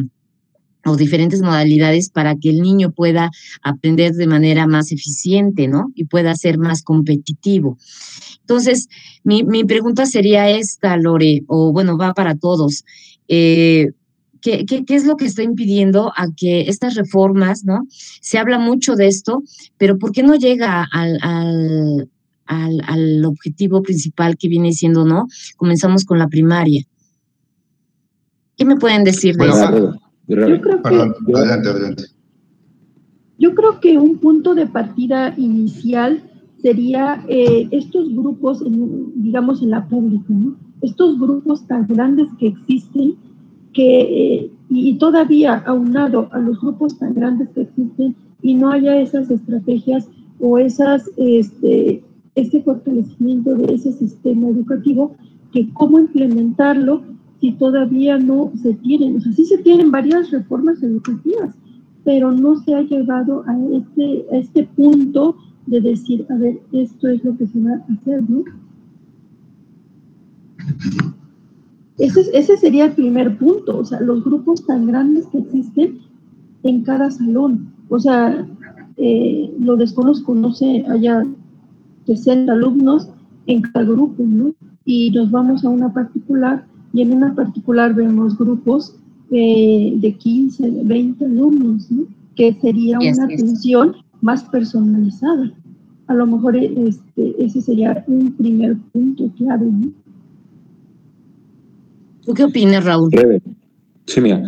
o 0.86 0.98
diferentes 0.98 1.42
modalidades 1.42 2.10
para 2.10 2.36
que 2.36 2.50
el 2.50 2.62
niño 2.62 2.92
pueda 2.92 3.32
aprender 3.62 4.14
de 4.14 4.28
manera 4.28 4.68
más 4.68 4.92
eficiente, 4.92 5.68
¿no? 5.68 5.92
Y 5.96 6.06
pueda 6.06 6.36
ser 6.36 6.58
más 6.58 6.84
competitivo. 6.84 7.78
Entonces, 8.42 8.90
mi, 9.24 9.44
mi 9.44 9.64
pregunta 9.64 10.06
sería 10.06 10.50
esta, 10.50 10.98
Lore, 10.98 11.44
o 11.48 11.72
bueno, 11.72 11.98
va 11.98 12.14
para 12.14 12.36
todos. 12.36 12.84
Eh, 13.28 13.92
¿Qué, 14.42 14.66
qué, 14.66 14.84
es 14.90 15.06
lo 15.06 15.16
que 15.16 15.26
está 15.26 15.42
impidiendo 15.42 16.12
a 16.18 16.28
que 16.36 16.68
estas 16.68 16.96
reformas, 16.96 17.64
¿no? 17.64 17.88
Se 17.90 18.38
habla 18.38 18.60
mucho 18.60 18.96
de 18.98 19.08
esto, 19.08 19.42
pero 19.78 19.98
¿por 19.98 20.12
qué 20.12 20.22
no 20.22 20.36
llega 20.36 20.86
al, 20.92 22.10
al, 22.46 22.82
al 22.88 23.26
objetivo 23.26 23.82
principal 23.82 24.38
que 24.38 24.48
viene 24.48 24.74
siendo, 24.74 25.06
¿no? 25.06 25.28
Comenzamos 25.58 26.06
con 26.06 26.20
la 26.20 26.28
primaria. 26.28 26.84
¿Qué 28.58 28.66
me 28.66 28.76
pueden 28.76 29.04
decir 29.04 29.36
de 29.36 29.48
eso? 29.48 30.00
Yo 30.28 30.36
creo 30.36 30.62
que, 30.62 30.88
adelante, 30.88 31.70
adelante. 31.70 32.04
Yo 33.40 33.56
creo 33.56 33.80
que 33.80 33.98
un 33.98 34.20
punto 34.20 34.56
de 34.56 34.68
partida 34.68 35.34
inicial 35.38 36.24
sería 36.62 37.26
eh, 37.28 37.68
estos 37.72 38.10
grupos, 38.16 38.64
digamos, 39.16 39.62
en 39.62 39.72
la 39.72 39.86
pública, 39.88 40.26
¿no? 40.30 40.56
estos 40.84 41.18
grupos 41.20 41.66
tan 41.68 41.88
grandes 41.88 42.28
que 42.40 42.48
existen, 42.48 43.16
que, 43.74 44.02
eh, 44.02 44.52
y 44.70 44.98
todavía 44.98 45.64
aunado 45.66 46.30
a 46.32 46.40
los 46.40 46.60
grupos 46.62 47.00
tan 47.00 47.14
grandes 47.16 47.50
que 47.50 47.62
existen, 47.62 48.16
y 48.42 48.54
no 48.54 48.70
haya 48.70 48.98
esas 48.98 49.32
estrategias 49.32 50.08
o 50.40 50.58
esas 50.58 51.10
este, 51.18 52.04
ese 52.36 52.62
fortalecimiento 52.62 53.56
de 53.56 53.74
ese 53.76 53.92
sistema 53.94 54.48
educativo, 54.48 55.16
que 55.52 55.70
cómo 55.74 56.00
implementarlo 56.00 57.04
si 57.40 57.52
todavía 57.52 58.18
no 58.18 58.52
se 58.62 58.74
tienen. 58.74 59.18
O 59.18 59.22
sea, 59.22 59.34
sí 59.34 59.46
se 59.46 59.58
tienen 59.60 59.92
varias 59.92 60.32
reformas 60.32 60.82
educativas, 60.82 61.56
pero 62.04 62.32
no 62.32 62.58
se 62.58 62.74
ha 62.74 62.82
llegado 62.82 63.44
a 63.48 63.58
este, 63.76 64.26
a 64.32 64.38
este 64.38 64.64
punto 64.64 65.36
de 65.68 65.82
decir, 65.82 66.26
a 66.30 66.36
ver, 66.36 66.60
esto 66.72 67.08
es 67.08 67.24
lo 67.24 67.38
que 67.38 67.48
se 67.48 67.60
va 67.60 67.74
a 67.74 67.94
hacer, 67.94 68.30
¿no? 68.30 68.44
Ese, 71.98 72.22
ese 72.34 72.58
sería 72.58 72.86
el 72.86 72.94
primer 72.94 73.38
punto, 73.38 73.78
o 73.78 73.86
sea, 73.86 74.00
los 74.02 74.24
grupos 74.24 74.66
tan 74.66 74.88
grandes 74.88 75.28
que 75.28 75.38
existen 75.38 76.00
en 76.64 76.84
cada 76.84 77.12
salón. 77.12 77.74
O 77.90 78.00
sea, 78.00 78.48
eh, 78.98 79.54
lo 79.60 79.76
desconozco, 79.76 80.34
no 80.34 80.52
sé, 80.52 80.86
allá 80.90 81.26
60 82.06 82.52
alumnos 82.52 83.10
en 83.48 83.62
cada 83.62 83.86
grupo, 83.86 84.24
¿no? 84.24 84.54
Y 84.86 85.12
nos 85.12 85.32
vamos 85.32 85.64
a 85.64 85.70
una 85.70 85.94
particular 85.94 86.66
y 86.94 87.02
en 87.02 87.14
una 87.14 87.34
particular 87.34 87.94
vemos 87.94 88.38
grupos 88.38 88.96
eh, 89.32 89.94
de 89.96 90.14
15, 90.14 90.84
20 90.84 91.26
alumnos, 91.26 91.92
¿no? 91.92 92.06
Que 92.36 92.54
sería 92.62 93.00
una 93.00 93.26
atención 93.26 93.96
más 94.22 94.44
personalizada. 94.44 95.52
A 96.08 96.14
lo 96.14 96.28
mejor 96.28 96.56
este, 96.56 97.36
ese 97.44 97.62
sería 97.62 98.04
un 98.08 98.32
primer 98.34 98.78
punto 98.92 99.30
clave, 99.38 99.66
¿no? 99.66 99.92
¿Tú 102.26 102.34
qué 102.34 102.44
opinas, 102.44 102.86
Raúl? 102.86 103.10
Sí, 104.06 104.22
mira, 104.22 104.44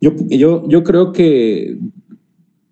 yo, 0.00 0.12
yo, 0.28 0.68
yo 0.68 0.82
creo 0.82 1.12
que 1.12 1.78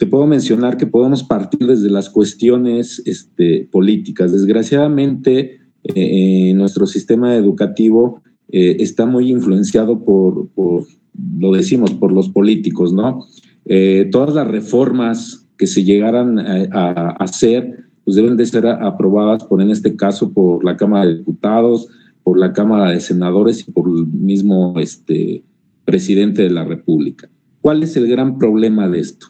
te 0.00 0.06
puedo 0.06 0.26
mencionar 0.26 0.78
que 0.78 0.86
podemos 0.86 1.22
partir 1.22 1.66
desde 1.66 1.90
las 1.90 2.08
cuestiones 2.08 3.02
este, 3.04 3.68
políticas. 3.70 4.32
Desgraciadamente, 4.32 5.60
eh, 5.84 6.54
nuestro 6.54 6.86
sistema 6.86 7.36
educativo 7.36 8.22
eh, 8.48 8.78
está 8.80 9.04
muy 9.04 9.30
influenciado 9.30 10.02
por, 10.02 10.48
lo 10.56 11.52
decimos, 11.52 11.90
por 11.92 12.12
los 12.12 12.30
políticos, 12.30 12.94
¿no? 12.94 13.26
Eh, 13.66 14.08
todas 14.10 14.34
las 14.34 14.48
reformas 14.48 15.46
que 15.58 15.66
se 15.66 15.84
llegaran 15.84 16.38
a, 16.38 17.10
hacer, 17.18 17.84
pues 18.02 18.16
deben 18.16 18.38
de 18.38 18.46
ser 18.46 18.66
aprobadas 18.68 19.44
por, 19.44 19.60
en 19.60 19.68
este 19.68 19.96
caso, 19.96 20.32
por 20.32 20.64
la 20.64 20.78
Cámara 20.78 21.04
de 21.04 21.18
Diputados, 21.18 21.88
por 22.22 22.38
la 22.38 22.54
Cámara 22.54 22.90
de 22.92 23.00
Senadores 23.00 23.68
y 23.68 23.70
por 23.70 23.86
el 23.86 24.06
mismo 24.06 24.72
este, 24.78 25.44
presidente 25.84 26.40
de 26.40 26.50
la 26.50 26.64
República. 26.64 27.28
¿Cuál 27.60 27.82
es 27.82 27.98
el 27.98 28.08
gran 28.08 28.38
problema 28.38 28.88
de 28.88 29.00
esto? 29.00 29.26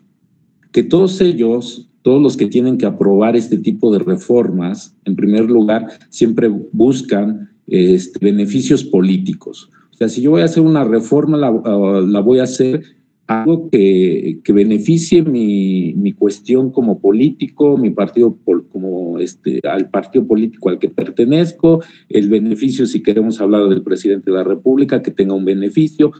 Que 0.72 0.82
todos 0.82 1.20
ellos, 1.20 1.88
todos 2.02 2.22
los 2.22 2.36
que 2.36 2.46
tienen 2.46 2.78
que 2.78 2.86
aprobar 2.86 3.36
este 3.36 3.58
tipo 3.58 3.92
de 3.92 3.98
reformas, 3.98 4.96
en 5.04 5.16
primer 5.16 5.50
lugar, 5.50 5.86
siempre 6.08 6.48
buscan 6.72 7.50
este, 7.66 8.18
beneficios 8.24 8.84
políticos. 8.84 9.70
O 9.92 9.96
sea, 9.96 10.08
si 10.08 10.22
yo 10.22 10.30
voy 10.30 10.42
a 10.42 10.46
hacer 10.46 10.62
una 10.62 10.84
reforma, 10.84 11.36
la, 11.36 11.48
ah, 11.48 12.20
voy 12.20 12.38
a 12.38 12.44
hacer 12.44 12.82
algo 13.26 13.70
que, 13.70 14.40
que 14.42 14.52
beneficie 14.52 15.22
mi, 15.22 15.94
mi, 15.94 16.12
cuestión 16.12 16.72
como 16.72 16.98
político, 16.98 17.78
mi 17.78 17.90
partido 17.90 18.36
como 18.72 19.20
este, 19.20 19.60
al 19.62 19.88
partido 19.88 20.26
político 20.26 20.68
al 20.68 20.80
que 20.80 20.88
pertenezco, 20.88 21.80
el 22.08 22.28
beneficio, 22.28 22.86
si 22.86 23.04
queremos 23.04 23.40
hablar 23.40 23.68
del 23.68 23.82
presidente 23.82 24.32
de 24.32 24.36
la 24.36 24.42
República, 24.42 25.00
que 25.00 25.12
tenga 25.12 25.34
un 25.34 25.44
beneficio, 25.44 26.12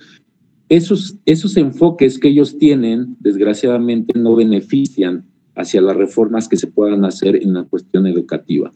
esos, 0.71 1.17
esos 1.27 1.57
enfoques 1.57 2.19
que 2.19 2.29
ellos 2.29 2.57
tienen, 2.57 3.17
desgraciadamente, 3.19 4.19
no 4.19 4.37
benefician 4.37 5.25
hacia 5.57 5.83
las 5.83 5.97
reformas 5.97 6.49
que 6.49 6.57
se 6.57 6.69
puedan 6.69 7.05
hacer 7.05 7.37
en 7.37 7.55
la 7.55 7.65
cuestión 7.65 8.07
educativa. 8.07 8.71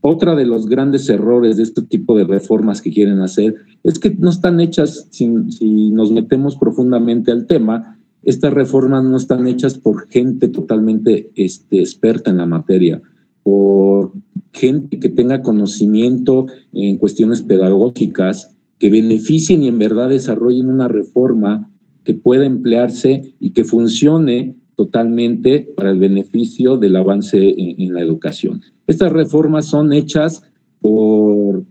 Otra 0.00 0.34
de 0.34 0.46
los 0.46 0.66
grandes 0.66 1.08
errores 1.10 1.58
de 1.58 1.64
este 1.64 1.82
tipo 1.82 2.16
de 2.16 2.24
reformas 2.24 2.80
que 2.80 2.90
quieren 2.90 3.20
hacer 3.20 3.54
es 3.82 3.98
que 3.98 4.10
no 4.10 4.30
están 4.30 4.60
hechas, 4.60 5.08
si, 5.10 5.28
nos 5.28 6.10
metemos 6.10 6.56
profundamente 6.56 7.30
al 7.30 7.46
tema, 7.46 7.98
estas 8.22 8.54
reformas 8.54 9.04
no 9.04 9.18
están 9.18 9.46
hechas 9.46 9.76
por 9.76 10.08
gente 10.08 10.48
totalmente 10.48 11.30
este, 11.34 11.80
experta 11.80 12.30
en 12.30 12.38
la 12.38 12.46
materia, 12.46 13.02
por 13.42 14.12
gente 14.52 14.98
que 14.98 15.10
tenga 15.10 15.42
conocimiento 15.42 16.46
en 16.72 16.96
cuestiones 16.96 17.42
pedagógicas, 17.42 18.55
que 18.78 18.90
beneficien 18.90 19.62
y 19.62 19.68
en 19.68 19.78
verdad 19.78 20.08
desarrollen 20.08 20.68
una 20.68 20.88
reforma 20.88 21.70
que 22.04 22.14
pueda 22.14 22.46
emplearse 22.46 23.34
y 23.40 23.50
que 23.50 23.64
funcione 23.64 24.54
totalmente 24.76 25.68
para 25.76 25.90
el 25.90 25.98
beneficio 25.98 26.76
del 26.76 26.96
avance 26.96 27.38
en, 27.38 27.94
la 27.94 28.02
educación. 28.02 28.60
Estas 28.86 29.10
reformas 29.12 29.66
son 29.66 29.92
hechas 29.92 30.42
por 30.80 31.64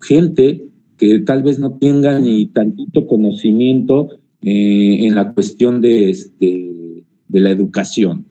gente 0.00 0.66
que 0.96 1.20
tal 1.20 1.42
vez 1.42 1.58
no 1.58 1.74
tenga 1.74 2.18
ni 2.18 2.46
tantito 2.46 3.06
conocimiento 3.06 4.08
eh, 4.40 5.06
en 5.06 5.14
la 5.14 5.32
cuestión 5.32 5.80
de, 5.80 6.10
este, 6.10 7.04
de 7.28 7.40
la 7.40 7.50
educación. 7.50 8.24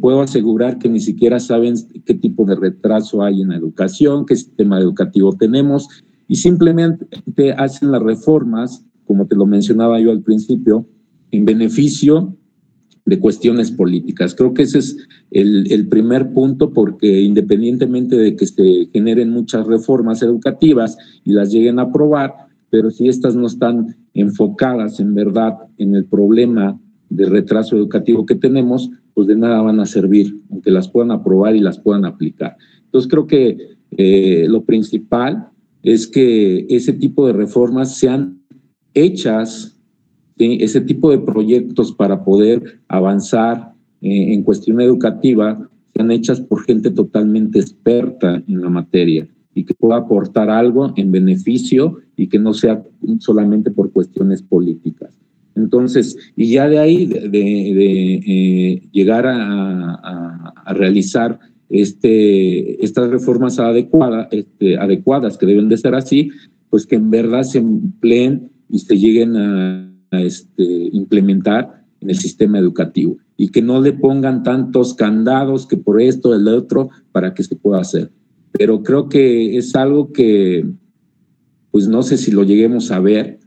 puedo 0.00 0.22
asegurar 0.22 0.78
que 0.78 0.88
ni 0.88 1.00
siquiera 1.00 1.40
saben 1.40 1.74
qué 2.06 2.14
tipo 2.14 2.44
de 2.44 2.54
retraso 2.54 3.22
hay 3.22 3.42
en 3.42 3.48
la 3.48 3.56
educación, 3.56 4.24
qué 4.24 4.36
sistema 4.36 4.78
educativo 4.78 5.32
tenemos 5.34 5.88
y 6.30 6.36
simplemente 6.36 7.52
hacen 7.58 7.90
las 7.90 8.00
reformas, 8.00 8.86
como 9.04 9.26
te 9.26 9.34
lo 9.34 9.46
mencionaba 9.46 9.98
yo 9.98 10.12
al 10.12 10.22
principio, 10.22 10.86
en 11.32 11.44
beneficio 11.44 12.36
de 13.04 13.18
cuestiones 13.18 13.72
políticas. 13.72 14.36
Creo 14.36 14.54
que 14.54 14.62
ese 14.62 14.78
es 14.78 14.96
el, 15.32 15.88
primer 15.88 16.32
punto 16.32 16.72
porque 16.72 17.20
independientemente 17.22 18.14
de 18.14 18.36
que 18.36 18.46
se 18.46 18.88
generen 18.92 19.30
muchas 19.30 19.66
reformas 19.66 20.22
educativas 20.22 20.96
y 21.24 21.32
las 21.32 21.50
lleguen 21.50 21.80
a 21.80 21.82
aprobar, 21.90 22.32
pero 22.70 22.92
si 22.92 23.08
estas 23.08 23.34
no 23.34 23.48
están 23.48 23.96
enfocadas 24.14 25.00
en 25.00 25.16
verdad 25.16 25.54
en 25.78 25.96
el 25.96 26.04
problema 26.04 26.78
de 27.08 27.26
retraso 27.26 27.76
educativo 27.76 28.24
que 28.24 28.36
tenemos, 28.36 28.88
pues 29.14 29.26
de 29.26 29.34
nada 29.34 29.62
van 29.62 29.80
a 29.80 29.86
servir, 29.86 30.32
aunque 30.48 30.70
las 30.70 30.88
puedan 30.88 31.10
aprobar 31.10 31.56
y 31.56 31.60
las 31.60 31.80
puedan 31.80 32.04
aplicar. 32.04 32.56
Entonces 32.84 33.10
creo 33.10 33.26
que 33.26 33.70
eh, 33.96 34.46
lo 34.48 34.62
principal 34.62 35.49
es 35.82 36.06
que 36.06 36.66
ese 36.68 36.92
tipo 36.92 37.26
de 37.26 37.32
reformas 37.32 37.96
sean 37.96 38.40
hechas, 38.94 39.78
ese 40.36 40.80
tipo 40.80 41.10
de 41.10 41.18
proyectos 41.18 41.92
para 41.92 42.24
poder 42.24 42.80
avanzar 42.88 43.72
eh, 44.00 44.32
en 44.32 44.42
cuestión 44.42 44.80
educativa, 44.80 45.68
sean 45.94 46.10
hechas 46.10 46.40
por 46.40 46.62
gente 46.64 46.90
totalmente 46.90 47.58
experta 47.58 48.42
en 48.46 48.60
la 48.60 48.70
materia. 48.70 49.28
y 49.52 49.64
que 49.64 49.74
pueda 49.74 49.96
aportar 49.96 50.48
algo 50.48 50.92
en 50.94 51.10
beneficio 51.10 51.98
y 52.16 52.28
que 52.28 52.38
no 52.38 52.54
sea 52.54 52.84
solamente 53.18 53.72
por 53.72 53.90
cuestiones 53.90 54.42
políticas. 54.42 55.20
Entonces, 55.56 56.16
y 56.36 56.52
ya 56.52 56.68
de 56.68 56.78
ahí, 56.78 57.06
de, 57.06 58.14
eh, 58.26 58.82
llegar 58.92 59.26
a, 59.26 60.54
realizar 60.72 61.40
este, 61.70 62.84
estas 62.84 63.10
reformas 63.10 63.58
adecuadas, 63.60 64.28
este, 64.32 64.76
adecuadas 64.76 65.38
que 65.38 65.46
deben 65.46 65.68
de 65.68 65.78
ser 65.78 65.94
así, 65.94 66.30
pues 66.68 66.84
que 66.84 66.96
en 66.96 67.10
verdad 67.10 67.44
se 67.44 67.58
empleen 67.58 68.50
y 68.68 68.80
se 68.80 68.98
lleguen 68.98 69.36
a, 69.36 69.86
este, 70.12 70.64
implementar 70.92 71.84
en 72.00 72.10
el 72.10 72.16
sistema 72.16 72.58
educativo 72.58 73.18
y 73.36 73.48
que 73.48 73.62
no 73.62 73.80
le 73.80 73.92
pongan 73.92 74.42
tantos 74.42 74.94
candados 74.94 75.66
que 75.66 75.76
por 75.76 76.00
esto, 76.00 76.34
el 76.34 76.48
otro, 76.48 76.90
para 77.12 77.32
que 77.32 77.44
se 77.44 77.54
pueda 77.54 77.80
hacer. 77.80 78.10
Pero 78.52 78.82
creo 78.82 79.08
que 79.08 79.56
es 79.56 79.74
algo 79.76 80.12
que, 80.12 80.66
pues 81.70 81.88
no 81.88 82.02
sé 82.02 82.16
si 82.18 82.32
lo 82.32 82.42
lleguemos 82.42 82.90
a 82.90 82.98
ver, 82.98 83.38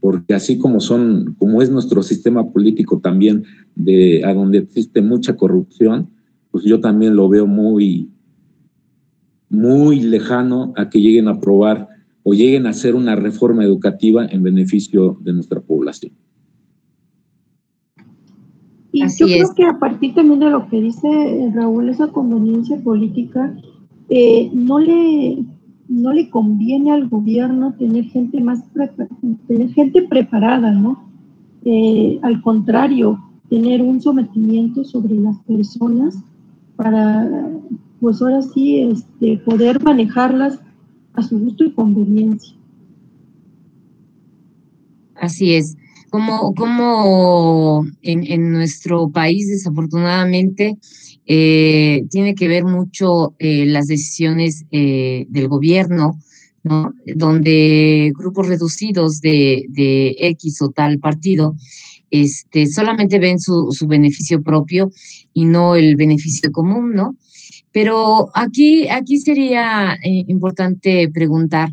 porque 0.00 0.34
así 0.34 0.56
como 0.56 0.80
son, 0.80 1.34
como 1.38 1.62
es 1.62 1.70
nuestro 1.70 2.02
sistema 2.02 2.50
político 2.52 3.00
también, 3.00 3.44
de 3.74 4.24
a 4.24 4.32
donde 4.32 4.58
existe 4.58 5.02
mucha 5.02 5.36
corrupción, 5.36 6.10
pues 6.52 6.64
yo 6.64 6.80
también 6.80 7.16
lo 7.16 7.28
veo 7.28 7.46
muy, 7.46 8.10
muy 9.48 10.00
lejano 10.00 10.72
a 10.76 10.88
que 10.88 11.00
lleguen 11.00 11.26
a 11.26 11.32
aprobar 11.32 11.88
o 12.22 12.34
lleguen 12.34 12.66
a 12.66 12.70
hacer 12.70 12.94
una 12.94 13.16
reforma 13.16 13.64
educativa 13.64 14.26
en 14.26 14.42
beneficio 14.42 15.18
de 15.20 15.32
nuestra 15.32 15.60
población. 15.60 16.12
Y 18.92 19.00
yo 19.00 19.26
creo 19.26 19.54
que 19.56 19.64
a 19.64 19.78
partir 19.78 20.14
también 20.14 20.40
de 20.40 20.50
lo 20.50 20.68
que 20.68 20.80
dice 20.80 21.50
Raúl, 21.54 21.88
esa 21.88 22.08
conveniencia 22.08 22.78
política, 22.78 23.56
eh, 24.10 24.50
no 24.52 24.78
le 24.78 25.44
no 25.88 26.12
le 26.12 26.30
conviene 26.30 26.92
al 26.92 27.08
gobierno 27.08 27.74
tener 27.74 28.04
gente 28.04 28.40
más 28.40 28.62
tener 29.46 29.68
gente 29.72 30.02
preparada, 30.02 30.72
¿no? 30.72 31.08
Eh, 31.64 32.18
al 32.22 32.40
contrario, 32.42 33.18
tener 33.48 33.82
un 33.82 34.00
sometimiento 34.00 34.84
sobre 34.84 35.14
las 35.14 35.38
personas 35.40 36.22
para, 36.82 37.28
pues 38.00 38.20
ahora 38.20 38.42
sí, 38.42 38.80
este, 38.80 39.38
poder 39.44 39.82
manejarlas 39.82 40.58
a 41.14 41.22
su 41.22 41.38
gusto 41.38 41.64
y 41.64 41.72
conveniencia. 41.72 42.56
Así 45.14 45.54
es. 45.54 45.76
Como, 46.10 46.54
como 46.54 47.86
en, 48.02 48.24
en 48.24 48.52
nuestro 48.52 49.08
país, 49.08 49.48
desafortunadamente, 49.48 50.76
eh, 51.24 52.04
tiene 52.10 52.34
que 52.34 52.48
ver 52.48 52.64
mucho 52.64 53.34
eh, 53.38 53.64
las 53.64 53.86
decisiones 53.86 54.66
eh, 54.72 55.26
del 55.28 55.48
gobierno, 55.48 56.18
¿no? 56.64 56.92
donde 57.16 58.12
grupos 58.16 58.48
reducidos 58.48 59.20
de, 59.20 59.64
de, 59.68 60.16
X 60.18 60.60
o 60.62 60.70
tal 60.70 60.98
partido 60.98 61.56
este, 62.12 62.66
solamente 62.66 63.18
ven 63.18 63.40
su, 63.40 63.68
su 63.72 63.86
beneficio 63.86 64.42
propio 64.42 64.92
y 65.32 65.46
no 65.46 65.74
el 65.74 65.96
beneficio 65.96 66.52
común, 66.52 66.94
¿no? 66.94 67.16
Pero 67.72 68.28
aquí, 68.34 68.86
aquí 68.88 69.18
sería 69.18 69.96
importante 70.04 71.08
preguntar, 71.08 71.70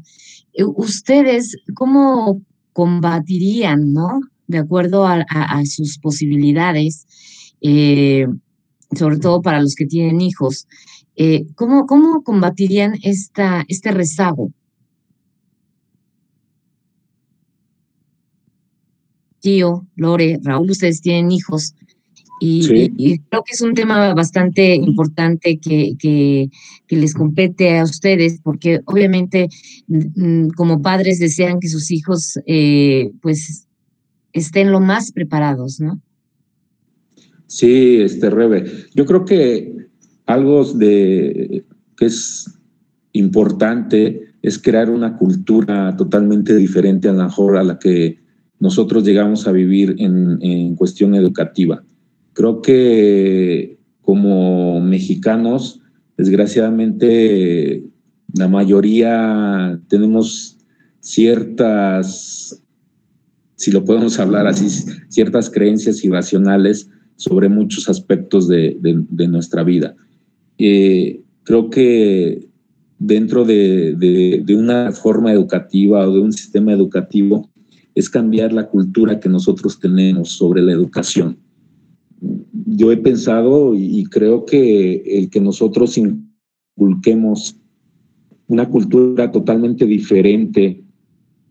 ¿ustedes 0.75 1.57
cómo 1.75 2.41
combatirían, 2.71 3.91
¿no? 3.91 4.21
De 4.47 4.59
acuerdo 4.59 5.05
a, 5.05 5.25
sus 5.65 5.99
posibilidades, 5.99 7.05
eh, 7.59 8.25
sobre 8.97 9.17
todo 9.17 9.41
para 9.41 9.61
los 9.61 9.75
que 9.75 9.85
tienen 9.85 10.21
hijos. 10.21 10.67
Eh, 11.17 11.47
¿cómo, 11.55 11.85
¿Cómo 11.85 12.23
combatirían 12.23 12.93
esta, 13.03 13.65
este 13.67 13.91
rezago? 13.91 14.53
Tío, 19.41 19.87
Lore, 19.95 20.39
Raúl, 20.43 20.71
ustedes 20.71 21.01
tienen 21.01 21.31
hijos 21.31 21.75
y, 22.39 23.19
creo 23.29 23.43
que 23.43 23.53
es 23.53 23.61
un 23.61 23.73
tema 23.73 24.13
bastante 24.13 24.75
importante 24.75 25.59
que, 25.59 25.95
que, 25.99 26.49
les 26.89 27.13
compete 27.13 27.77
a 27.77 27.83
ustedes, 27.83 28.39
porque 28.41 28.79
obviamente 28.85 29.49
mm, 29.87 30.49
como 30.49 30.81
padres 30.81 31.19
desean 31.19 31.59
que 31.59 31.67
sus 31.67 31.91
hijos 31.91 32.39
eh, 32.45 33.11
pues 33.21 33.67
estén 34.33 34.71
lo 34.71 34.79
más 34.79 35.11
preparados, 35.11 35.79
¿no? 35.79 36.01
Sí, 37.47 38.01
este 38.01 38.29
Rebe. 38.29 38.65
Yo 38.95 39.05
creo 39.05 39.25
que 39.25 39.87
algo 40.25 40.63
de 40.63 41.65
que 41.97 42.05
es 42.05 42.45
importante 43.13 44.33
es 44.41 44.59
crear 44.59 44.89
una 44.89 45.17
cultura 45.17 45.95
totalmente 45.97 46.55
diferente 46.55 47.09
a 47.09 47.13
la 47.13 47.25
mejor 47.25 47.57
a 47.57 47.63
la 47.63 47.79
que 47.79 48.19
nosotros 48.59 49.03
llegamos 49.03 49.47
a 49.47 49.51
vivir 49.51 49.95
en, 49.99 50.75
cuestión 50.75 51.15
educativa. 51.15 51.83
Creo 52.33 52.61
que 52.61 53.77
como 54.01 54.79
mexicanos, 54.81 55.81
desgraciadamente, 56.17 57.83
la 58.33 58.47
mayoría 58.47 59.79
tenemos 59.87 60.57
ciertas, 60.99 62.61
si 63.55 63.71
lo 63.71 63.83
podemos 63.83 64.19
hablar 64.19 64.47
así, 64.47 64.69
ciertas 65.09 65.49
creencias 65.49 66.03
irracionales 66.03 66.89
sobre 67.15 67.49
muchos 67.49 67.89
aspectos 67.89 68.47
de, 68.47 68.77
nuestra 69.27 69.63
vida. 69.63 69.95
Eh, 70.57 71.21
creo 71.43 71.69
que 71.69 72.47
dentro 72.99 73.45
de, 73.45 74.43
una 74.49 74.91
forma 74.91 75.31
educativa 75.31 76.07
o 76.07 76.13
de 76.13 76.19
un 76.19 76.33
sistema 76.33 76.73
educativo 76.73 77.49
es 77.99 78.09
cambiar 78.09 78.53
la 78.53 78.69
cultura 78.69 79.19
que 79.19 79.27
nosotros 79.27 79.77
tenemos 79.77 80.29
sobre 80.29 80.61
la 80.61 80.71
educación. 80.71 81.37
Yo 82.65 82.93
he 82.93 82.97
pensado 82.97 83.75
y 83.75 84.05
creo 84.05 84.45
que 84.45 85.03
el 85.05 85.29
que 85.29 85.41
nosotros 85.41 85.97
inculquemos 85.97 87.57
una 88.47 88.69
cultura 88.69 89.31
totalmente 89.31 89.85
diferente 89.85 90.81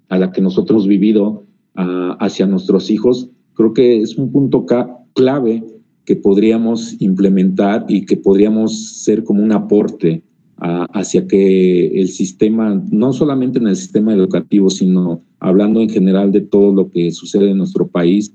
a 0.09 0.18
la 0.18 0.32
que 0.32 0.40
nosotros 0.40 0.86
vivido 0.86 1.44
hacia 1.74 2.46
nuestros 2.46 2.90
hijos, 2.90 3.28
creo 3.53 3.74
que 3.74 4.01
es 4.01 4.16
un 4.16 4.32
punto 4.32 4.64
clave 5.12 5.62
que 6.07 6.16
podríamos 6.16 6.96
implementar 6.99 7.84
y 7.88 8.07
que 8.07 8.16
podríamos 8.16 9.03
ser 9.05 9.22
como 9.22 9.42
un 9.42 9.53
aporte 9.53 10.24
hacia 10.61 11.27
que 11.27 12.01
el 12.01 12.09
sistema, 12.09 12.83
no 12.91 13.13
solamente 13.13 13.59
en 13.59 13.69
el 13.69 13.77
sistema 13.77 14.13
educativo, 14.13 14.71
sino 14.71 15.23
hablando 15.39 15.81
en 15.81 15.89
general 15.89 16.33
de 16.33 16.41
todo 16.41 16.73
lo 16.73 16.91
que 16.91 17.13
sucede 17.13 17.51
en 17.51 17.59
nuestro 17.59 17.87
país, 17.87 18.33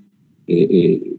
eh, 0.48 0.68
eh, 0.70 1.16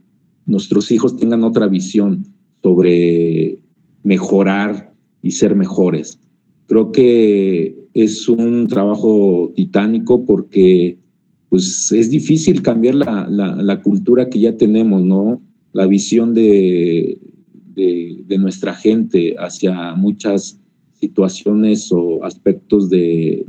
nuestros 0.47 0.91
hijos 0.91 1.17
tengan 1.17 1.45
otra 1.45 1.67
visión 1.69 2.25
sobre 2.63 3.59
mejorar 4.03 4.95
y 5.23 5.33
ser 5.33 5.55
mejores. 5.55 6.19
Creo 6.67 6.93
que 6.93 7.77
es 7.93 8.29
un 8.29 8.67
trabajo 8.69 9.53
titánico 9.55 10.25
porque 10.25 10.99
pues 11.51 11.93
es 11.93 12.11
difícil 12.11 12.63
cambiar 12.63 12.97
la, 12.97 13.29
la, 13.29 13.83
cultura 13.83 14.29
que 14.29 14.41
ya 14.41 14.57
tenemos, 14.57 15.05
¿no? 15.05 15.41
la 15.73 15.87
visión 15.87 16.35
de, 16.35 17.19
de, 17.75 18.39
nuestra 18.39 18.75
gente 18.75 19.37
hacia 19.39 19.95
muchas 19.95 20.61
situaciones 21.05 21.93
o 21.93 22.25
aspectos 22.25 22.89
de, 22.89 23.45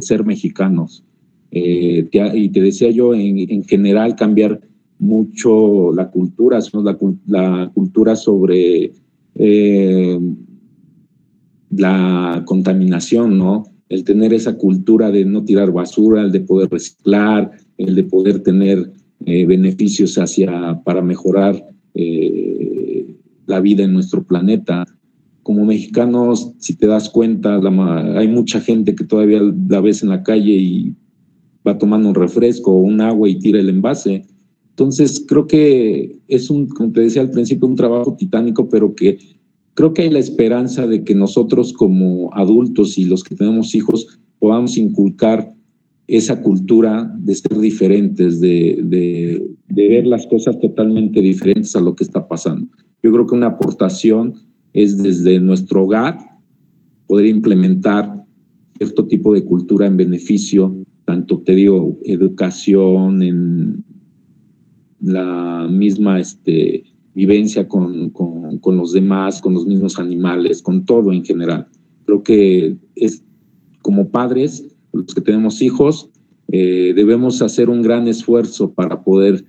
ser 0.00 0.24
mexicanos. 0.24 1.04
Eh, 1.52 2.08
y 2.34 2.48
te 2.48 2.60
decía 2.60 2.90
yo, 2.90 3.14
en, 3.14 3.38
en, 3.38 3.64
general, 3.64 4.14
cambiar 4.16 4.60
mucho 4.98 5.92
la 5.92 6.10
cultura, 6.10 6.58
la, 6.72 6.96
la 7.26 7.70
cultura 7.72 8.16
sobre 8.16 8.92
eh, 9.34 10.18
la 11.70 12.42
contaminación, 12.44 13.38
¿no? 13.38 13.64
El 13.88 14.04
tener 14.04 14.32
esa 14.32 14.56
cultura 14.56 15.10
de 15.10 15.24
no 15.24 15.44
tirar 15.44 15.72
basura, 15.72 16.22
el 16.22 16.32
de 16.32 16.40
poder 16.40 16.68
reciclar, 16.70 17.50
el 17.78 17.94
de 17.94 18.04
poder 18.04 18.40
tener 18.40 18.92
eh, 19.26 19.44
beneficios 19.46 20.16
hacia, 20.18 20.80
para 20.84 21.02
mejorar 21.02 21.54
la 23.46 23.60
vida 23.60 23.82
en 23.82 23.92
nuestro 23.92 24.22
planeta. 24.22 24.86
Como 25.42 25.64
mexicanos, 25.64 26.52
si 26.58 26.74
te 26.74 26.86
das 26.86 27.08
cuenta, 27.08 27.60
hay 28.16 28.28
mucha 28.28 28.60
gente 28.60 28.94
que 28.94 29.04
todavía 29.04 29.40
la 29.68 29.80
ves 29.80 30.02
en 30.02 30.10
la 30.10 30.22
calle 30.22 30.52
y 30.52 30.94
va 31.66 31.78
tomando 31.78 32.08
un 32.08 32.14
refresco 32.14 32.72
o 32.72 32.80
un 32.80 33.00
agua 33.00 33.28
y 33.28 33.38
tira 33.38 33.60
el 33.60 33.68
envase. 33.68 34.26
Entonces, 34.70 35.24
creo 35.26 35.46
que 35.46 36.18
es 36.28 36.50
un, 36.50 36.68
como 36.68 36.92
te 36.92 37.00
decía 37.00 37.22
al 37.22 37.30
principio, 37.30 37.68
un 37.68 37.76
trabajo 37.76 38.14
titánico, 38.14 38.68
pero 38.68 38.94
que 38.94 39.18
creo 39.74 39.92
que 39.92 40.02
hay 40.02 40.10
la 40.10 40.18
esperanza 40.18 40.86
de 40.86 41.04
que 41.04 41.14
nosotros 41.14 41.72
como 41.72 42.32
adultos 42.34 42.98
y 42.98 43.04
los 43.04 43.24
que 43.24 43.34
tenemos 43.34 43.74
hijos 43.74 44.20
podamos 44.38 44.76
inculcar 44.76 45.54
esa 46.06 46.42
cultura 46.42 47.14
de 47.18 47.34
ser 47.36 47.58
diferentes, 47.58 48.40
de, 48.40 49.46
ver 49.68 50.06
las 50.06 50.26
cosas 50.26 50.58
totalmente 50.58 51.20
diferentes 51.20 51.76
a 51.76 51.80
lo 51.80 51.94
que 51.94 52.04
está 52.04 52.26
pasando. 52.26 52.66
Yo 53.02 53.12
creo 53.12 53.26
que 53.26 53.34
una 53.36 53.46
aportación 53.46 54.34
es 54.72 55.02
desde 55.02 55.40
nuestro 55.40 55.84
hogar 55.84 56.18
poder 57.06 57.26
implementar 57.26 58.24
cierto 58.76 59.06
tipo 59.06 59.34
de 59.34 59.44
cultura 59.44 59.86
en 59.86 59.96
beneficio, 59.96 60.74
tanto 61.04 61.40
te 61.40 61.54
digo, 61.54 61.98
educación, 62.04 63.22
en 63.22 63.84
la 65.00 65.66
misma 65.70 66.20
este, 66.20 66.84
vivencia 67.14 67.66
con, 67.66 68.10
con, 68.10 68.76
los 68.76 68.92
demás, 68.92 69.40
con 69.40 69.54
los 69.54 69.66
mismos 69.66 69.98
animales, 69.98 70.62
con 70.62 70.84
todo 70.84 71.12
en 71.12 71.24
general. 71.24 71.66
Creo 72.04 72.22
que 72.22 72.76
es 72.94 73.22
como 73.82 74.10
padres, 74.10 74.64
los 74.92 75.14
que 75.14 75.20
tenemos 75.20 75.62
hijos, 75.62 76.10
eh, 76.52 76.92
debemos 76.94 77.42
hacer 77.42 77.70
un 77.70 77.82
gran 77.82 78.08
esfuerzo 78.08 78.72
para 78.72 79.02
poder 79.02 79.44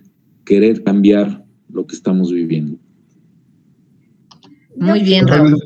querer 0.45 0.84
cambiar 0.84 1.45
lo 1.69 1.86
que 1.86 1.95
estamos 1.95 2.32
viviendo. 2.32 2.78
Muy 4.82 5.03
bien, 5.03 5.27
Raúl. 5.27 5.61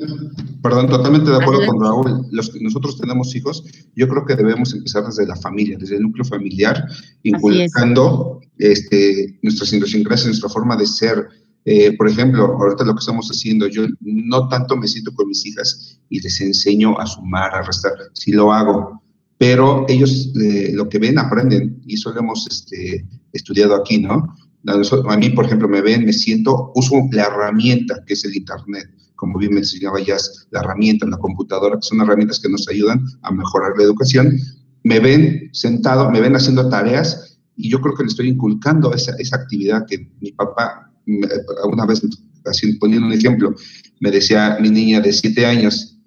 Perdón, 0.62 0.90
totalmente 0.90 1.32
de 1.32 1.38
acuerdo 1.38 1.66
con 1.68 1.80
Raúl. 1.80 2.28
Los 2.32 2.50
que 2.50 2.60
nosotros 2.60 3.00
tenemos 3.00 3.34
hijos, 3.34 3.64
yo 3.96 4.10
creo 4.10 4.26
que 4.26 4.36
debemos 4.36 4.74
empezar 4.74 5.06
desde 5.06 5.26
la 5.26 5.38
familia, 5.38 5.78
desde 5.80 5.96
el 5.96 6.02
núcleo 6.02 6.26
familiar, 6.26 6.86
inculcando 7.24 8.42
este, 8.58 9.40
nuestras 9.42 9.72
idiosincrasias, 9.72 10.28
nuestra 10.28 10.50
forma 10.50 10.76
de 10.76 10.86
ser. 10.86 11.30
Eh, 11.64 11.96
por 11.96 12.10
ejemplo, 12.10 12.58
ahorita 12.60 12.84
lo 12.84 12.94
que 12.94 13.00
estamos 13.00 13.30
haciendo, 13.30 13.68
yo 13.68 13.86
no 14.02 14.50
tanto 14.50 14.76
me 14.76 14.88
siento 14.88 15.14
con 15.14 15.30
mis 15.30 15.46
hijas 15.46 15.98
y 16.10 16.20
les 16.20 16.42
enseño 16.42 17.00
a 17.00 17.08
sumar, 17.08 17.56
a 17.56 17.62
restar, 17.62 17.94
sí 18.14 18.34
lo 18.34 18.52
hago, 18.52 19.02
pero 19.38 19.86
ellos 19.88 20.34
eh, 20.40 20.72
lo 20.74 20.90
que 20.90 21.00
ven 21.00 21.18
aprenden 21.18 21.82
y 21.86 21.96
eso 21.96 22.12
lo 22.12 22.20
hemos 22.20 22.46
este, 22.48 23.06
estudiado 23.32 23.76
aquí, 23.76 24.00
¿no? 24.00 24.36
A 24.68 25.18
mí, 25.18 25.30
por 25.30 25.46
ejemplo, 25.46 25.70
me 25.70 25.82
ven, 25.82 26.06
me 26.06 26.14
siento, 26.14 26.72
uso 26.76 26.96
la 27.12 27.24
herramienta 27.24 28.04
que 28.06 28.14
es 28.14 28.26
el 28.26 28.36
Internet 28.36 28.90
como 29.16 29.40
bien 29.40 29.54
me 29.54 29.60
enseñaba 29.60 30.00
ya, 30.00 30.18
la 30.52 30.60
herramienta, 30.60 31.08
la 31.08 31.18
computadora, 31.18 31.76
que 31.76 31.88
son 31.88 32.02
herramientas 32.02 32.40
que 32.40 32.50
nos 32.50 32.68
ayudan 32.68 33.04
a 33.22 33.32
mejorar 33.32 33.74
la 33.78 33.84
educación. 33.84 34.38
Me 34.84 35.00
ven 35.00 35.50
sentado, 35.54 36.12
me 36.12 36.22
ven 36.22 36.36
haciendo 36.36 36.70
tareas 36.70 37.40
y 37.56 37.70
yo 37.70 37.82
creo 37.82 37.96
que 37.96 38.04
le 38.04 38.10
estoy 38.10 38.30
inculcando 38.30 38.94
esa, 38.94 39.16
esa 39.18 39.38
actividad 39.38 39.86
que 39.88 40.10
mi 40.20 40.32
papá, 40.32 40.92
una 41.06 41.86
vez, 41.86 42.02
así, 42.46 42.74
poniendo 42.74 43.08
un 43.08 43.14
ejemplo, 43.14 43.56
me 44.00 44.12
decía 44.12 44.58
mi 44.60 44.70
niña 44.70 45.00
de 45.00 45.14
siete 45.14 45.46
años, 45.46 45.98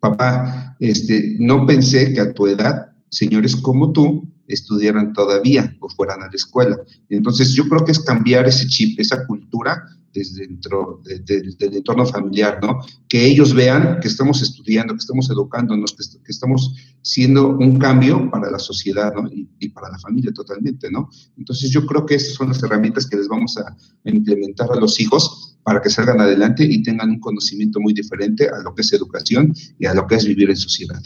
papá, 0.00 0.76
este, 0.80 1.36
no 1.38 1.66
pensé 1.66 2.12
que 2.12 2.20
a 2.20 2.32
tu 2.32 2.46
edad, 2.46 2.92
señores 3.10 3.54
como 3.54 3.92
tú, 3.92 4.28
estudiaran 4.48 5.12
todavía 5.12 5.76
o 5.80 5.88
fueran 5.88 6.22
a 6.22 6.26
la 6.26 6.32
escuela. 6.34 6.76
Entonces, 7.08 7.52
yo 7.52 7.68
creo 7.68 7.84
que 7.84 7.92
es 7.92 8.00
cambiar 8.00 8.46
ese 8.46 8.66
chip, 8.66 8.98
esa 8.98 9.26
cultura 9.26 9.84
desde 10.12 10.46
dentro 10.46 11.00
del 11.04 11.74
entorno 11.74 12.06
familiar, 12.06 12.58
¿no? 12.62 12.80
Que 13.08 13.26
ellos 13.26 13.54
vean 13.54 13.98
que 14.00 14.08
estamos 14.08 14.42
estudiando, 14.42 14.94
que 14.94 14.98
estamos 14.98 15.30
educándonos, 15.30 15.94
que, 15.94 16.30
estamos 16.30 16.74
siendo 17.02 17.56
un 17.56 17.78
cambio 17.78 18.30
para 18.30 18.50
la 18.50 18.58
sociedad, 18.58 19.12
¿no? 19.14 19.28
Y, 19.30 19.68
para 19.70 19.90
la 19.90 19.98
familia 19.98 20.32
totalmente, 20.32 20.90
¿no? 20.90 21.08
Entonces 21.36 21.70
yo 21.70 21.86
creo 21.86 22.04
que 22.04 22.16
estas 22.16 22.34
son 22.34 22.48
las 22.48 22.62
herramientas 22.62 23.06
que 23.06 23.16
les 23.16 23.28
vamos 23.28 23.56
a, 23.56 23.76
implementar 24.04 24.70
a 24.70 24.76
los 24.76 25.00
hijos 25.00 25.56
para 25.62 25.80
que 25.80 25.88
salgan 25.88 26.20
adelante 26.20 26.64
y 26.64 26.82
tengan 26.82 27.10
un 27.10 27.20
conocimiento 27.20 27.80
muy 27.80 27.94
diferente 27.94 28.48
a 28.48 28.62
lo 28.62 28.74
que 28.74 28.82
es 28.82 28.92
educación 28.92 29.54
y 29.78 29.86
a 29.86 29.94
lo 29.94 30.06
que 30.06 30.16
es 30.16 30.26
vivir 30.26 30.50
en 30.50 30.56
sociedad. 30.56 31.00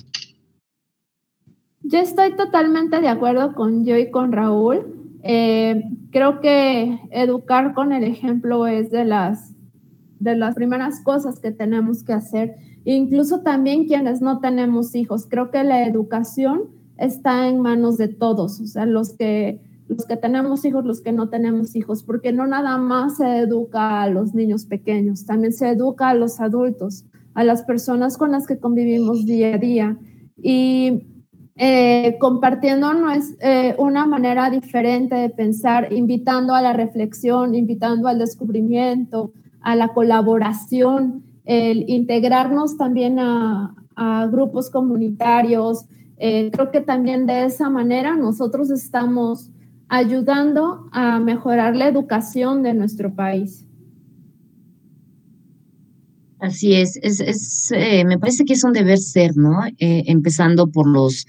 Yo 1.82 2.00
estoy 2.00 2.34
totalmente 2.34 3.00
de 3.00 3.08
acuerdo 3.08 3.54
con 3.54 3.84
yo 3.84 3.96
y 3.96 4.10
con 4.10 4.32
Raúl. 4.32 4.95
Eh, 5.28 5.82
creo 6.12 6.40
que 6.40 7.00
educar 7.10 7.74
con 7.74 7.92
el 7.92 8.04
ejemplo 8.04 8.66
es 8.68 8.90
de 8.90 9.04
las, 9.04 9.52
de 10.20 10.36
las 10.36 10.54
primeras 10.54 11.02
cosas 11.02 11.40
que 11.40 11.50
tenemos 11.50 12.04
que 12.04 12.12
hacer. 12.12 12.54
Incluso 12.84 13.40
también 13.40 13.86
quienes 13.86 14.20
no 14.20 14.38
tenemos 14.38 14.94
hijos. 14.94 15.26
Creo 15.28 15.50
que 15.50 15.64
la 15.64 15.84
educación 15.84 16.70
está 16.96 17.48
en 17.48 17.60
manos 17.60 17.98
de 17.98 18.08
todos, 18.08 18.60
o 18.60 18.66
sea, 18.66 18.86
los 18.86 19.14
que, 19.14 19.60
los 19.88 20.06
que 20.06 20.16
tenemos 20.16 20.64
hijos, 20.64 20.84
los 20.84 21.00
que 21.00 21.12
no 21.12 21.28
tenemos 21.28 21.74
hijos, 21.74 22.04
porque 22.04 22.32
no 22.32 22.46
nada 22.46 22.78
más 22.78 23.16
se 23.16 23.38
educa 23.38 24.02
a 24.02 24.08
los 24.08 24.32
niños 24.32 24.64
pequeños, 24.64 25.26
también 25.26 25.52
se 25.52 25.68
educa 25.68 26.10
a 26.10 26.14
los 26.14 26.40
adultos, 26.40 27.04
a 27.34 27.44
las 27.44 27.64
personas 27.64 28.16
con 28.16 28.30
las 28.30 28.46
que 28.46 28.58
convivimos 28.58 29.26
día 29.26 29.56
a 29.56 29.58
día. 29.58 29.98
Y 30.40 31.02
eh, 31.58 32.18
compartiendo 32.20 32.92
eh, 33.40 33.74
una 33.78 34.06
manera 34.06 34.50
diferente 34.50 35.14
de 35.14 35.30
pensar, 35.30 35.90
invitando 35.90 36.54
a 36.54 36.60
la 36.60 36.74
reflexión, 36.74 37.54
invitando 37.54 38.08
al 38.08 38.18
descubrimiento, 38.18 39.32
a 39.62 39.74
la 39.74 39.88
colaboración, 39.88 41.24
el 41.46 41.88
integrarnos 41.88 42.76
también 42.76 43.18
a, 43.18 43.74
grupos 44.30 44.68
comunitarios. 44.68 45.86
Eh, 46.18 46.50
creo 46.52 46.70
que 46.70 46.82
también 46.82 47.24
de 47.26 47.46
esa 47.46 47.70
manera 47.70 48.14
nosotros 48.14 48.68
estamos 48.68 49.48
ayudando 49.88 50.90
a 50.92 51.18
mejorar 51.18 51.74
la 51.74 51.88
educación 51.88 52.62
de 52.62 52.74
nuestro 52.74 53.14
país. 53.14 53.65
Así 56.46 56.74
es, 56.74 56.96
es, 57.02 57.18
es 57.18 57.72
eh, 57.72 58.04
me 58.04 58.20
parece 58.20 58.44
que 58.44 58.52
es 58.52 58.62
un 58.62 58.72
deber 58.72 58.98
ser, 58.98 59.36
¿no? 59.36 59.66
Eh, 59.78 60.04
empezando 60.06 60.68
por 60.68 60.86
los, 60.86 61.26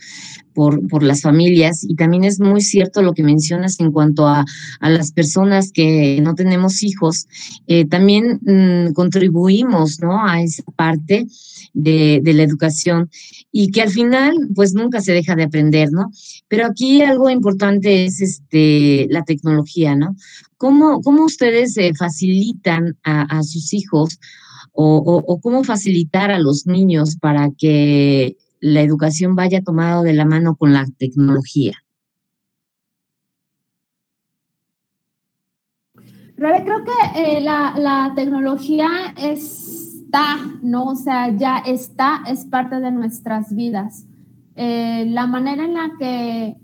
por, 0.53 0.88
por, 0.88 1.01
las 1.01 1.24
familias 1.24 1.84
y 1.84 1.95
también 1.95 2.24
es 2.24 2.39
muy 2.39 2.61
cierto 2.61 3.01
lo 3.01 3.13
que 3.13 3.24
mencionas 3.24 3.80
en 3.80 3.91
cuanto 3.91 4.28
a, 4.28 4.45
a 4.80 4.89
las 4.91 5.11
personas 5.11 5.72
que 5.72 6.22
no 6.22 6.36
tenemos 6.36 6.84
hijos, 6.84 7.26
eh, 7.65 7.86
también 7.86 8.39
mm, 8.43 8.93
contribuimos, 8.93 9.99
¿no? 9.99 10.24
A 10.24 10.39
esa 10.43 10.61
parte 10.76 11.26
de, 11.74 12.22
la 12.24 12.43
educación 12.43 13.09
y 13.51 13.72
que 13.72 13.82
al 13.82 13.89
final, 13.89 14.36
pues 14.53 14.76
nunca 14.76 15.01
se 15.01 15.13
deja 15.13 15.36
de 15.36 15.45
aprender, 15.45 15.91
¿no? 15.91 16.11
Pero 16.47 16.68
aquí 16.68 17.01
algo 17.01 17.28
importante 17.32 18.05
es 18.05 18.22
este, 18.22 19.07
la 19.09 19.24
tecnología, 19.24 19.95
¿no? 19.95 20.15
¿Cómo, 20.57 21.01
cómo 21.01 21.26
ustedes 21.26 21.76
facilitan 21.97 22.97
a, 23.03 23.39
a 23.39 23.41
sus 23.41 23.74
hijos? 23.74 24.20
O, 24.80 25.39
cómo 25.41 25.63
facilitar 25.63 26.30
a 26.30 26.39
los 26.39 26.67
niños 26.67 27.17
para 27.17 27.49
que 27.57 28.38
la 28.59 28.82
educación 28.82 29.36
vaya 29.36 29.61
tomada 29.61 30.03
de 30.03 30.13
la 30.13 30.25
mano 30.25 30.55
con 30.55 30.73
la 30.73 30.86
tecnología? 30.97 31.73
creo 36.38 36.84
que 36.86 37.38
eh, 37.38 37.41
la, 37.41 38.13
tecnología 38.15 38.88
está, 39.17 40.38
¿no? 40.61 40.86
O 40.86 40.95
sea, 40.95 41.36
ya 41.36 41.57
está, 41.57 42.21
es 42.28 42.45
parte 42.45 42.80
de 42.80 42.91
nuestras 42.91 43.55
vidas. 43.55 44.05
Eh, 44.55 45.05
la 45.09 45.25
manera 45.25 45.65
en 45.65 45.73
la 45.73 45.91
que 45.97 46.55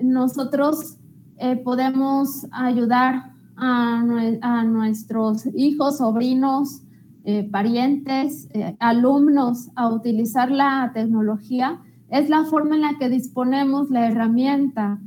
nosotros 0.00 0.96
eh, 1.36 1.56
podemos 1.56 2.46
ayudar 2.50 3.34
a, 3.56 4.64
nuestros 4.64 5.46
hijos, 5.54 5.98
sobrinos, 5.98 6.82
eh, 7.30 7.44
parientes, 7.44 8.48
eh, 8.54 8.74
alumnos 8.80 9.68
a 9.74 9.90
utilizar 9.90 10.50
la 10.50 10.92
tecnología, 10.94 11.78
es 12.08 12.30
la 12.30 12.44
forma 12.44 12.76
en 12.76 12.80
la 12.80 12.96
que 12.98 13.10
disponemos 13.10 13.90
la 13.90 14.06
herramienta. 14.06 14.98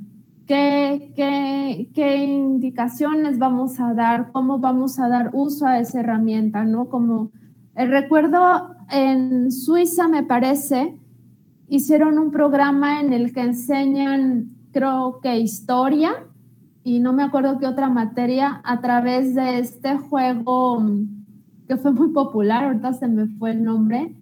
¿Qué, 0.45 1.11
qué, 1.15 2.23
indicaciones 2.23 3.39
vamos 3.39 3.79
a 3.79 3.95
dar? 3.95 4.31
¿Cómo 4.31 4.59
vamos 4.59 4.99
a 4.99 5.09
dar 5.09 5.31
uso 5.33 5.65
a 5.65 5.79
esa 5.79 6.01
herramienta? 6.01 6.63
¿no? 6.63 6.89
Como 6.89 7.31
eh, 7.75 7.87
recuerdo 7.87 8.75
en 8.91 9.51
Suiza, 9.51 10.07
me 10.07 10.21
parece, 10.21 10.95
hicieron 11.69 12.19
un 12.19 12.29
programa 12.29 13.01
en 13.01 13.13
el 13.13 13.33
que 13.33 13.41
enseñan, 13.41 14.51
creo 14.71 15.21
que 15.23 15.39
historia, 15.39 16.11
y 16.83 16.99
no 16.99 17.13
me 17.13 17.23
acuerdo 17.23 17.57
qué 17.57 17.65
otra 17.65 17.89
materia, 17.89 18.61
a 18.63 18.79
través 18.79 19.33
de 19.33 19.57
este 19.57 19.97
juego 19.97 20.85
que 21.71 21.77
fue 21.77 21.93
muy 21.93 22.09
popular, 22.09 22.65
ahorita 22.65 22.91
se 22.91 23.07
me 23.07 23.27
fue 23.27 23.51
el 23.51 23.63
nombre, 23.63 24.13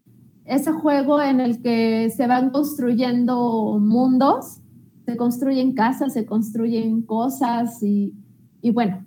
ese 0.45 0.72
juego 0.72 1.20
en 1.20 1.39
el 1.39 1.64
que 1.64 2.12
se 2.16 2.28
van 2.28 2.52
construyendo 2.52 3.80
mundos, 3.82 4.60
se 5.08 5.18
construyen 5.18 5.74
casas, 5.74 6.14
se 6.14 6.28
construyen 6.28 7.02
cosas 7.02 7.82
y, 7.82 8.14
y 8.62 8.70
bueno, 8.70 9.04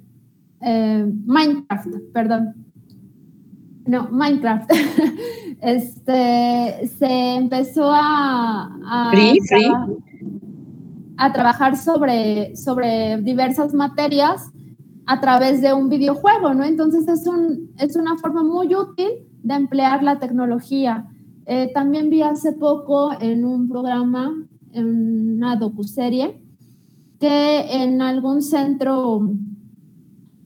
eh, 0.61 1.09
Minecraft, 1.25 1.87
perdón. 2.13 2.55
No, 3.87 4.09
Minecraft. 4.11 4.69
este, 5.61 6.89
se 6.99 7.35
empezó 7.37 7.93
a, 7.93 8.77
a, 8.85 9.13
a 11.17 11.33
trabajar 11.33 11.77
sobre, 11.77 12.57
sobre 12.57 13.19
diversas 13.23 13.73
materias 13.73 14.51
a 15.07 15.21
través 15.21 15.61
de 15.61 15.73
un 15.73 15.89
videojuego, 15.89 16.55
¿no? 16.55 16.65
Entonces 16.65 17.09
es, 17.09 17.27
un, 17.27 17.71
es 17.79 17.97
una 17.97 18.17
forma 18.17 18.43
muy 18.43 18.75
útil 18.75 19.09
de 19.43 19.55
emplear 19.55 20.03
la 20.03 20.19
tecnología. 20.19 21.07
Eh, 21.47 21.71
también 21.75 22.11
vi 22.11 22.23
hace 22.23 22.53
poco 22.53 23.13
en 23.21 23.45
un 23.45 23.69
programa, 23.69 24.33
en 24.73 25.37
una 25.37 25.57
docuserie, 25.57 26.41
que 27.19 27.83
en 27.83 28.01
algún 28.01 28.43
centro 28.43 29.31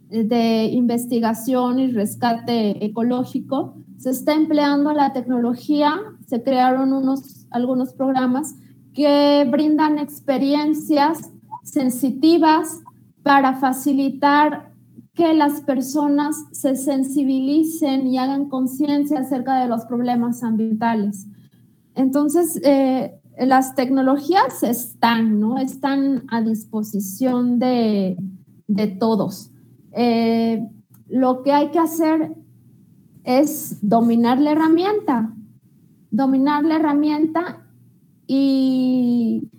de 0.08 0.66
investigación 0.66 1.78
y 1.78 1.90
rescate 1.90 2.84
ecológico 2.84 3.74
se 3.98 4.10
está 4.10 4.34
empleando 4.34 4.92
la 4.92 5.12
tecnología, 5.12 5.94
se 6.26 6.42
crearon 6.42 6.92
unos, 6.92 7.46
algunos 7.50 7.92
programas 7.92 8.54
que 8.94 9.46
brindan 9.50 9.98
experiencias 9.98 11.30
sensitivas 11.62 12.82
para 13.26 13.54
facilitar 13.54 14.70
que 15.12 15.34
las 15.34 15.60
personas 15.62 16.36
se 16.52 16.76
sensibilicen 16.76 18.06
y 18.06 18.18
hagan 18.18 18.48
conciencia 18.48 19.18
acerca 19.18 19.60
de 19.60 19.66
los 19.66 19.84
problemas 19.86 20.44
ambientales. 20.44 21.26
Entonces, 21.96 22.60
eh, 22.62 23.18
las 23.36 23.74
tecnologías 23.74 24.62
están, 24.62 25.40
¿no? 25.40 25.58
Están 25.58 26.22
a 26.28 26.40
disposición 26.40 27.58
de, 27.58 28.16
todos. 29.00 29.50
Eh, 29.90 30.64
lo 31.08 31.42
que 31.42 31.50
hay 31.50 31.72
que 31.72 31.80
hacer 31.80 32.32
es 33.24 33.78
dominar 33.82 34.38
la 34.38 34.52
herramienta, 34.52 35.34
dominar 36.12 36.62
la 36.62 36.76
herramienta 36.76 37.66
y, 38.28 39.50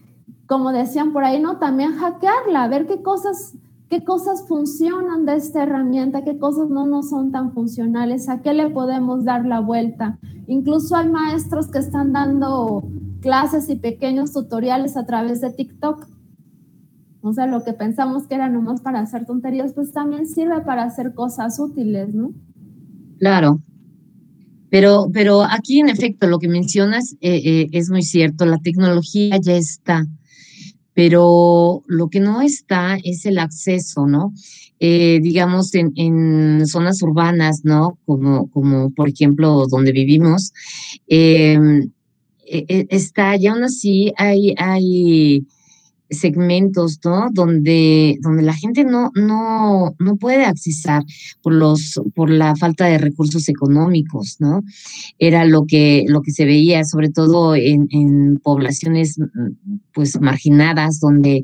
como 0.48 0.72
decían 0.72 1.12
por 1.12 1.24
ahí, 1.24 1.40
¿no? 1.40 1.58
También 1.58 1.94
hackearla, 1.98 2.68
ver 2.70 2.88
qué 2.88 3.02
cosas, 3.04 3.54
qué 3.90 4.04
cosas 4.04 4.48
funcionan 4.48 5.26
de 5.26 5.36
esta 5.36 5.64
herramienta, 5.64 6.24
qué 6.24 6.40
cosas 6.40 6.70
no 6.70 6.88
nos 6.88 7.10
son 7.10 7.32
tan 7.32 7.54
funcionales, 7.54 8.30
a 8.30 8.42
qué 8.42 8.54
le 8.54 8.70
podemos 8.70 9.26
dar 9.26 9.46
la 9.46 9.60
vuelta. 9.60 10.18
Incluso 10.48 10.96
hay 10.96 11.10
maestros 11.10 11.68
que 11.68 11.80
están 11.80 12.14
dando 12.14 12.84
clases 13.22 13.70
y 13.70 13.76
pequeños 13.76 14.32
tutoriales 14.32 14.96
a 14.96 15.06
través 15.06 15.42
de 15.42 15.52
TikTok. 15.52 16.08
O 17.22 17.34
sea, 17.34 17.46
lo 17.46 17.64
que 17.66 17.74
pensamos 17.74 18.26
que 18.28 18.36
era 18.36 18.48
nomás 18.48 18.80
para 18.80 19.02
hacer 19.02 19.26
tonterías, 19.26 19.74
pues 19.74 19.92
también 19.92 20.28
sirve 20.28 20.62
para 20.62 20.84
hacer 20.84 21.14
cosas 21.14 21.60
útiles, 21.60 22.16
¿no? 22.16 22.32
Claro. 23.20 23.60
Pero, 24.70 25.10
pero 25.12 25.44
aquí 25.44 25.80
en 25.80 25.90
efecto 25.90 26.28
lo 26.28 26.40
que 26.40 26.48
mencionas 26.48 27.14
eh, 27.22 27.42
eh, 27.44 27.68
es 27.72 27.90
muy 27.90 28.02
cierto, 28.02 28.46
la 28.46 28.58
tecnología 28.58 29.38
ya 29.42 29.56
está, 29.56 30.06
pero 30.98 31.84
lo 31.86 32.10
que 32.10 32.20
no 32.20 32.42
está 32.42 32.98
es 33.04 33.28
el 33.28 33.38
acceso, 33.38 34.08
¿no? 34.08 34.34
Eh, 34.80 35.20
digamos, 35.22 35.76
en, 35.76 35.94
en, 35.96 36.66
zonas 36.66 37.04
urbanas, 37.04 37.62
¿no? 37.64 38.00
Como, 38.04 38.50
como 38.50 38.90
por 38.96 39.08
ejemplo 39.08 39.68
donde 39.68 39.92
vivimos, 39.92 40.52
em, 41.08 41.92
está, 42.44 43.36
y 43.36 43.46
aún 43.46 43.64
así 43.64 44.12
hay, 44.18 44.56
hay 44.58 45.46
segmentos, 46.10 47.00
¿no? 47.04 47.30
Donde, 47.32 48.18
donde 48.22 48.44
la 48.44 48.54
gente 48.54 48.84
no, 48.84 49.12
no, 49.16 49.96
no 50.00 50.16
puede 50.18 50.46
accesar 50.46 51.04
por 51.42 51.54
los, 51.54 52.00
por 52.16 52.30
la 52.30 52.56
falta 52.56 52.86
de 52.86 52.98
recursos 52.98 53.50
económicos, 53.50 54.38
¿no? 54.40 54.64
Era 55.20 55.46
lo 55.46 55.66
que, 55.66 56.06
lo 56.08 56.22
que 56.22 56.32
se 56.32 56.46
veía, 56.46 56.84
sobre 56.84 57.10
todo 57.10 57.56
en, 57.56 57.88
poblaciones 58.44 59.18
pues 59.94 60.20
marginadas, 60.22 61.00
donde, 61.00 61.42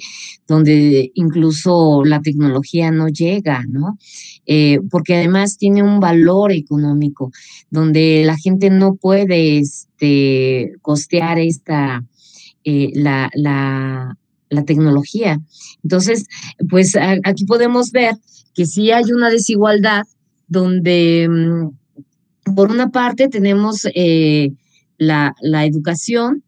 donde 0.48 1.12
incluso 1.16 2.04
la 2.06 2.22
tecnología 2.22 2.92
no 2.92 3.08
llega, 3.08 3.64
¿no? 3.68 3.98
Eh, 4.46 4.80
porque 4.90 5.16
además 5.16 5.58
tiene 5.58 5.84
un 5.84 6.00
valor 6.00 6.52
económico, 6.52 7.32
donde 7.70 8.24
la 8.26 8.38
gente 8.38 8.70
no 8.70 8.96
puede 8.96 9.60
este, 9.60 10.74
costear 10.82 11.40
esta, 11.40 12.04
eh, 12.64 12.92
la, 12.94 14.18
la 14.54 14.64
tecnología. 14.64 15.40
Entonces, 15.84 16.26
pues 16.70 16.96
aquí 17.24 17.46
podemos 17.46 17.92
ver 17.92 18.16
que 18.54 18.66
sí 18.66 18.92
hay 18.92 19.12
una 19.12 19.30
desigualdad 19.30 20.04
donde, 20.48 21.28
mm, 21.30 22.56
por 22.56 22.72
una 22.72 22.90
parte, 22.92 23.30
tenemos 23.30 23.88
eh, 23.96 24.52
la, 24.98 25.36
la, 25.42 25.66
educación, 25.66 26.44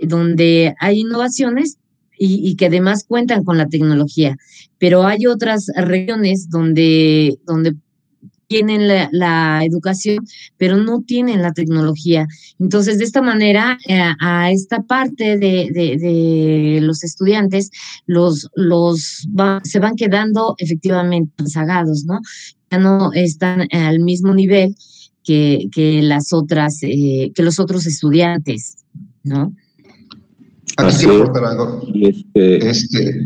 donde 0.00 0.74
hay 0.78 1.00
innovaciones 1.00 1.78
y, 2.18 2.48
y, 2.48 2.56
que 2.56 2.66
además 2.66 3.04
cuentan 3.06 3.44
con 3.44 3.58
la 3.58 3.66
tecnología, 3.66 4.36
pero 4.78 5.04
hay 5.04 5.26
otras 5.26 5.66
regiones 5.76 6.48
donde, 6.50 7.38
donde 7.44 7.74
tienen 8.52 8.86
la, 8.86 9.64
educación, 9.64 10.26
pero 10.58 10.76
no 10.76 11.00
tienen 11.00 11.40
la 11.40 11.52
tecnología. 11.52 12.26
Entonces, 12.58 12.98
de 12.98 13.04
esta 13.04 13.22
manera, 13.22 13.78
eh, 13.88 14.12
a 14.20 14.50
esta 14.50 14.82
parte 14.82 15.38
de, 15.38 16.78
los 16.82 17.02
estudiantes, 17.02 17.70
los, 18.06 18.50
los 18.54 19.26
se 19.64 19.78
van 19.78 19.96
quedando 19.96 20.54
efectivamente 20.58 21.32
rezagados, 21.38 22.04
¿no? 22.04 22.20
Ya 22.70 22.78
no 22.78 23.10
están 23.14 23.68
al 23.72 24.00
mismo 24.00 24.34
nivel 24.34 24.76
que, 25.24 25.68
que 25.72 26.02
las 26.02 26.34
otras, 26.34 26.78
eh, 26.82 27.32
que 27.34 27.42
los 27.42 27.58
otros 27.58 27.86
estudiantes, 27.86 28.84
¿no? 29.22 29.54
Aquí 30.76 30.96
quiero 30.96 31.22
aportar 31.22 31.44
algo. 31.46 31.88
Este... 31.94 32.68
este 32.68 33.20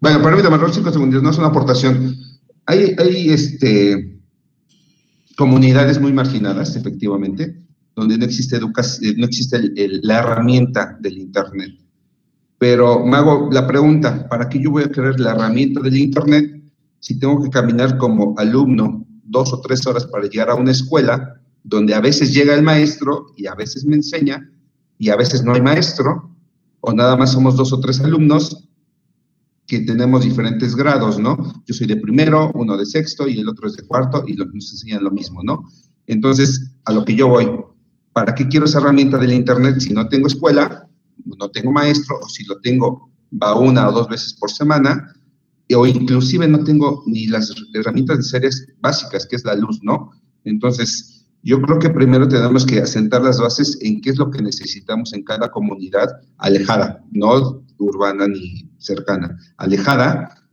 bueno, 0.00 0.22
permítame, 0.22 0.58
cinco 0.72 0.90
segundos, 0.90 1.22
no 1.22 1.30
es 1.30 1.38
una 1.38 1.46
aportación 1.46 2.23
hay, 2.66 3.30
este, 3.30 4.20
comunidades 5.36 6.00
muy 6.00 6.12
marginadas, 6.12 6.76
efectivamente, 6.76 7.62
donde 7.94 8.18
no 8.18 8.24
existe, 8.24 8.56
educación, 8.56 9.14
no 9.18 9.26
existe 9.26 9.58
la 10.02 10.18
herramienta 10.18 10.96
del 11.00 11.18
Internet. 11.18 11.72
Pero 12.58 13.04
me 13.04 13.16
hago 13.16 13.50
la 13.52 13.66
pregunta, 13.66 14.28
¿para 14.28 14.48
qué 14.48 14.60
yo 14.60 14.70
voy 14.70 14.84
a 14.84 14.90
querer 14.90 15.20
la 15.20 15.32
herramienta 15.32 15.80
del 15.80 15.96
Internet 15.96 16.62
si 17.00 17.18
tengo 17.18 17.42
que 17.42 17.50
caminar 17.50 17.98
como 17.98 18.34
alumno 18.38 19.06
dos 19.24 19.52
o 19.52 19.60
tres 19.60 19.86
horas 19.86 20.06
para 20.06 20.26
llegar 20.26 20.50
a 20.50 20.54
una 20.54 20.70
escuela 20.70 21.40
donde 21.62 21.94
a 21.94 22.00
veces 22.00 22.32
llega 22.32 22.54
el 22.54 22.62
maestro 22.62 23.26
y 23.36 23.46
a 23.46 23.54
veces 23.54 23.84
me 23.84 23.96
enseña 23.96 24.50
y 24.98 25.10
a 25.10 25.16
veces 25.16 25.44
no 25.44 25.54
hay 25.54 25.60
maestro 25.60 26.30
o 26.80 26.92
nada 26.92 27.16
más 27.16 27.32
somos 27.32 27.56
dos 27.56 27.72
o 27.72 27.80
tres 27.80 28.00
alumnos 28.00 28.68
que 29.66 29.80
tenemos 29.80 30.24
diferentes 30.24 30.76
grados, 30.76 31.18
¿no? 31.18 31.62
Yo 31.66 31.74
soy 31.74 31.86
de 31.86 31.96
primero, 31.96 32.52
uno 32.54 32.76
de 32.76 32.84
sexto 32.84 33.26
y 33.26 33.40
el 33.40 33.48
otro 33.48 33.66
es 33.66 33.76
de 33.76 33.86
cuarto 33.86 34.24
y 34.26 34.34
nos 34.34 34.52
enseñan 34.52 35.04
lo 35.04 35.10
mismo, 35.10 35.42
¿no? 35.42 35.64
Entonces, 36.06 36.72
a 36.84 36.92
lo 36.92 37.04
que 37.04 37.14
yo 37.14 37.28
voy, 37.28 37.50
¿para 38.12 38.34
qué 38.34 38.46
quiero 38.48 38.66
esa 38.66 38.78
herramienta 38.78 39.18
del 39.18 39.32
Internet 39.32 39.80
si 39.80 39.94
no 39.94 40.08
tengo 40.08 40.26
escuela, 40.26 40.88
no 41.24 41.50
tengo 41.50 41.72
maestro, 41.72 42.18
o 42.22 42.28
si 42.28 42.44
lo 42.44 42.60
tengo, 42.60 43.10
va 43.42 43.58
una 43.58 43.88
o 43.88 43.92
dos 43.92 44.08
veces 44.08 44.34
por 44.34 44.50
semana, 44.50 45.14
o 45.74 45.86
inclusive 45.86 46.46
no 46.46 46.62
tengo 46.62 47.02
ni 47.06 47.26
las 47.26 47.52
herramientas 47.72 48.18
necesarias 48.18 48.66
básicas, 48.80 49.26
que 49.26 49.36
es 49.36 49.44
la 49.44 49.54
luz, 49.54 49.80
¿no? 49.82 50.10
Entonces, 50.44 51.26
yo 51.42 51.60
creo 51.62 51.78
que 51.78 51.90
primero 51.90 52.28
tenemos 52.28 52.64
que 52.64 52.80
asentar 52.80 53.22
las 53.22 53.40
bases 53.40 53.78
en 53.80 54.00
qué 54.00 54.10
es 54.10 54.18
lo 54.18 54.30
que 54.30 54.42
necesitamos 54.42 55.12
en 55.14 55.24
cada 55.24 55.50
comunidad 55.50 56.08
alejada, 56.38 57.02
no 57.12 57.63
urbana 57.78 58.28
ni 58.28 58.70
cercana, 58.78 59.38
alejada, 59.56 60.44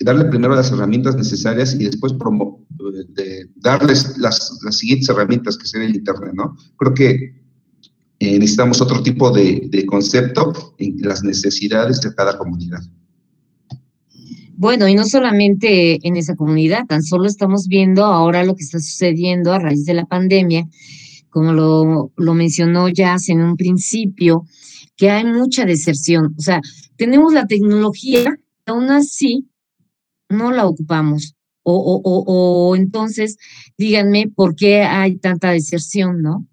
darle 0.00 0.24
primero 0.26 0.54
las 0.54 0.70
herramientas 0.72 1.16
necesarias 1.16 1.74
y 1.74 1.84
después 1.84 2.12
de 3.08 3.48
darles 3.56 4.16
las, 4.18 4.58
las, 4.64 4.76
siguientes 4.76 5.08
herramientas 5.08 5.56
que 5.56 5.66
sería 5.66 5.88
el 5.88 5.96
Internet, 5.96 6.32
¿no? 6.34 6.56
Creo 6.76 6.94
que 6.94 7.42
eh, 8.18 8.38
necesitamos 8.38 8.80
otro 8.80 9.02
tipo 9.02 9.30
de, 9.30 9.68
de 9.68 9.86
concepto 9.86 10.74
en 10.78 10.96
las 11.00 11.22
necesidades 11.22 12.00
de 12.00 12.14
cada 12.14 12.36
comunidad. 12.38 12.80
Bueno, 14.54 14.86
y 14.86 14.94
no 14.94 15.04
solamente 15.04 15.98
en 16.06 16.16
esa 16.16 16.36
comunidad, 16.36 16.86
tan 16.86 17.02
solo 17.02 17.26
estamos 17.26 17.66
viendo 17.66 18.04
ahora 18.04 18.44
lo 18.44 18.54
que 18.54 18.62
está 18.62 18.78
sucediendo 18.78 19.52
a 19.52 19.58
raíz 19.58 19.84
de 19.84 19.94
la 19.94 20.04
pandemia, 20.04 20.68
como 21.30 21.52
lo, 21.52 22.12
lo 22.16 22.34
mencionó 22.34 22.88
ya 22.88 23.16
en 23.26 23.40
un 23.40 23.56
principio, 23.56 24.44
que 24.96 25.10
hay 25.10 25.24
mucha 25.24 25.64
deserción. 25.64 26.34
O 26.38 26.42
sea, 26.42 26.60
tenemos 26.96 27.32
la 27.32 27.46
tecnología, 27.46 28.36
aún 28.66 28.90
así 28.90 29.48
no 30.28 30.52
la 30.52 30.66
ocupamos. 30.66 31.34
O, 31.64 31.74
o, 31.74 32.00
o, 32.02 32.24
o 32.70 32.76
entonces, 32.76 33.36
díganme, 33.78 34.28
¿por 34.34 34.56
qué 34.56 34.82
hay 34.82 35.16
tanta 35.16 35.50
deserción, 35.50 36.20
no? 36.20 36.46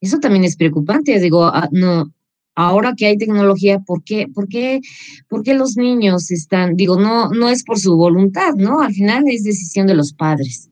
Eso 0.00 0.18
también 0.18 0.44
es 0.44 0.56
preocupante. 0.56 1.20
Digo, 1.20 1.44
ah, 1.44 1.68
no, 1.72 2.10
ahora 2.54 2.94
que 2.96 3.06
hay 3.06 3.18
tecnología, 3.18 3.80
¿por 3.80 4.02
qué, 4.02 4.26
por 4.32 4.48
qué, 4.48 4.80
por 5.28 5.42
qué 5.42 5.54
los 5.54 5.76
niños 5.76 6.30
están, 6.30 6.74
digo, 6.74 6.98
no, 6.98 7.28
no 7.30 7.48
es 7.48 7.62
por 7.62 7.78
su 7.78 7.96
voluntad, 7.96 8.54
¿no? 8.54 8.80
Al 8.80 8.92
final 8.92 9.24
es 9.28 9.44
decisión 9.44 9.86
de 9.86 9.94
los 9.94 10.12
padres. 10.12 10.70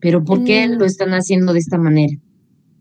Pero 0.00 0.24
¿por 0.24 0.44
qué 0.44 0.66
mm. 0.66 0.72
lo 0.72 0.84
están 0.84 1.10
haciendo 1.10 1.52
de 1.52 1.60
esta 1.60 1.78
manera? 1.78 2.16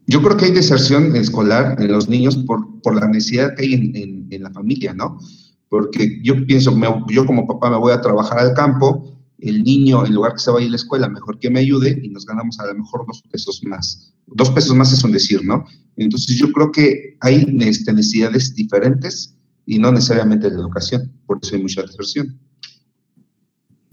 Yo 0.10 0.24
creo 0.24 0.38
que 0.38 0.45
hay 0.45 0.51
deserción 0.51 1.16
escolar 1.16 1.80
en 1.80 1.91
los 1.91 2.10
niños 2.10 2.36
por, 2.36 2.82
por 2.82 2.99
la 2.99 3.07
necesidad 3.07 3.53
que 3.55 3.64
hay 3.64 3.74
en, 3.76 4.28
en, 4.32 4.41
la 4.41 4.49
familia, 4.49 4.91
¿no? 4.91 5.20
Porque 5.70 6.20
yo 6.24 6.47
pienso, 6.47 6.76
yo 7.10 7.28
como 7.28 7.45
papá 7.45 7.70
me 7.70 7.78
voy 7.78 7.91
a 7.91 8.01
trabajar 8.01 8.39
al 8.39 8.55
campo, 8.55 9.20
el 9.38 9.64
niño, 9.64 10.03
en 10.07 10.16
lugar 10.16 10.34
que 10.34 10.39
se 10.39 10.49
vaya 10.49 10.66
a 10.66 10.70
la 10.72 10.78
escuela, 10.78 11.07
mejor 11.07 11.38
que 11.38 11.51
me 11.51 11.60
ayude 11.60 12.01
y 12.01 12.10
nos 12.10 12.26
ganamos 12.26 12.60
a 12.60 12.66
lo 12.66 12.74
mejor 12.74 13.05
dos 13.05 13.22
pesos 13.32 13.62
más. 13.64 14.12
Dos 14.26 14.49
pesos 14.49 14.76
más 14.76 14.91
es 14.91 15.03
un 15.03 15.12
decir, 15.12 15.45
¿no? 15.45 15.64
Entonces 15.95 16.38
yo 16.38 16.51
creo 16.53 16.72
que 16.72 17.16
hay 17.20 17.45
este, 17.60 17.93
necesidades 17.93 18.55
diferentes 18.55 19.38
y 19.68 19.78
no 19.78 19.91
necesariamente 19.91 20.49
de 20.49 20.55
educación, 20.55 21.12
por 21.28 21.38
eso 21.39 21.55
hay 21.55 21.62
mucha 21.62 21.84
deserción. 21.84 22.39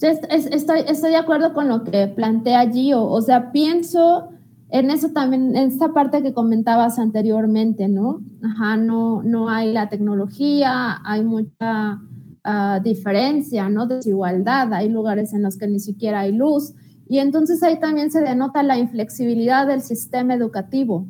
estoy, 0.00 0.80
estoy 0.88 1.10
de 1.10 1.16
acuerdo 1.16 1.52
con 1.52 1.68
lo 1.68 1.84
que 1.84 2.06
plantea 2.06 2.72
Gio, 2.72 3.04
o 3.04 3.20
sea, 3.20 3.52
pienso 3.52 4.30
en 4.68 4.90
eso 4.90 5.10
también, 5.10 5.56
en 5.56 5.70
esta 5.70 5.92
parte 5.92 6.22
que 6.22 6.34
comentabas 6.34 6.98
anteriormente, 6.98 7.88
¿no? 7.88 8.20
Ajá, 8.42 8.76
no, 8.76 9.22
no 9.22 9.48
hay 9.48 9.72
la 9.72 9.88
tecnología, 9.88 11.00
hay 11.04 11.24
mucha 11.24 12.00
ah, 12.44 12.80
diferencia, 12.82 13.68
¿no? 13.68 13.86
Desigualdad, 13.86 14.72
hay 14.72 14.88
lugares 14.88 15.32
en 15.34 15.42
los 15.42 15.56
que 15.56 15.68
ni 15.68 15.78
siquiera 15.78 16.20
hay 16.20 16.32
luz. 16.32 16.74
Y 17.08 17.18
entonces 17.18 17.62
ahí 17.62 17.78
también 17.78 18.10
se 18.10 18.20
denota 18.20 18.62
la 18.64 18.78
inflexibilidad 18.78 19.66
del 19.66 19.80
sistema 19.80 20.34
educativo, 20.34 21.06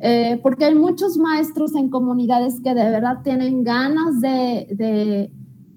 eh, 0.00 0.40
porque 0.42 0.64
hay 0.64 0.74
muchos 0.74 1.16
maestros 1.16 1.76
en 1.76 1.90
comunidades 1.90 2.60
que 2.60 2.74
de 2.74 2.90
verdad 2.90 3.22
tienen 3.22 3.62
ganas 3.62 4.20
de, 4.20 4.66
de, 4.72 5.32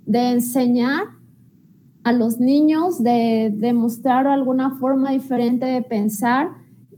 de 0.06 0.30
enseñar 0.32 1.04
a 2.04 2.12
los 2.12 2.40
niños, 2.40 3.02
de 3.04 3.54
demostrar 3.56 4.28
alguna 4.28 4.72
forma 4.78 5.12
diferente 5.12 5.66
de 5.66 5.82
pensar. 5.82 6.50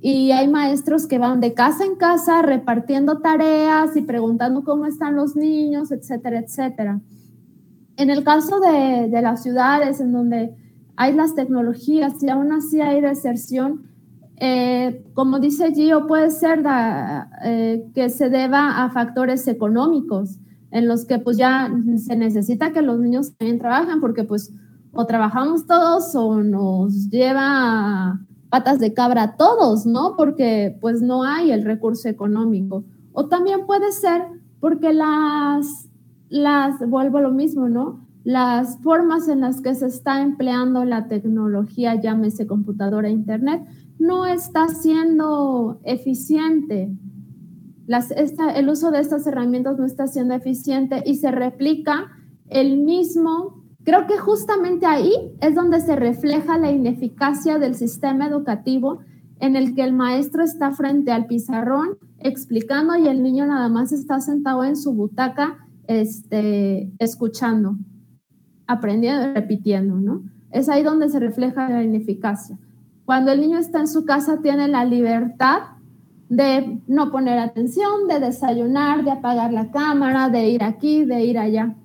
Y 0.02 0.32
hay 0.32 0.48
maestros 0.48 1.08
que 1.08 1.18
van 1.18 1.40
de 1.40 1.54
casa 1.54 1.86
en 1.86 1.96
casa 1.96 2.42
repartiendo 2.42 3.20
tareas 3.20 3.96
y 3.96 4.02
preguntando 4.02 4.64
cómo 4.64 4.86
están 4.86 5.16
los 5.16 5.36
niños, 5.36 5.92
etcétera, 5.92 6.40
etcétera. 6.40 7.00
En 7.98 8.10
el 8.10 8.24
caso 8.24 8.60
de, 8.60 9.10
de 9.10 9.22
las 9.22 9.42
ciudades 9.42 10.00
en 10.00 10.12
donde 10.12 10.56
hay 10.96 11.14
las 11.14 11.36
tecnologías 11.36 12.22
y 12.22 12.30
aún 12.30 12.52
así 12.52 12.82
hay 12.82 13.02
deserción, 13.02 13.84
eh, 14.38 15.06
como 15.14 15.40
dice 15.40 15.74
Gio, 15.74 16.08
puede 16.08 16.30
ser 16.30 16.64
eh, 17.44 17.86
que 17.94 18.10
se 18.10 18.30
deba 18.30 18.84
a 18.84 18.90
factores 18.90 19.48
económicos 19.48 20.38
en 20.72 20.88
los 20.88 21.06
que 21.06 21.20
pues 21.20 21.38
ya 21.38 21.72
se 21.98 22.16
necesita 22.18 22.74
que 22.74 22.82
los 22.82 23.00
niños 23.00 23.38
también 23.38 23.60
trabajen 23.60 24.02
porque 24.02 24.26
pues 24.26 24.52
o 24.92 25.06
trabajamos 25.06 25.66
todos 25.66 26.14
o 26.16 26.42
nos 26.44 27.10
lleva 27.10 28.20
patas 28.56 28.80
de 28.80 28.94
cabra 28.94 29.24
a 29.24 29.36
todos, 29.36 29.86
¿no? 29.86 30.16
Porque 30.16 30.78
pues 30.80 31.02
no 31.02 31.24
hay 31.24 31.52
el 31.52 31.66
recurso 31.66 32.08
económico. 32.08 32.86
O 33.12 33.28
también 33.28 33.66
puede 33.66 33.92
ser 33.92 34.22
porque 34.62 34.94
las, 34.94 35.90
las, 36.30 36.80
vuelvo 36.88 37.18
a 37.18 37.22
lo 37.22 37.32
mismo, 37.32 37.68
¿no? 37.68 38.08
Las 38.24 38.80
formas 38.82 39.28
en 39.28 39.42
las 39.42 39.60
que 39.60 39.76
se 39.76 39.88
está 39.88 40.22
empleando 40.22 40.86
la 40.86 41.10
tecnología, 41.10 41.96
llámese 41.96 42.48
computadora 42.48 43.10
internet, 43.10 43.62
no 44.00 44.26
está 44.26 44.70
siendo 44.70 45.82
eficiente. 45.84 46.96
Las, 47.88 48.12
el 48.12 48.70
uso 48.70 48.90
de 48.90 49.02
estas 49.02 49.28
herramientas 49.28 49.78
no 49.78 49.86
está 49.86 50.08
siendo 50.08 50.34
eficiente 50.34 51.04
y 51.06 51.16
se 51.16 51.30
replica 51.30 52.08
el 52.48 52.78
mismo 52.78 53.55
Creo 53.86 54.08
que 54.08 54.18
justamente 54.18 54.88
ahí 54.88 55.14
es 55.42 55.54
donde 55.54 55.80
se 55.80 55.96
refleja 55.96 56.58
la 56.58 56.72
ineficacia 56.72 57.60
del 57.60 57.76
sistema 57.76 58.26
educativo 58.26 59.00
en 59.40 59.56
el 59.56 59.76
que 59.76 59.84
el 59.84 59.94
maestro 59.94 60.44
está 60.44 60.72
frente 60.72 61.12
al 61.12 61.28
pizarrón 61.28 61.98
explicando 62.20 62.96
y 62.96 63.08
el 63.08 63.22
niño 63.22 63.46
nada 63.46 63.70
más 63.70 63.92
está 63.92 64.20
sentado 64.22 64.64
en 64.64 64.76
su 64.76 64.94
butaca 64.94 65.68
este, 65.88 66.92
escuchando, 66.98 67.76
aprendiendo 68.66 69.30
y 69.30 69.34
repitiendo, 69.36 69.96
¿no? 69.98 70.24
Es 70.50 70.68
ahí 70.68 70.82
donde 70.82 71.10
se 71.10 71.20
refleja 71.20 71.70
la 71.70 71.84
ineficacia. 71.84 72.58
Cuando 73.06 73.32
el 73.32 73.42
niño 73.42 73.60
está 73.60 73.82
en 73.82 73.88
su 73.88 74.04
casa 74.04 74.42
tiene 74.42 74.68
la 74.68 74.84
libertad 74.84 75.60
de 76.28 76.82
no 76.88 77.12
poner 77.12 77.38
atención, 77.38 78.08
de 78.08 78.20
desayunar, 78.20 79.04
de 79.04 79.12
apagar 79.12 79.54
la 79.54 79.70
cámara, 79.70 80.30
de 80.30 80.50
ir 80.50 80.64
aquí, 80.64 81.06
de 81.06 81.24
ir 81.24 81.38
allá. 81.38 81.76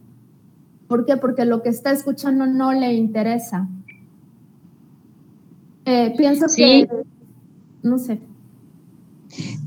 ¿Por 0.90 1.06
qué? 1.06 1.16
Porque 1.16 1.44
lo 1.44 1.62
que 1.62 1.68
está 1.68 1.92
escuchando 1.92 2.48
no 2.48 2.72
le 2.72 2.92
interesa. 2.94 3.68
Eh, 5.84 6.12
pienso 6.18 6.46
que, 6.56 6.88
no 7.84 7.96
sé. 7.96 8.18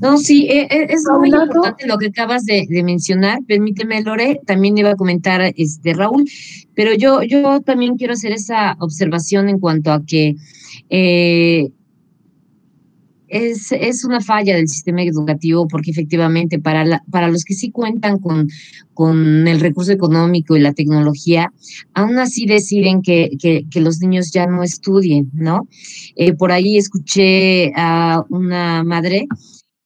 No, 0.02 0.18
sí, 0.18 0.46
e, 0.50 0.68
e, 0.70 0.92
es 0.92 1.04
muy 1.18 1.30
importante 1.30 1.86
lo 1.86 1.96
que 1.96 2.08
acabas 2.08 2.44
de, 2.44 2.66
mencionar. 2.84 3.38
Permíteme, 3.48 4.02
Lore, 4.02 4.42
también 4.44 4.76
iba 4.76 4.90
a 4.90 4.96
comentar 4.96 5.40
este 5.56 5.94
Raúl, 5.94 6.26
pero 6.74 6.92
yo, 6.92 7.22
yo 7.22 7.62
también 7.62 7.96
quiero 7.96 8.12
hacer 8.12 8.32
esa 8.32 8.76
observación 8.78 9.48
en 9.48 9.58
cuanto 9.58 9.92
a 9.92 10.04
que 10.04 10.36
eh, 10.90 11.70
es, 13.34 14.04
una 14.04 14.20
falla 14.20 14.54
del 14.54 14.68
sistema 14.68 15.02
educativo 15.02 15.66
porque 15.66 15.90
efectivamente 15.90 16.60
para, 16.60 17.02
para 17.10 17.28
los 17.28 17.44
que 17.44 17.54
sí 17.54 17.70
cuentan 17.70 18.18
con, 18.18 18.48
con 18.92 19.48
el 19.48 19.60
recurso 19.60 19.90
económico 19.90 20.56
y 20.56 20.60
la 20.60 20.72
tecnología, 20.72 21.52
aún 21.94 22.18
así 22.18 22.46
deciden 22.46 23.02
que, 23.02 23.30
que, 23.40 23.80
los 23.80 23.98
niños 24.00 24.30
ya 24.32 24.46
no 24.46 24.62
estudien, 24.62 25.30
¿no? 25.34 25.68
Eh, 26.16 26.32
por 26.32 26.52
ahí 26.52 26.78
escuché 26.78 27.72
a 27.74 28.24
una 28.30 28.84
madre 28.84 29.26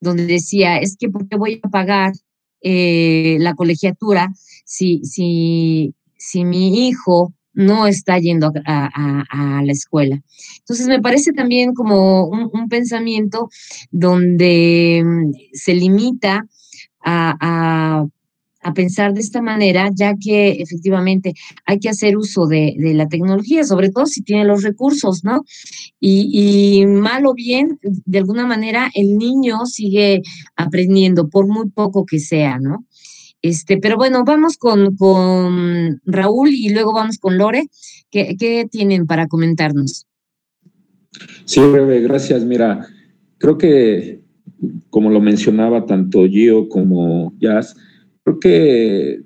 donde 0.00 0.26
decía, 0.26 0.76
es 0.76 0.96
que 0.98 1.08
¿por 1.08 1.26
qué 1.26 1.36
voy 1.36 1.58
a 1.62 1.68
pagar 1.68 2.12
eh, 2.60 3.38
la 3.40 3.54
colegiatura 3.54 4.30
si, 4.64 5.00
si, 5.04 5.94
si 6.16 6.44
mi 6.44 6.86
hijo 6.86 7.32
no 7.58 7.88
está 7.88 8.18
yendo 8.18 8.52
a, 8.66 9.62
la 9.64 9.72
escuela. 9.72 10.22
Entonces, 10.60 10.86
me 10.86 11.00
parece 11.00 11.32
también 11.32 11.74
como 11.74 12.26
un, 12.26 12.68
pensamiento 12.68 13.48
donde 13.90 15.02
mm, 15.04 15.32
se 15.52 15.74
limita 15.74 16.46
a, 17.04 18.06
pensar 18.74 19.14
de 19.14 19.20
esta 19.20 19.40
manera, 19.40 19.90
ya 19.94 20.14
que 20.14 20.50
efectivamente 20.60 21.32
hay 21.64 21.78
que 21.78 21.88
hacer 21.88 22.18
uso 22.18 22.46
de, 22.46 22.74
la 22.94 23.08
tecnología, 23.08 23.64
sobre 23.64 23.88
todo 23.90 24.04
si 24.04 24.22
tiene 24.22 24.44
los 24.44 24.62
recursos, 24.62 25.24
¿no? 25.24 25.42
Y, 25.98 26.82
y, 26.82 26.86
mal 26.86 27.24
o 27.24 27.32
bien, 27.32 27.78
de 27.82 28.18
alguna 28.18 28.46
manera, 28.46 28.90
el 28.94 29.16
niño 29.16 29.64
sigue 29.64 30.20
aprendiendo, 30.54 31.28
por 31.30 31.46
muy 31.48 31.70
poco 31.70 32.04
que 32.04 32.18
sea, 32.18 32.58
¿no? 32.58 32.84
Este, 33.42 33.78
pero 33.78 33.96
bueno, 33.96 34.24
vamos 34.24 34.56
con, 34.56 34.96
con 34.96 36.00
Raúl 36.04 36.50
y 36.50 36.70
luego 36.70 36.92
vamos 36.92 37.18
con 37.18 37.38
Lore. 37.38 37.68
¿Qué, 38.10 38.66
tienen 38.70 39.06
para 39.06 39.28
comentarnos? 39.28 40.06
Sí, 41.44 41.60
breve, 41.60 42.00
gracias. 42.00 42.44
Mira, 42.44 42.86
creo 43.38 43.58
que 43.58 44.22
como 44.90 45.10
lo 45.10 45.20
mencionaba 45.20 45.86
tanto 45.86 46.26
Gio 46.26 46.68
como 46.68 47.34
Jazz, 47.38 47.76
creo 48.24 48.40
que 48.40 49.22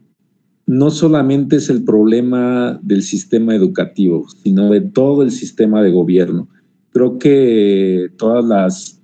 no 0.66 0.90
solamente 0.90 1.56
es 1.56 1.70
el 1.70 1.84
problema 1.84 2.78
del 2.82 3.02
sistema 3.02 3.54
educativo, 3.54 4.26
sino 4.42 4.70
de 4.70 4.80
todo 4.80 5.22
el 5.22 5.30
sistema 5.30 5.82
de 5.82 5.90
gobierno. 5.90 6.48
Creo 6.90 7.18
que 7.18 8.10
todas 8.18 8.44
las 8.44 9.01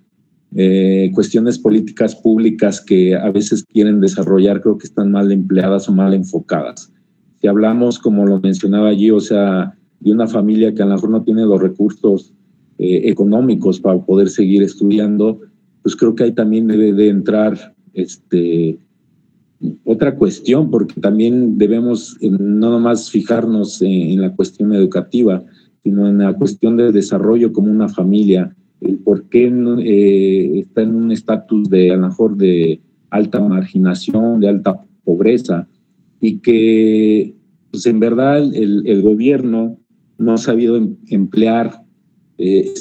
eh, 0.54 1.10
cuestiones 1.14 1.58
políticas 1.58 2.16
públicas 2.16 2.80
que 2.80 3.14
a 3.14 3.30
veces 3.30 3.64
quieren 3.64 4.00
desarrollar 4.00 4.60
creo 4.62 4.78
que 4.78 4.86
están 4.86 5.12
mal 5.12 5.30
empleadas 5.30 5.88
o 5.88 5.92
mal 5.92 6.14
enfocadas. 6.14 6.92
Si 7.40 7.46
hablamos, 7.46 7.98
como 7.98 8.24
lo 8.24 8.40
mencionaba 8.40 8.88
allí, 8.88 9.10
o 9.10 9.20
sea, 9.20 9.74
de 10.00 10.12
una 10.12 10.26
familia 10.26 10.74
que 10.74 10.82
a 10.82 10.86
lo 10.86 10.94
mejor 10.94 11.10
no 11.10 11.22
tiene 11.22 11.44
los 11.44 11.60
recursos 11.60 12.32
eh, 12.78 13.02
económicos 13.04 13.80
para 13.80 13.98
poder 14.00 14.28
seguir 14.30 14.62
estudiando, 14.62 15.40
pues 15.82 15.94
creo 15.96 16.14
que 16.14 16.24
ahí 16.24 16.32
también 16.32 16.66
debe 16.66 16.92
de 16.92 17.08
entrar 17.08 17.74
este, 17.92 18.78
otra 19.84 20.14
cuestión, 20.14 20.70
porque 20.70 21.00
también 21.00 21.58
debemos 21.58 22.16
no 22.20 22.70
nomás 22.70 23.10
fijarnos 23.10 23.82
en 23.82 24.20
la 24.20 24.34
cuestión 24.34 24.72
educativa, 24.72 25.44
sino 25.82 26.08
en 26.08 26.18
la 26.18 26.34
cuestión 26.34 26.76
del 26.76 26.92
desarrollo 26.92 27.52
como 27.52 27.70
una 27.70 27.88
familia, 27.88 28.54
el 28.80 28.98
por 28.98 29.24
qué 29.24 29.46
eh, 29.46 30.60
está 30.60 30.82
en 30.82 30.94
un 30.94 31.12
estatus 31.12 31.68
de 31.68 31.90
a 31.90 31.96
lo 31.96 32.08
mejor 32.08 32.36
de 32.36 32.80
alta 33.10 33.40
marginación, 33.40 34.40
de 34.40 34.48
alta 34.48 34.80
pobreza, 35.04 35.66
y 36.20 36.38
que 36.38 37.34
pues 37.70 37.86
en 37.86 38.00
verdad 38.00 38.38
el, 38.54 39.02
gobierno 39.02 39.78
no 40.18 40.32
ha 40.32 40.38
sabido 40.38 40.76
em, 40.76 40.96
emplear 41.08 41.82
eh, 42.38 42.72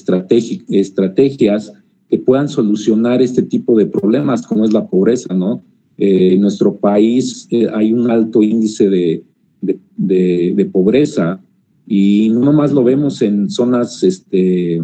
estrategias 0.69 1.73
que 2.09 2.17
puedan 2.17 2.47
solucionar 2.47 3.21
este 3.21 3.41
tipo 3.41 3.77
de 3.77 3.85
problemas, 3.85 4.45
como 4.45 4.65
es 4.65 4.73
la 4.73 4.87
pobreza, 4.87 5.33
¿no? 5.33 5.61
Eh, 5.97 6.33
en 6.33 6.41
nuestro 6.41 6.77
país 6.77 7.47
hay 7.73 7.91
un 7.91 8.09
alto 8.09 8.43
índice 8.43 8.87
de, 8.87 9.23
de, 9.61 10.69
pobreza 10.71 11.41
y 11.87 12.29
no 12.31 12.41
nomás 12.41 12.71
lo 12.71 12.83
vemos 12.83 13.21
en 13.21 13.49
zonas 13.49 14.03
este, 14.03 14.81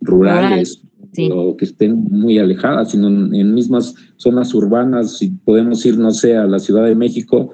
rurales 0.00 0.82
o 1.32 1.56
que 1.56 1.64
estén 1.64 2.04
muy 2.10 2.38
alejadas, 2.38 2.90
sino 2.90 3.08
en, 3.08 3.54
mismas 3.54 3.94
zonas 4.16 4.52
urbanas, 4.54 5.18
si 5.18 5.28
podemos 5.28 5.84
ir, 5.86 5.98
no 5.98 6.10
sé, 6.10 6.36
a 6.36 6.46
la 6.46 6.58
Ciudad 6.58 6.84
de 6.84 6.94
México, 6.94 7.52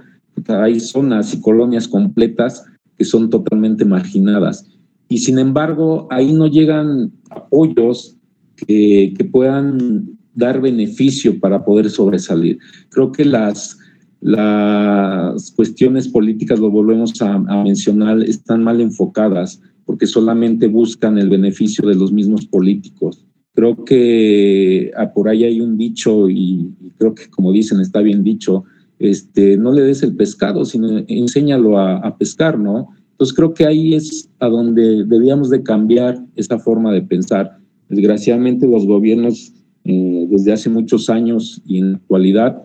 hay 0.49 0.81
zonas 0.81 1.33
y 1.35 1.41
colonias 1.41 1.87
completas 1.87 2.65
que 2.97 3.05
son 3.05 3.31
totalmente 3.31 3.85
marginadas. 3.85 4.67
Y 5.09 5.19
sin 5.19 5.39
embargo, 5.39 6.09
ahí 6.11 6.33
no 6.33 6.49
llegan 6.49 7.13
apoyos 7.31 8.17
que, 8.57 9.15
que 9.17 9.25
puedan 9.25 10.19
dar 10.35 10.61
beneficio 10.61 11.39
para 11.39 11.65
poder 11.65 11.91
sobresalir. 11.91 12.59
Creo 12.89 13.13
que 13.13 13.25
las, 13.25 13.79
las 14.21 15.51
cuestiones 15.51 16.09
políticas, 16.09 16.59
lo 16.59 16.71
volvemos 16.71 17.21
a, 17.21 17.39
mencionar, 17.39 18.23
están 18.23 18.63
mal 18.63 18.81
enfocadas 18.81 19.61
porque 19.85 20.07
solamente 20.07 20.69
buscan 20.69 21.19
el 21.19 21.29
beneficio 21.29 21.89
de 21.89 21.95
los 21.95 22.13
mismos 22.13 22.47
políticos. 22.47 23.25
Creo 23.55 23.85
que 23.85 24.91
ah, 24.97 25.13
por 25.13 25.29
ahí 25.29 25.45
hay 25.45 25.61
un 25.61 25.77
dicho 25.77 26.29
y, 26.31 26.71
creo 26.97 27.15
que 27.15 27.29
como 27.29 27.53
dicen 27.53 27.81
está 27.81 28.01
bien 28.01 28.23
dicho, 28.23 28.65
este, 28.99 29.57
no 29.57 29.73
le 29.73 29.83
des 29.83 30.03
el 30.03 30.15
pescado, 30.15 30.65
sino 30.65 31.05
enséñalo 31.09 31.79
a, 31.79 32.17
pescar, 32.17 32.59
¿no? 32.59 32.89
Entonces 33.11 33.37
creo 33.37 33.53
que 33.53 33.67
ahí 33.67 33.95
es 33.95 34.31
a 34.39 34.49
donde 34.49 35.05
debíamos 35.05 35.51
de 35.51 35.63
cambiar 35.63 36.25
esa 36.37 36.59
forma 36.59 36.93
de 36.93 37.03
pensar. 37.03 37.59
Desgraciadamente 37.89 38.67
los 38.67 38.87
gobiernos 38.87 39.53
eh, 39.85 40.27
desde 40.31 40.53
hace 40.53 40.71
muchos 40.71 41.11
años 41.11 41.61
y 41.67 41.79
en 41.79 41.93
la 41.93 41.97
actualidad 41.99 42.63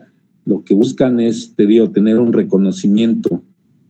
lo 0.48 0.64
que 0.64 0.74
buscan 0.74 1.20
es, 1.20 1.54
te 1.56 1.68
digo, 1.68 1.92
tener 1.92 2.18
un 2.20 2.32
reconocimiento 2.32 3.44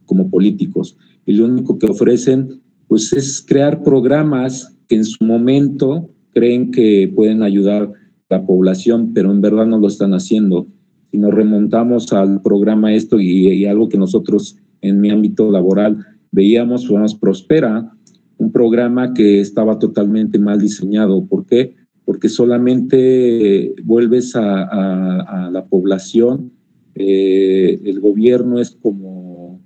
como 0.05 0.31
políticos. 0.31 0.97
Y 1.27 1.33
lo 1.33 1.45
único 1.45 1.77
que 1.77 1.85
ofrecen, 1.85 2.61
pues, 2.87 3.13
es 3.13 3.43
crear 3.45 3.83
programas 3.83 4.75
que 4.87 4.95
en 4.95 5.05
su 5.05 5.23
momento 5.23 6.09
creen 6.33 6.71
que 6.71 7.11
pueden 7.13 7.43
ayudar 7.43 7.83
a 8.29 8.37
la 8.37 8.45
población, 8.45 9.11
pero 9.13 9.31
en 9.31 9.41
verdad 9.41 9.65
no 9.65 9.79
lo 9.79 9.87
están 9.87 10.13
haciendo. 10.13 10.67
Si 11.11 11.17
nos 11.17 11.33
remontamos 11.33 12.11
al 12.13 12.41
programa 12.41 12.93
esto 12.93 13.19
y, 13.19 13.65
algo 13.65 13.89
que 13.89 13.97
nosotros 13.97 14.57
en 14.81 15.01
mi 15.01 15.09
ámbito 15.09 15.51
laboral 15.51 16.05
veíamos, 16.31 16.89
más 16.91 17.15
Prospera, 17.15 17.91
un 18.37 18.51
programa 18.51 19.13
que 19.13 19.39
estaba 19.39 19.79
totalmente 19.79 20.37
mal 20.37 20.59
diseñado. 20.59 21.25
¿Por 21.25 21.45
qué? 21.45 21.75
porque 22.07 22.29
solamente 22.29 23.75
vuelves 23.83 24.33
a, 24.33 25.49
la 25.51 25.65
población, 25.65 26.53
eh, 26.95 27.81
el 27.83 27.99
gobierno 27.99 28.61
es 28.61 28.71
como 28.71 29.59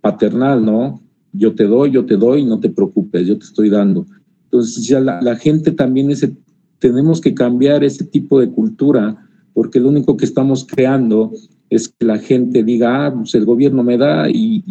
paternal, 0.00 0.64
¿no? 0.64 1.02
Yo 1.32 1.54
te 1.54 1.64
doy, 1.64 1.90
yo 1.90 2.04
te 2.04 2.16
doy, 2.16 2.44
no 2.44 2.58
te 2.58 2.68
preocupes, 2.68 3.26
yo 3.26 3.38
te 3.38 3.44
estoy 3.44 3.70
dando. 3.70 4.06
Entonces 4.44 4.86
ya 4.86 5.00
la, 5.00 5.36
gente 5.36 5.70
también 5.70 6.10
ese, 6.10 6.36
tenemos 6.80 7.20
que 7.20 7.34
cambiar 7.34 7.84
ese 7.84 8.04
tipo 8.04 8.40
de 8.40 8.50
cultura, 8.50 9.28
porque 9.54 9.78
lo 9.78 9.88
único 9.88 10.16
que 10.16 10.24
estamos 10.24 10.64
creando 10.64 11.32
es 11.68 11.88
que 11.88 12.04
la 12.04 12.18
gente 12.18 12.64
diga, 12.64 13.06
ah, 13.06 13.14
pues 13.14 13.34
el 13.36 13.44
gobierno 13.44 13.84
me 13.84 13.96
da 13.96 14.28
y, 14.28 14.64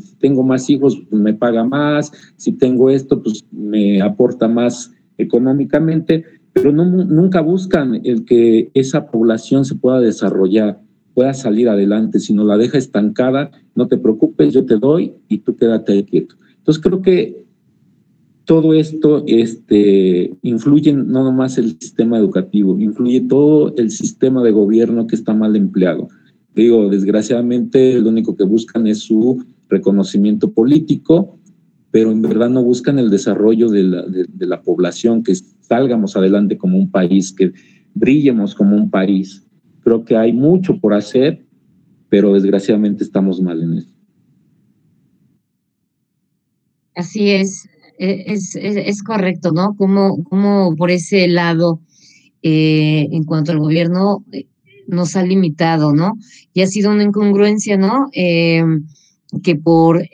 si 0.00 0.14
tengo 0.16 0.42
más 0.42 0.70
hijos, 0.70 0.96
pues 1.10 1.20
me 1.20 1.34
paga 1.34 1.64
más, 1.64 2.10
si 2.36 2.52
tengo 2.52 2.88
esto, 2.88 3.22
pues 3.22 3.44
me 3.50 4.00
aporta 4.00 4.48
más 4.48 4.92
económicamente, 5.18 6.24
pero 6.52 6.72
nunca 6.72 7.40
buscan 7.40 8.00
el 8.04 8.24
que 8.24 8.70
esa 8.74 9.10
población 9.10 9.64
se 9.64 9.74
pueda 9.74 10.00
desarrollar, 10.00 10.80
pueda 11.18 11.34
salir 11.34 11.68
adelante, 11.68 12.20
sino 12.20 12.44
la 12.44 12.56
deja 12.56 12.78
estancada, 12.78 13.50
no 13.74 13.88
te 13.88 13.98
preocupes, 13.98 14.54
yo 14.54 14.64
te 14.64 14.76
doy 14.76 15.14
y 15.28 15.38
tú 15.38 15.56
quédate 15.56 15.92
ahí 15.94 16.04
quieto. 16.04 16.36
Entonces 16.58 16.80
creo 16.80 17.02
que 17.02 17.44
todo 18.44 18.72
esto 18.72 19.24
este, 19.26 20.32
influye 20.42 20.92
no 20.92 21.24
nomás 21.24 21.58
el 21.58 21.76
sistema 21.80 22.18
educativo, 22.18 22.78
influye 22.78 23.22
todo 23.22 23.74
el 23.78 23.90
sistema 23.90 24.44
de 24.44 24.52
gobierno 24.52 25.08
que 25.08 25.16
está 25.16 25.34
mal 25.34 25.56
empleado. 25.56 26.06
Digo, 26.54 26.88
desgraciadamente 26.88 28.00
lo 28.00 28.10
único 28.10 28.36
que 28.36 28.44
buscan 28.44 28.86
es 28.86 29.00
su 29.00 29.44
reconocimiento 29.68 30.52
político 30.52 31.34
pero 31.90 32.12
en 32.12 32.22
verdad 32.22 32.48
no 32.48 32.62
buscan 32.62 32.98
el 33.00 33.10
desarrollo 33.10 33.70
de, 33.70 34.26
la 34.38 34.62
población, 34.62 35.24
que 35.24 35.34
salgamos 35.34 36.16
adelante 36.16 36.58
como 36.58 36.76
un 36.76 36.90
país, 36.90 37.32
que 37.32 37.52
brillemos 37.94 38.54
como 38.54 38.76
un 38.76 38.90
país. 38.90 39.47
Creo 39.88 40.04
que 40.04 40.18
hay 40.18 40.34
mucho 40.34 40.78
por 40.78 40.92
hacer, 40.92 41.46
pero 42.10 42.34
desgraciadamente 42.34 43.02
estamos 43.02 43.40
mal 43.40 43.62
en 43.62 43.78
eso. 43.78 43.94
Así 46.94 47.30
es, 47.30 47.66
e, 47.98 48.24
es, 48.26 48.54
es, 48.54 49.02
correcto, 49.02 49.50
¿no? 49.50 49.74
Como, 49.76 50.24
como 50.24 50.76
por 50.76 50.90
ese 50.90 51.26
lado, 51.26 51.80
eh, 52.42 53.08
en 53.10 53.24
cuanto 53.24 53.52
al 53.52 53.60
gobierno, 53.60 54.26
eh, 54.30 54.46
nos 54.88 55.16
ha 55.16 55.22
limitado, 55.22 55.94
¿no? 55.94 56.18
Y 56.52 56.60
ha 56.60 56.66
sido 56.66 56.92
una 56.92 57.04
incongruencia, 57.04 57.78
¿no? 57.78 58.10
Eh, 58.12 58.62
que 59.42 59.56
por 59.56 60.06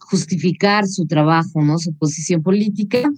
justificar 0.00 0.86
su 0.86 1.06
trabajo, 1.06 1.62
¿no? 1.62 1.78
Su 1.78 1.94
posición 1.94 2.42
política, 2.42 3.10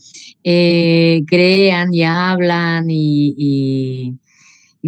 crean 0.44 1.92
y 1.92 2.04
hablan 2.04 2.86
y, 2.88 4.20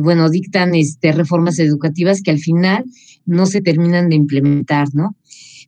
bueno, 0.01 0.31
dictan 0.31 0.75
este, 0.75 1.13
reformas 1.13 1.59
educativas 1.59 2.23
que 2.23 2.31
al 2.31 2.39
final 2.39 2.85
no 3.27 3.47
se 3.47 3.61
terminan 3.61 4.09
de 4.09 4.17
implementar, 4.17 4.89
¿no? 4.95 5.17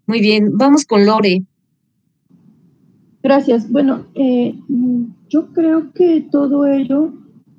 Muy 0.07 0.21
bien, 0.21 0.57
vamos 0.57 0.85
con 0.85 1.07
Lore. 1.07 1.43
Gracias. 3.23 3.71
Bueno, 3.71 4.07
eh, 4.15 4.55
yo 5.29 5.49
creo 5.53 5.93
que 5.93 6.27
todo 6.31 6.67
ello 6.67 7.13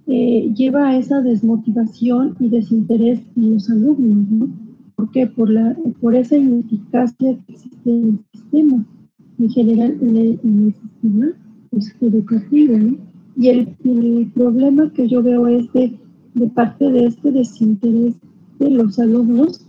eh, 0.08 0.50
lleva 0.56 0.88
a 0.88 0.98
esa 0.98 1.22
desmotivación 1.22 2.38
y 2.40 2.48
desinterés 2.48 3.20
en 3.36 3.54
los 3.56 3.70
alumnos, 3.70 4.30
¿no? 4.30 4.50
¿Por 4.96 5.12
qué? 5.12 5.28
Por, 5.28 5.50
la, 5.50 5.76
por 6.00 6.16
esa 6.16 6.38
ineficacia 6.38 7.38
que 7.46 7.54
existe 7.54 7.90
en 7.90 8.08
el 8.34 8.40
sistema, 8.42 8.86
en 9.40 9.50
general 9.50 9.98
en 10.02 10.18
el, 10.18 10.74
sistema 10.74 11.28
pues, 11.70 11.96
educativo. 12.02 12.78
¿no? 12.78 12.98
Y 13.36 13.50
el, 13.50 13.68
problema 14.34 14.92
que 14.94 15.08
yo 15.08 15.22
veo 15.22 15.48
es 15.48 15.72
de, 15.74 15.94
de, 16.40 16.48
parte 16.48 16.92
de 16.92 17.06
este 17.08 17.32
desinterés 17.32 18.16
de 18.60 18.70
los 18.70 18.98
alumnos, 19.00 19.66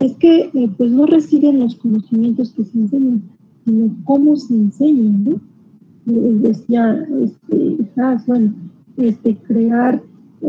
es 0.00 0.14
que 0.16 0.50
eh, 0.52 0.70
pues 0.76 0.90
no 0.90 1.06
reciben 1.06 1.60
los 1.60 1.76
conocimientos 1.76 2.52
que 2.52 2.64
se 2.64 2.78
enseñan, 2.78 3.22
sino 3.64 3.96
cómo 4.04 4.36
se 4.36 4.54
enseñan, 4.54 5.24
¿no? 5.24 5.30
Eh, 6.06 6.38
decía, 6.42 7.06
este, 7.22 7.76
ah, 7.96 8.22
bueno, 8.26 8.54
este, 8.96 9.36
crear 9.36 10.02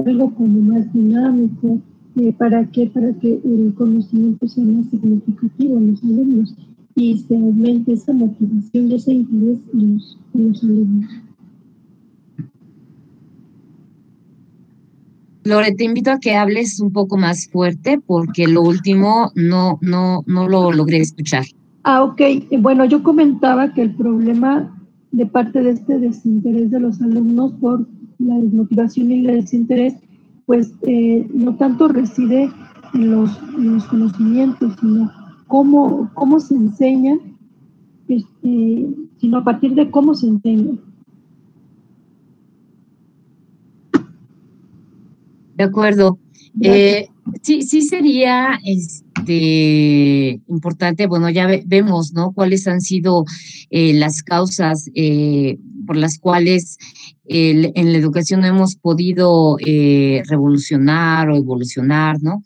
algo 0.05 0.33
como 0.35 0.59
más 0.61 0.91
dinámico, 0.93 1.79
eh, 2.17 2.31
¿Para 2.31 2.65
qué? 2.71 2.87
Para 2.87 3.13
que 3.13 3.41
el 3.43 3.73
conocimiento 3.73 4.47
sea 4.47 4.63
más 4.63 4.89
significativo 4.89 5.77
en 5.77 5.91
los 5.91 6.03
alumnos 6.03 6.55
y 6.95 7.17
se 7.17 7.35
aumente 7.35 7.91
esa 7.91 8.13
motivación 8.13 8.89
y 8.89 8.95
ese 8.95 9.13
interés 9.15 9.59
en 9.73 10.01
los, 10.33 10.63
alumnos. 10.63 11.11
Lore, 15.45 15.73
te 15.73 15.83
invito 15.83 16.11
a 16.11 16.19
que 16.19 16.35
hables 16.35 16.79
un 16.79 16.91
poco 16.91 17.17
más 17.17 17.47
fuerte 17.47 17.99
porque 18.05 18.47
lo 18.47 18.63
último 18.63 19.31
no, 19.35 19.77
no, 19.81 20.23
no 20.25 20.49
lo 20.49 20.71
logré 20.71 20.97
escuchar. 20.97 21.45
Ah, 21.83 22.03
ok. 22.03 22.19
Bueno, 22.59 22.83
yo 22.85 23.03
comentaba 23.03 23.71
que 23.71 23.83
el 23.83 23.95
problema 23.95 24.75
de 25.11 25.27
parte 25.27 25.61
de 25.61 25.69
este 25.71 25.99
desinterés 25.99 26.71
de 26.71 26.79
los 26.79 26.99
alumnos 26.99 27.53
por 27.61 27.87
la 28.17 28.35
desmotivación 28.39 29.11
y 29.11 29.27
el 29.27 29.41
desinterés 29.41 29.93
pues 30.47 30.73
eh, 30.81 31.27
no 31.31 31.55
tanto 31.55 31.87
reside 31.89 32.49
en 32.95 33.11
los, 33.11 33.37
conocimientos, 33.87 34.73
sino 34.79 35.11
cómo, 35.47 36.09
cómo 36.15 36.39
se 36.39 36.55
enseña, 36.55 37.17
este, 38.07 38.89
sino 39.17 39.37
a 39.37 39.43
partir 39.43 39.75
de 39.75 39.91
cómo 39.91 40.15
se 40.15 40.27
enseña. 40.27 40.73
De 45.55 45.63
acuerdo. 45.63 46.19
Eh, 46.61 47.07
sí, 47.41 47.63
sí 47.63 47.81
sería 47.81 48.59
este, 48.63 50.39
importante, 50.47 51.07
bueno, 51.07 51.29
ya 51.29 51.47
vemos, 51.65 52.13
¿no? 52.13 52.31
Cuáles 52.31 52.67
han 52.67 52.81
sido 52.81 53.25
eh, 53.69 53.93
las 53.93 54.21
causas 54.23 54.89
por 55.85 55.97
las 55.97 56.17
cuales 56.17 56.77
en 57.27 57.91
la 57.91 57.97
educación 57.97 58.41
no 58.41 58.47
hemos 58.47 58.75
podido 58.75 59.57
eh, 59.65 60.21
revolucionar 60.27 61.29
o 61.29 61.35
evolucionar, 61.35 62.21
¿no? 62.21 62.43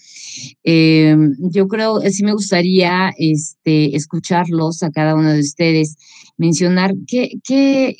Eh, 0.64 1.16
yo 1.52 1.68
creo, 1.68 2.00
sí 2.10 2.24
me 2.24 2.34
gustaría 2.34 3.12
este, 3.18 3.96
escucharlos 3.96 4.82
a 4.84 4.92
cada 4.92 5.16
uno 5.16 5.34
de 5.34 5.42
ustedes, 5.42 5.98
mencionar 6.38 6.94
qué, 7.08 7.32
qué, 7.44 7.96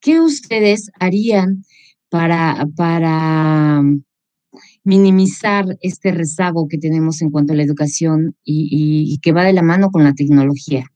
qué 0.00 0.20
ustedes 0.20 0.90
harían 1.00 1.64
para, 2.10 2.66
para 2.76 3.82
minimizar 4.88 5.76
este 5.80 6.10
rezago 6.10 6.66
que 6.66 6.78
tenemos 6.78 7.22
en 7.22 7.30
cuanto 7.30 7.52
a 7.52 7.56
la 7.56 7.62
educación 7.62 8.34
y 8.42 9.18
que 9.22 9.32
va 9.32 9.44
de 9.44 9.52
la 9.52 9.62
mano 9.62 9.90
con 9.90 10.02
la 10.02 10.14
tecnología. 10.14 10.86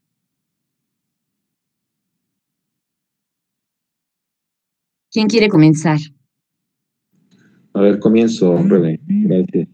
¿Quién 5.13 5.29
quiere 5.29 5.49
comenzar? 5.49 5.99
A 7.75 7.81
ver, 7.83 7.99
comienzo, 7.99 8.57
Rebe. 8.67 8.99
Gracias. 9.07 9.69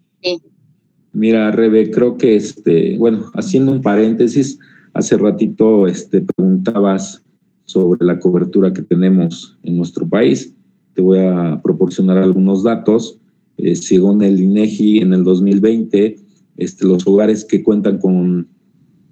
Mira, 1.13 1.53
Rebe, 1.53 1.91
creo 1.91 2.17
que 2.17 2.35
este, 2.35 2.99
bueno, 2.99 3.31
haciendo 3.35 3.71
un 3.71 3.81
paréntesis, 3.81 4.59
hace 4.95 5.17
ratito 5.17 5.87
este, 5.87 6.23
preguntabas 6.23 7.25
sobre 7.65 8.05
la 8.05 8.19
cobertura 8.19 8.73
que 8.73 8.83
tenemos 8.83 9.57
en 9.63 9.77
nuestro 9.77 10.09
país. 10.09 10.55
Te 10.95 11.03
voy 11.03 11.21
a 11.21 11.61
proporcionar 11.63 12.19
algunos 12.19 12.65
datos. 12.65 13.21
Eh, 13.59 13.77
según 13.77 14.23
el 14.23 14.41
INEGI, 14.41 14.99
en 14.99 15.13
el 15.13 15.25
2020, 15.25 16.17
este, 16.57 16.87
los 16.87 17.07
hogares 17.07 17.45
que 17.45 17.63
cuentan 17.63 17.99
con 17.99 18.49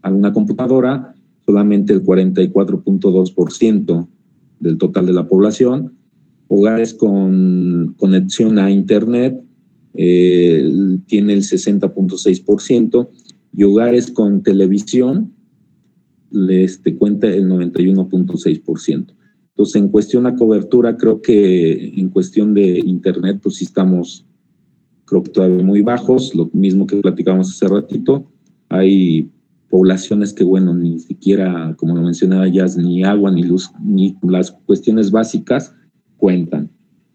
alguna 0.03 0.33
computadora, 0.33 1.15
solamente 1.45 1.93
el 1.93 2.03
44.2% 2.03 4.09
del 4.61 4.79
total 4.79 5.07
de 5.07 5.13
la 5.13 5.29
población. 5.29 5.93
Hogares 6.49 6.95
con 6.95 7.95
conexión 7.99 8.59
a 8.59 8.71
Internet 8.71 9.39
eh, 9.95 10.99
tiene 11.07 11.35
el 11.35 11.43
60.6% 11.43 13.09
y 13.53 13.65
hogares 13.65 14.11
con 14.11 14.43
televisión 14.43 15.33
les 16.31 16.83
te 16.83 16.97
cuenta 16.97 17.29
el 17.29 17.49
91.6%. 17.49 19.15
Entonces, 19.49 19.77
en 19.77 19.89
cuestión 19.89 20.27
a 20.27 20.37
cobertura, 20.37 20.97
creo 20.97 21.23
que 21.23 21.95
en 21.97 22.11
cuestión 22.11 22.53
de 22.53 22.79
Internet, 22.79 23.41
pues 23.43 23.57
sí 23.57 23.65
estamos, 23.65 24.27
creo 25.07 25.23
que 25.23 25.31
todavía 25.31 25.63
muy 25.63 25.83
bajos, 25.83 26.35
lo 26.35 26.51
mismo 26.53 26.87
que 26.87 26.97
platicamos 26.97 27.51
hace 27.51 27.73
ratito. 27.73 28.27
Hay 28.69 29.31
poblaciones 29.71 30.33
que, 30.33 30.45
bueno, 30.45 30.75
ni 30.75 30.99
siquiera, 30.99 31.75
como 31.79 31.95
lo 31.95 32.03
mencionaba 32.03 32.49
ya, 32.49 32.67
ni 32.77 33.05
agua, 33.05 33.31
ni 33.31 33.43
luz, 33.43 33.71
ni 33.83 34.17
las 34.23 34.53
cuestiones 34.53 35.11
básicas 35.11 35.75
cuentan. 36.17 36.71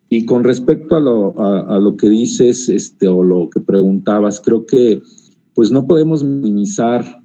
Y 0.09 0.25
con 0.25 0.43
respecto 0.43 0.95
a 0.97 0.99
lo, 0.99 1.39
a, 1.39 1.79
lo 1.79 1.95
que 1.95 2.09
dices, 2.09 2.67
este, 2.67 3.07
o 3.07 3.23
lo 3.23 3.49
que 3.49 3.61
preguntabas, 3.61 4.41
creo 4.41 4.65
que 4.65 5.01
pues 5.53 5.71
no 5.71 5.85
podemos 5.87 6.23
minimizar 6.23 7.21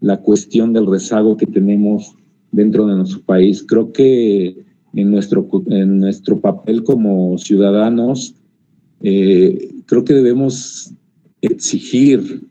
la 0.00 0.16
cuestión 0.18 0.72
del 0.72 0.86
rezago 0.86 1.36
que 1.36 1.46
tenemos 1.46 2.14
dentro 2.52 2.86
de 2.86 2.96
nuestro 2.96 3.20
país. 3.22 3.64
Creo 3.66 3.92
que 3.92 4.64
en 4.94 5.10
nuestro, 5.10 5.48
en 5.66 5.98
nuestro 5.98 6.40
papel 6.40 6.82
como 6.84 7.36
ciudadanos, 7.38 8.34
eh, 9.02 9.72
creo 9.90 10.04
que 10.04 10.14
debemos 10.14 10.94
exigir 11.42 12.42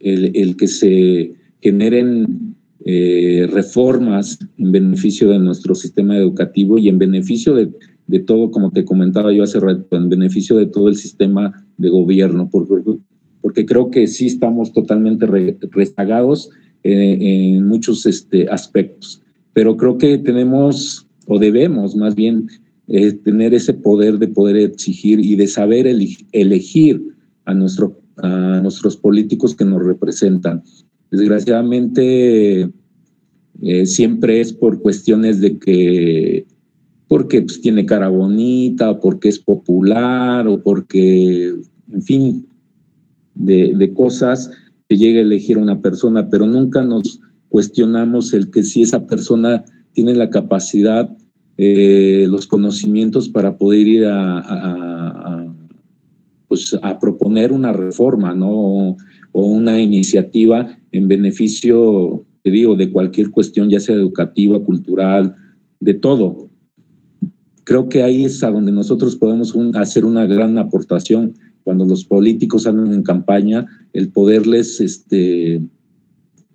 el, 0.00 0.54
que 0.56 0.68
se 0.68 1.32
generen 1.62 2.54
eh, 2.84 3.48
reformas 3.50 4.38
en 4.58 4.70
beneficio 4.70 5.30
de 5.30 5.38
nuestro 5.38 5.74
sistema 5.74 6.14
educativo 6.14 6.76
y 6.76 6.90
en 6.90 6.98
beneficio 6.98 7.54
de, 7.54 8.20
todo, 8.20 8.50
como 8.50 8.70
te 8.70 8.84
comentaba 8.84 9.32
yo 9.32 9.44
hace 9.44 9.60
rato, 9.60 9.96
en 9.96 10.10
beneficio 10.10 10.58
de 10.58 10.66
todo 10.66 10.88
el 10.88 10.96
sistema 10.96 11.64
de 11.78 11.88
gobierno, 11.88 12.50
porque, 12.52 12.98
porque 13.40 13.64
creo 13.64 13.90
que 13.90 14.06
sí 14.06 14.26
estamos 14.26 14.74
totalmente 14.74 15.24
rezagados 15.70 16.50
eh, 16.84 17.16
en 17.18 17.66
muchos 17.66 18.04
este, 18.04 18.46
aspectos, 18.50 19.22
pero 19.54 19.78
creo 19.78 19.96
que 19.96 20.18
tenemos 20.18 21.06
o 21.26 21.38
debemos 21.38 21.96
más 21.96 22.14
bien 22.14 22.48
eh, 22.88 23.12
tener 23.12 23.54
ese 23.54 23.74
poder 23.74 24.18
de 24.18 24.28
poder 24.28 24.56
exigir 24.56 25.20
y 25.20 25.36
de 25.36 25.46
saber 25.46 25.86
elegir 25.86 27.02
a 27.44 27.54
nuestro 27.54 28.02
a 28.16 28.60
nuestros 28.62 28.96
políticos 28.96 29.54
que 29.54 29.64
nos 29.64 29.84
representan. 29.84 30.62
Desgraciadamente, 31.10 32.70
eh, 33.62 33.86
siempre 33.86 34.40
es 34.40 34.52
por 34.52 34.80
cuestiones 34.80 35.40
de 35.40 35.58
que, 35.58 36.46
porque 37.08 37.42
pues, 37.42 37.60
tiene 37.60 37.86
cara 37.86 38.08
bonita, 38.08 38.98
porque 39.00 39.28
es 39.28 39.38
popular, 39.38 40.46
o 40.48 40.62
porque, 40.62 41.54
en 41.90 42.02
fin, 42.02 42.46
de, 43.34 43.74
de 43.74 43.92
cosas 43.92 44.50
que 44.88 44.96
llega 44.96 45.18
a 45.18 45.22
elegir 45.22 45.58
una 45.58 45.80
persona, 45.80 46.28
pero 46.28 46.46
nunca 46.46 46.82
nos 46.82 47.20
cuestionamos 47.48 48.32
el 48.32 48.50
que 48.50 48.62
si 48.62 48.82
esa 48.82 49.06
persona 49.06 49.64
tiene 49.92 50.14
la 50.14 50.30
capacidad, 50.30 51.14
eh, 51.56 52.26
los 52.28 52.46
conocimientos 52.46 53.28
para 53.28 53.56
poder 53.56 53.86
ir 53.86 54.04
a 54.06 55.22
pues, 56.52 56.78
a 56.82 56.98
proponer 56.98 57.50
una 57.50 57.72
reforma, 57.72 58.34
¿no? 58.34 58.50
O, 58.50 58.96
una 59.32 59.80
iniciativa 59.80 60.76
en 60.90 61.08
beneficio, 61.08 62.26
te 62.42 62.50
digo, 62.50 62.76
de 62.76 62.90
cualquier 62.90 63.30
cuestión, 63.30 63.70
ya 63.70 63.80
sea 63.80 63.94
educativa, 63.94 64.62
cultural, 64.62 65.34
de 65.80 65.94
todo. 65.94 66.50
Creo 67.64 67.88
que 67.88 68.02
ahí 68.02 68.26
es 68.26 68.44
a 68.44 68.50
donde 68.50 68.70
nosotros 68.70 69.16
podemos 69.16 69.56
hacer 69.76 70.04
una 70.04 70.26
gran 70.26 70.58
aportación 70.58 71.32
cuando 71.64 71.86
los 71.86 72.04
políticos 72.04 72.66
andan 72.66 72.92
en 72.92 73.02
campaña, 73.02 73.66
el 73.94 74.10
poderles 74.10 74.78
este, 74.78 75.62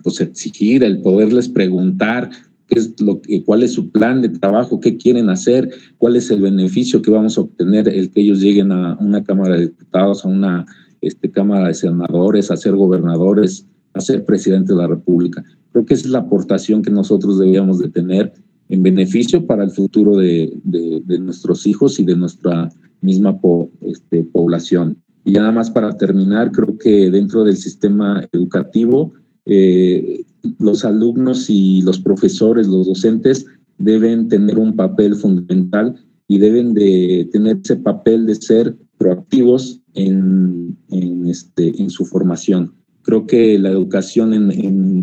pues 0.03 0.21
exigir, 0.21 0.83
el 0.83 1.01
poderles 1.01 1.49
preguntar 1.49 2.29
qué 2.67 2.79
es 2.79 2.99
lo 3.01 3.21
que, 3.21 3.43
cuál 3.43 3.63
es 3.63 3.73
su 3.73 3.91
plan 3.91 4.21
de 4.21 4.29
trabajo, 4.29 4.79
qué 4.79 4.97
quieren 4.97 5.29
hacer, 5.29 5.69
cuál 5.97 6.15
es 6.15 6.29
el 6.29 6.41
beneficio 6.41 7.01
que 7.01 7.11
vamos 7.11 7.37
a 7.37 7.41
obtener 7.41 7.87
el 7.87 8.11
que 8.11 8.21
ellos 8.21 8.39
lleguen 8.39 8.71
a 8.71 8.97
una 8.99 9.23
Cámara 9.23 9.55
de 9.55 9.67
Diputados, 9.67 10.23
a 10.23 10.27
una 10.27 10.65
este, 11.01 11.31
Cámara 11.31 11.67
de 11.67 11.73
Senadores, 11.73 12.51
a 12.51 12.57
ser 12.57 12.75
gobernadores, 12.75 13.65
a 13.93 14.01
ser 14.01 14.25
presidente 14.25 14.73
de 14.73 14.79
la 14.79 14.87
República. 14.87 15.43
Creo 15.71 15.85
que 15.85 15.93
esa 15.93 16.05
es 16.05 16.11
la 16.11 16.19
aportación 16.19 16.81
que 16.81 16.91
nosotros 16.91 17.39
debíamos 17.39 17.79
de 17.79 17.89
tener 17.89 18.33
en 18.69 18.83
beneficio 18.83 19.45
para 19.45 19.63
el 19.63 19.71
futuro 19.71 20.17
de, 20.17 20.53
de, 20.63 21.19
nuestros 21.19 21.65
hijos 21.65 21.99
y 21.99 22.03
de 22.03 22.15
nuestra 22.15 22.69
misma 23.01 23.39
este, 23.81 24.23
población. 24.23 24.97
Y 25.23 25.33
nada 25.33 25.51
más 25.51 25.69
para 25.69 25.95
terminar, 25.97 26.51
creo 26.51 26.77
que 26.77 27.09
dentro 27.09 27.43
del 27.43 27.57
sistema 27.57 28.27
educativo, 28.31 29.13
eh, 29.47 30.23
los 30.59 30.85
alumnos 30.85 31.49
y 31.49 31.81
los 31.81 31.99
profesores, 31.99 32.67
los 32.67 32.87
docentes, 32.87 33.45
deben 33.77 34.27
tener 34.27 34.57
un 34.57 34.75
papel 34.75 35.15
fundamental 35.15 35.95
y 36.27 36.37
deben 36.39 36.73
de 36.73 37.29
tener 37.31 37.59
ese 37.63 37.77
papel 37.77 38.25
de 38.25 38.35
ser 38.35 38.75
proactivos 38.97 39.79
en, 39.93 40.77
este, 41.25 41.81
en 41.81 41.89
su 41.89 42.05
formación. 42.05 42.73
Creo 43.03 43.25
que 43.25 43.57
la 43.57 43.69
educación 43.69 44.33
en, 44.33 44.51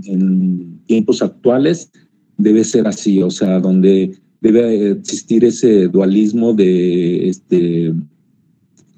en, 0.04 0.80
tiempos 0.86 1.22
actuales 1.22 1.90
debe 2.36 2.62
ser 2.64 2.86
así, 2.86 3.22
o 3.22 3.30
sea, 3.30 3.58
donde 3.60 4.18
debe 4.42 4.90
existir 4.90 5.44
ese 5.44 5.88
dualismo 5.88 6.52
de 6.52 7.30
este, 7.30 7.94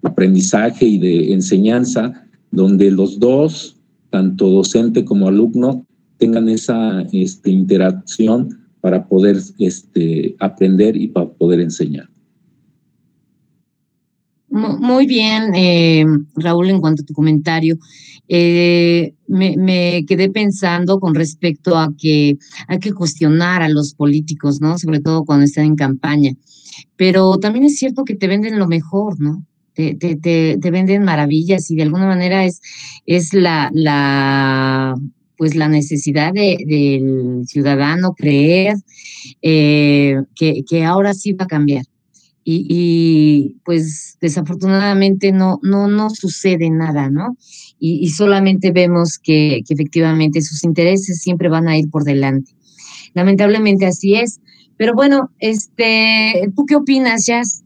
aprendizaje 0.02 0.84
y 0.86 0.98
de 0.98 1.32
enseñanza, 1.32 2.26
donde 2.50 2.90
los 2.90 3.20
dos, 3.20 3.75
tanto 4.16 4.48
docente 4.48 5.04
como 5.04 5.28
alumno, 5.28 5.86
tengan 6.16 6.48
esa 6.48 7.02
este, 7.12 7.50
interacción 7.50 8.48
para 8.80 9.06
poder 9.06 9.36
este, 9.58 10.34
aprender 10.40 10.96
y 10.96 11.08
para 11.08 11.28
poder 11.28 11.60
enseñar. 11.60 12.08
Muy 14.48 15.06
bien, 15.06 15.54
eh, 15.54 16.06
Raúl, 16.34 16.70
en 16.70 16.80
cuanto 16.80 17.02
a 17.02 17.04
tu 17.04 17.12
comentario, 17.12 17.76
eh, 18.26 19.12
me, 19.28 20.06
quedé 20.08 20.30
pensando 20.30 20.98
con 20.98 21.14
respecto 21.14 21.76
a 21.76 21.92
que 21.98 22.38
hay 22.68 22.78
que 22.78 22.94
cuestionar 22.94 23.60
a 23.60 23.68
los 23.68 23.92
políticos, 23.92 24.62
¿no? 24.62 24.78
Sobre 24.78 25.00
todo 25.00 25.26
cuando 25.26 25.44
están 25.44 25.66
en 25.66 25.76
campaña. 25.76 26.32
Pero 26.96 27.36
también 27.36 27.66
es 27.66 27.76
cierto 27.76 28.04
que 28.04 28.14
te 28.14 28.28
venden 28.28 28.58
lo 28.58 28.66
mejor, 28.66 29.20
¿no? 29.20 29.44
Te, 29.76 29.94
te, 29.94 30.16
te, 30.16 30.70
venden 30.70 31.04
maravillas 31.04 31.70
y 31.70 31.76
de 31.76 31.82
alguna 31.82 32.06
manera 32.06 32.46
es, 32.46 32.62
es 33.04 33.34
la, 33.34 33.70
la 33.74 34.96
pues 35.36 35.54
la 35.54 35.68
necesidad 35.68 36.32
del 36.32 37.42
ciudadano 37.46 38.14
creer 38.14 38.76
eh, 39.42 40.16
que, 40.34 40.84
ahora 40.84 41.14
sí 41.14 41.32
va 41.32 41.44
a 41.44 41.48
cambiar. 41.48 41.84
Y, 42.48 43.56
pues 43.64 44.18
desafortunadamente 44.20 45.32
no, 45.32 45.58
no, 45.62 45.88
no 45.88 46.10
sucede 46.10 46.70
nada, 46.70 47.10
¿no? 47.10 47.36
Y, 47.78 48.08
solamente 48.10 48.70
vemos 48.70 49.18
que, 49.18 49.62
efectivamente 49.68 50.40
sus 50.42 50.64
intereses 50.64 51.20
siempre 51.20 51.48
van 51.48 51.68
a 51.68 51.76
ir 51.76 51.90
por 51.90 52.04
delante. 52.04 52.52
Lamentablemente 53.14 53.86
así 53.86 54.14
es. 54.14 54.40
Pero 54.76 54.94
bueno, 54.94 55.30
este, 55.38 56.52
¿tú 56.54 56.66
qué 56.66 56.76
opinas, 56.76 57.26
Jazz? 57.26 57.64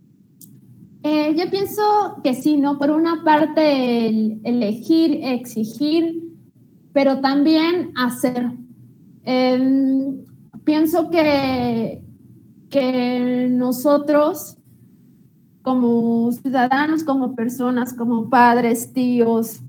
Eh, 1.02 1.34
yo 1.36 1.50
pienso 1.50 2.20
que 2.22 2.34
sí, 2.34 2.56
¿no? 2.56 2.78
Por 2.78 2.90
una 2.90 3.24
parte, 3.24 4.08
elegir, 4.44 5.20
exigir 5.22 6.30
pero 6.92 7.20
también 7.20 7.92
hacer. 7.96 8.52
Em, 9.24 10.24
pienso 10.64 11.10
que, 11.10 12.02
que 12.68 13.48
nosotros, 13.50 14.56
como 15.62 16.32
ciudadanos, 16.32 17.04
como 17.04 17.34
personas, 17.34 17.94
como 17.94 18.28
padres, 18.28 18.92
tíos, 18.92 19.60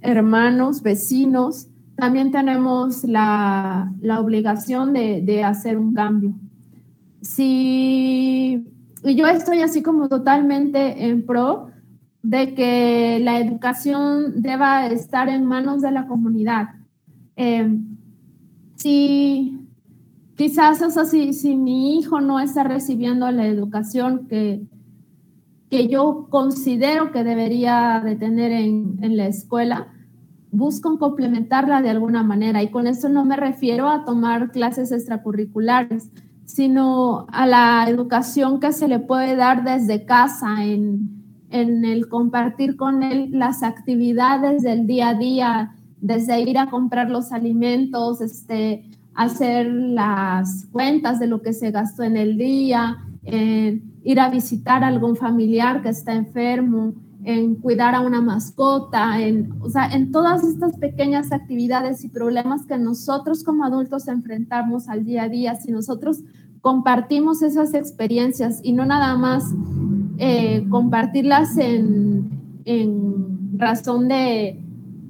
hermanos, 0.00 0.82
vecinos, 0.82 1.68
también 1.96 2.30
tenemos 2.30 3.04
la, 3.04 3.92
obligación 4.18 4.92
de, 4.92 5.20
de, 5.20 5.44
hacer 5.44 5.76
un 5.78 5.92
cambio. 5.94 6.32
Si, 7.20 8.64
y 9.04 9.14
yo 9.14 9.26
estoy 9.26 9.60
así 9.60 9.82
como 9.82 10.08
totalmente 10.08 11.08
en 11.08 11.26
pro 11.26 11.68
de 12.22 12.54
que 12.54 13.18
la 13.20 13.38
educación 13.40 14.42
deba 14.42 14.86
estar 14.86 15.28
en 15.28 15.44
manos 15.44 15.82
de 15.82 15.90
la 15.90 16.06
comunidad. 16.06 16.68
Eh, 17.36 17.78
si 18.76 19.58
quizás 20.36 20.82
es 20.82 20.96
así, 20.96 21.32
si 21.32 21.56
mi 21.56 21.98
hijo 21.98 22.20
no 22.20 22.40
está 22.40 22.64
recibiendo 22.64 23.30
la 23.30 23.46
educación 23.46 24.26
que, 24.28 24.62
que 25.72 25.88
yo 25.88 26.26
considero 26.28 27.12
que 27.12 27.24
debería 27.24 28.02
de 28.04 28.16
tener 28.16 28.52
en, 28.52 29.16
la 29.16 29.26
escuela, 29.26 29.88
buscan 30.50 30.96
complementarla 30.96 31.80
de 31.80 31.90
alguna 31.90 32.22
manera. 32.22 32.62
Y 32.62 32.70
con 32.70 32.86
esto 32.86 33.08
no 33.08 33.24
me 33.24 33.36
refiero 33.36 33.88
a 33.88 34.04
tomar 34.04 34.50
clases 34.50 34.92
extracurriculares, 34.92 36.10
sino 36.54 37.26
a 37.30 37.46
la 37.46 37.86
educación 37.88 38.60
que 38.60 38.72
se 38.72 38.86
le 38.86 38.98
puede 38.98 39.36
dar 39.36 39.64
desde 39.64 40.04
casa, 40.04 40.64
en, 40.64 41.22
en 41.50 41.84
el 41.84 42.08
compartir 42.08 42.76
con 42.76 43.02
él 43.02 43.30
las 43.32 43.62
actividades 43.62 44.62
del 44.62 44.86
día 44.86 45.10
a 45.10 45.14
día, 45.14 45.74
desde 46.00 46.40
ir 46.42 46.58
a 46.58 46.68
comprar 46.68 47.08
los 47.08 47.32
alimentos, 47.32 48.20
este, 48.20 48.84
hacer 49.14 49.66
las 49.66 50.66
cuentas 50.72 51.18
de 51.20 51.26
lo 51.26 51.40
que 51.40 51.54
se 51.54 51.70
gastó 51.70 52.02
en 52.02 52.16
el 52.16 52.36
día, 52.36 52.98
ir 53.24 54.20
a 54.20 54.28
visitar 54.28 54.84
a 54.84 54.88
algún 54.88 55.16
familiar 55.16 55.80
que 55.80 55.88
está 55.88 56.12
enfermo, 56.12 56.92
en 57.24 57.54
cuidar 57.54 57.94
a 57.94 58.00
una 58.00 58.20
mascota, 58.20 59.20
en, 59.20 59.52
o 59.60 59.70
sea, 59.70 59.86
en 59.92 60.10
todas 60.10 60.42
estas 60.42 60.76
pequeñas 60.78 61.30
actividades 61.30 62.02
y 62.04 62.08
problemas 62.08 62.66
que 62.66 62.76
nosotros 62.78 63.44
como 63.44 63.64
adultos 63.64 64.08
enfrentamos 64.08 64.88
al 64.88 65.04
día 65.04 65.24
a 65.24 65.28
día, 65.28 65.54
si 65.54 65.70
nosotros 65.70 66.22
compartimos 66.62 67.42
esas 67.42 67.74
experiencias 67.74 68.60
y 68.62 68.72
no 68.72 68.86
nada 68.86 69.16
más 69.18 69.44
eh, 70.16 70.64
compartirlas 70.70 71.58
en, 71.58 72.30
en 72.64 73.58
razón 73.58 74.08
de, 74.08 74.64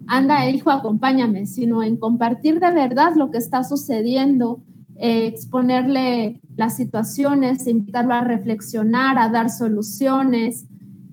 anda, 0.08 0.48
hijo, 0.48 0.70
acompáñame, 0.70 1.46
sino 1.46 1.82
en 1.82 1.96
compartir 1.98 2.58
de 2.58 2.72
verdad 2.72 3.12
lo 3.14 3.30
que 3.30 3.38
está 3.38 3.62
sucediendo, 3.64 4.62
eh, 4.96 5.26
exponerle 5.26 6.40
las 6.56 6.76
situaciones, 6.76 7.66
invitarlo 7.66 8.14
a 8.14 8.22
reflexionar, 8.22 9.18
a 9.18 9.28
dar 9.28 9.50
soluciones. 9.50 10.66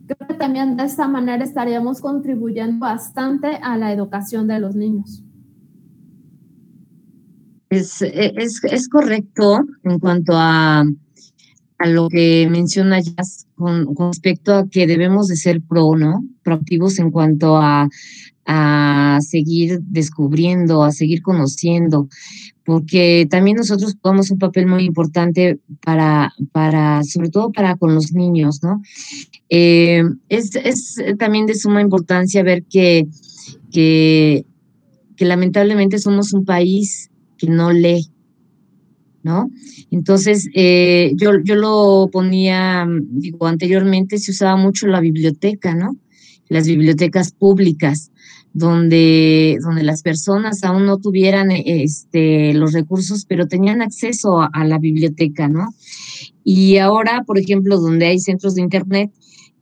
Creo 0.07 0.27
que 0.27 0.35
también 0.35 0.77
de 0.77 0.85
esta 0.85 1.07
manera 1.07 1.43
estaríamos 1.43 1.99
contribuyendo 1.99 2.85
bastante 2.85 3.59
a 3.61 3.75
la 3.77 3.91
educación 3.91 4.47
de 4.47 4.59
los 4.59 4.75
niños. 4.75 5.21
Es, 7.69 8.01
es, 8.01 8.89
correcto 8.89 9.59
en 9.83 9.99
cuanto 9.99 10.33
a, 10.35 10.83
a 11.77 11.87
lo 11.87 12.09
que 12.09 12.47
menciona 12.49 12.99
Jazz 12.99 13.45
con, 13.55 13.95
respecto 13.95 14.55
a 14.55 14.67
que 14.67 14.87
debemos 14.87 15.27
de 15.27 15.35
ser 15.35 15.61
pro, 15.61 15.95
¿no? 15.95 16.25
Proactivos 16.43 16.97
en 16.97 17.11
cuanto 17.11 17.57
a, 17.57 17.87
a 18.45 19.19
seguir 19.21 19.81
descubriendo, 19.83 20.83
a 20.83 20.91
seguir 20.91 21.21
conociendo, 21.21 22.09
porque 22.65 23.27
también 23.29 23.57
nosotros 23.57 23.95
jugamos 24.01 24.31
un 24.31 24.39
papel 24.39 24.65
muy 24.65 24.85
importante 24.85 25.59
para, 25.83 26.33
para 26.51 27.03
sobre 27.03 27.29
todo 27.29 27.51
para 27.51 27.75
con 27.75 27.93
los 27.93 28.13
niños, 28.13 28.63
¿no? 28.63 28.81
Eh, 29.49 30.03
es, 30.29 30.55
es, 30.55 30.95
también 31.19 31.45
de 31.45 31.53
suma 31.53 31.81
importancia 31.81 32.41
ver 32.41 32.63
que, 32.63 33.07
que 33.71 34.43
lamentablemente 35.19 35.99
somos 35.99 36.33
un 36.33 36.45
país 36.45 37.08
que 37.39 37.47
no 37.47 37.71
lee, 37.71 38.11
¿no? 39.23 39.49
Entonces, 39.89 40.49
eh, 40.53 41.13
yo, 41.15 41.31
yo 41.43 41.55
lo 41.55 42.09
ponía, 42.11 42.87
digo, 43.09 43.47
anteriormente 43.47 44.19
se 44.19 44.31
usaba 44.31 44.55
mucho 44.55 44.87
la 44.87 44.99
biblioteca, 44.99 45.73
¿no? 45.73 45.97
Las 46.49 46.67
bibliotecas 46.67 47.31
públicas 47.31 48.11
donde, 48.53 49.57
donde 49.61 49.83
las 49.83 50.01
personas 50.01 50.63
aún 50.63 50.85
no 50.85 50.97
tuvieran 50.97 51.51
este, 51.51 52.53
los 52.53 52.73
recursos, 52.73 53.25
pero 53.25 53.47
tenían 53.47 53.81
acceso 53.81 54.41
a, 54.41 54.65
la 54.65 54.79
biblioteca, 54.79 55.47
¿no? 55.47 55.67
Y 56.43 56.77
ahora, 56.77 57.23
por 57.25 57.37
ejemplo, 57.37 57.79
donde 57.79 58.07
hay 58.07 58.19
centros 58.19 58.55
de 58.55 58.61
Internet, 58.61 59.11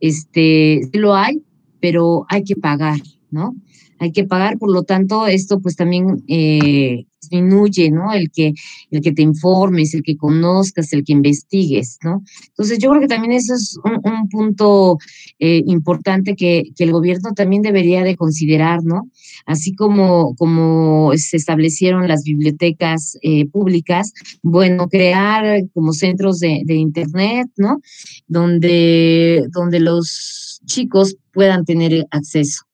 este, 0.00 0.80
lo 0.92 1.14
hay, 1.14 1.42
pero 1.80 2.24
hay 2.28 2.44
que 2.44 2.56
pagar, 2.56 2.98
¿no? 3.30 3.54
Hay 3.98 4.12
que 4.12 4.24
pagar, 4.24 4.58
por 4.58 4.70
lo 4.70 4.82
tanto, 4.82 5.26
esto 5.26 5.60
pues 5.60 5.76
también 5.76 6.22
eh, 6.28 7.04
disminuye, 7.20 7.90
¿no? 7.90 8.12
El 8.12 8.30
que, 8.30 8.54
el 8.90 9.00
que 9.00 9.12
te 9.12 9.22
informes, 9.22 9.94
el 9.94 10.02
que 10.02 10.16
conozcas, 10.16 10.92
el 10.92 11.04
que 11.04 11.12
investigues, 11.12 11.98
¿no? 12.02 12.22
Entonces 12.48 12.78
yo 12.78 12.90
creo 12.90 13.00
que 13.00 13.08
también 13.08 13.32
eso 13.32 13.54
es 13.54 13.78
un, 13.84 14.28
punto 14.28 14.98
eh, 15.38 15.62
importante 15.66 16.34
que, 16.36 16.64
que, 16.76 16.84
el 16.84 16.92
gobierno 16.92 17.32
también 17.34 17.62
debería 17.62 18.02
de 18.04 18.16
considerar, 18.16 18.84
¿no? 18.84 19.10
Así 19.46 19.74
como, 19.74 20.34
como 20.36 21.12
se 21.16 21.36
establecieron 21.36 22.08
las 22.08 22.22
bibliotecas 22.22 23.18
eh, 23.22 23.46
públicas, 23.46 24.12
bueno, 24.42 24.88
crear 24.88 25.62
como 25.74 25.92
centros 25.92 26.38
de, 26.38 26.62
de 26.64 26.74
Internet, 26.74 27.48
¿no? 27.56 27.80
Donde, 28.26 29.46
donde 29.50 29.80
los 29.80 30.60
chicos 30.66 31.16
puedan 31.32 31.64
tener 31.64 32.06
acceso. 32.10 32.67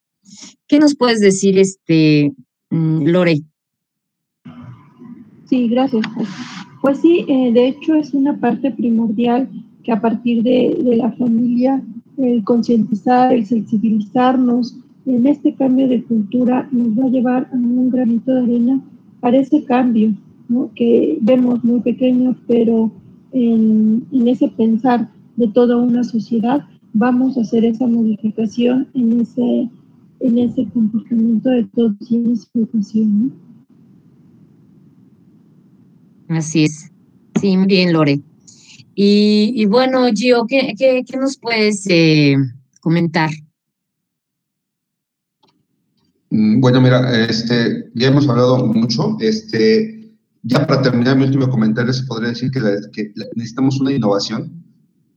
¿Qué 0.66 0.78
nos 0.78 0.94
puedes 0.96 1.20
decir, 1.20 1.58
este, 1.58 2.32
mm, 2.70 3.06
Lore? 3.06 3.40
Sí, 5.46 5.68
gracias. 5.68 6.04
Pues 6.80 6.98
sí, 6.98 7.24
eh, 7.28 7.52
de 7.52 7.68
hecho 7.68 7.94
es 7.94 8.14
una 8.14 8.38
parte 8.38 8.70
primordial 8.70 9.48
que 9.82 9.92
a 9.92 10.00
partir 10.00 10.42
de, 10.42 10.76
la 10.96 11.12
familia, 11.12 11.82
el 12.16 12.42
concientizar, 12.44 13.32
el 13.32 13.44
sensibilizarnos 13.44 14.76
en 15.06 15.26
este 15.26 15.54
cambio 15.54 15.86
de 15.86 16.02
cultura 16.02 16.66
nos 16.72 16.98
va 16.98 17.04
a 17.04 17.10
llevar 17.10 17.50
a 17.52 17.56
un 17.56 17.90
granito 17.90 18.34
de 18.34 18.42
arena 18.42 18.80
para 19.20 19.36
ese 19.36 19.64
cambio, 19.64 20.14
que 20.74 21.18
vemos 21.20 21.62
muy 21.62 21.80
pequeño, 21.80 22.36
pero 22.46 22.90
en, 23.32 24.06
en, 24.12 24.28
ese 24.28 24.48
pensar 24.48 25.10
de 25.36 25.48
toda 25.48 25.76
una 25.76 26.04
sociedad 26.04 26.64
vamos 26.92 27.36
a 27.36 27.42
hacer 27.42 27.64
esa 27.64 27.86
modificación 27.86 28.88
en 28.94 29.20
ese, 29.20 29.68
en 30.20 30.38
ese 30.38 30.66
comportamiento 30.72 31.50
de 31.50 31.64
todos 31.74 31.94
y 32.08 32.16
en 32.16 32.32
esa 32.32 32.48
educación. 32.54 33.32
¿no? 36.28 36.36
Así 36.36 36.64
es. 36.64 36.90
Sí, 37.40 37.56
muy 37.56 37.66
bien, 37.66 37.92
Lore. 37.92 38.20
Y, 38.94 39.66
bueno, 39.66 40.06
Gio, 40.14 40.46
¿qué, 40.46 40.74
qué, 40.78 41.04
nos 41.18 41.36
puedes 41.38 41.84
eh, 41.88 42.36
comentar? 42.80 43.30
Mm, 46.30 46.60
bueno, 46.60 46.80
mira, 46.80 47.26
este, 47.26 47.90
ya 47.94 48.08
hemos 48.08 48.28
hablado 48.28 48.66
mucho. 48.66 49.16
Este, 49.20 50.16
ya 50.42 50.66
para 50.66 50.82
terminar 50.82 51.16
mi 51.16 51.24
último 51.24 51.48
comentario, 51.48 51.92
se 51.92 52.04
podría 52.04 52.28
decir 52.30 52.50
que, 52.50 52.60
que 52.92 53.12
necesitamos 53.34 53.80
una 53.80 53.92
innovación 53.92 54.64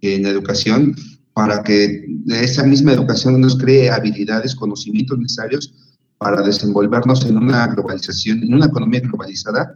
en 0.01 0.23
la 0.23 0.29
educación 0.29 0.95
para 1.37 1.61
que 1.61 2.03
esa 2.29 2.63
misma 2.63 2.93
educación 2.93 3.39
nos 3.39 3.55
cree 3.59 3.91
habilidades, 3.91 4.55
conocimientos 4.55 5.19
necesarios 5.19 5.71
para 6.17 6.41
desenvolvernos 6.41 7.23
en 7.27 7.37
una 7.37 7.67
globalización, 7.67 8.41
en 8.41 8.55
una 8.55 8.65
economía 8.65 9.01
globalizada 9.01 9.75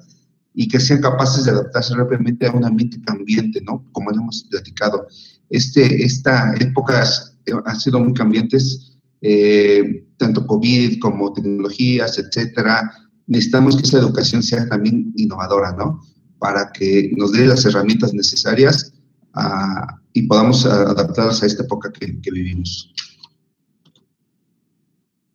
y 0.55 0.67
que 0.67 0.79
sean 0.79 1.01
capaces 1.01 1.45
de 1.45 1.51
adaptarse 1.51 1.93
rápidamente 1.93 2.47
a 2.47 2.51
un 2.51 2.65
ambiente 2.65 2.99
cambiante, 3.05 3.61
¿no? 3.61 3.85
Como 3.91 4.09
hemos 4.09 4.43
platicado. 4.49 5.05
Este, 5.51 6.03
esta 6.03 6.51
épocas 6.59 7.37
han 7.63 7.79
sido 7.79 7.99
muy 7.99 8.15
cambiantes, 8.15 8.97
eh, 9.21 10.07
tanto 10.17 10.47
COVID 10.47 10.97
como 10.97 11.31
tecnologías, 11.31 12.17
etcétera. 12.17 12.91
Necesitamos 13.27 13.77
que 13.77 13.83
esa 13.83 13.99
educación 13.99 14.41
sea 14.41 14.67
también 14.67 15.13
innovadora, 15.15 15.73
¿no? 15.73 16.01
Para 16.39 16.71
que 16.71 17.11
nos 17.15 17.33
dé 17.33 17.45
las 17.45 17.63
herramientas 17.65 18.15
necesarias 18.15 18.93
ah, 19.35 20.00
y 20.13 20.23
podamos 20.23 20.65
adaptarnos 20.65 21.41
a 21.43 21.45
esta 21.45 21.63
época 21.63 21.91
que, 21.91 22.19
que 22.21 22.31
vivimos. 22.31 22.93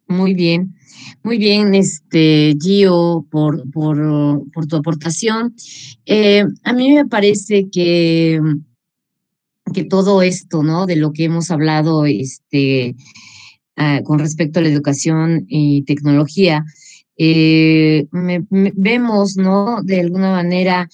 Muy 0.08 0.34
bien. 0.34 0.76
Muy 1.22 1.38
bien, 1.38 1.74
este 1.74 2.56
Gio, 2.60 3.26
por, 3.30 3.68
por, 3.70 4.42
por 4.52 4.66
tu 4.66 4.76
aportación. 4.76 5.54
Eh, 6.04 6.44
a 6.62 6.72
mí 6.72 6.94
me 6.94 7.06
parece 7.06 7.68
que, 7.70 8.40
que 9.74 9.84
todo 9.84 10.22
esto, 10.22 10.62
¿no? 10.62 10.86
De 10.86 10.96
lo 10.96 11.12
que 11.12 11.24
hemos 11.24 11.50
hablado 11.50 12.06
este, 12.06 12.94
ah, 13.76 14.00
con 14.04 14.18
respecto 14.20 14.60
a 14.60 14.62
la 14.62 14.68
educación 14.68 15.44
y 15.48 15.82
tecnología, 15.82 16.64
eh, 17.18 18.06
vemos, 18.10 19.36
¿no? 19.36 19.82
De 19.82 20.00
alguna 20.00 20.30
manera 20.30 20.88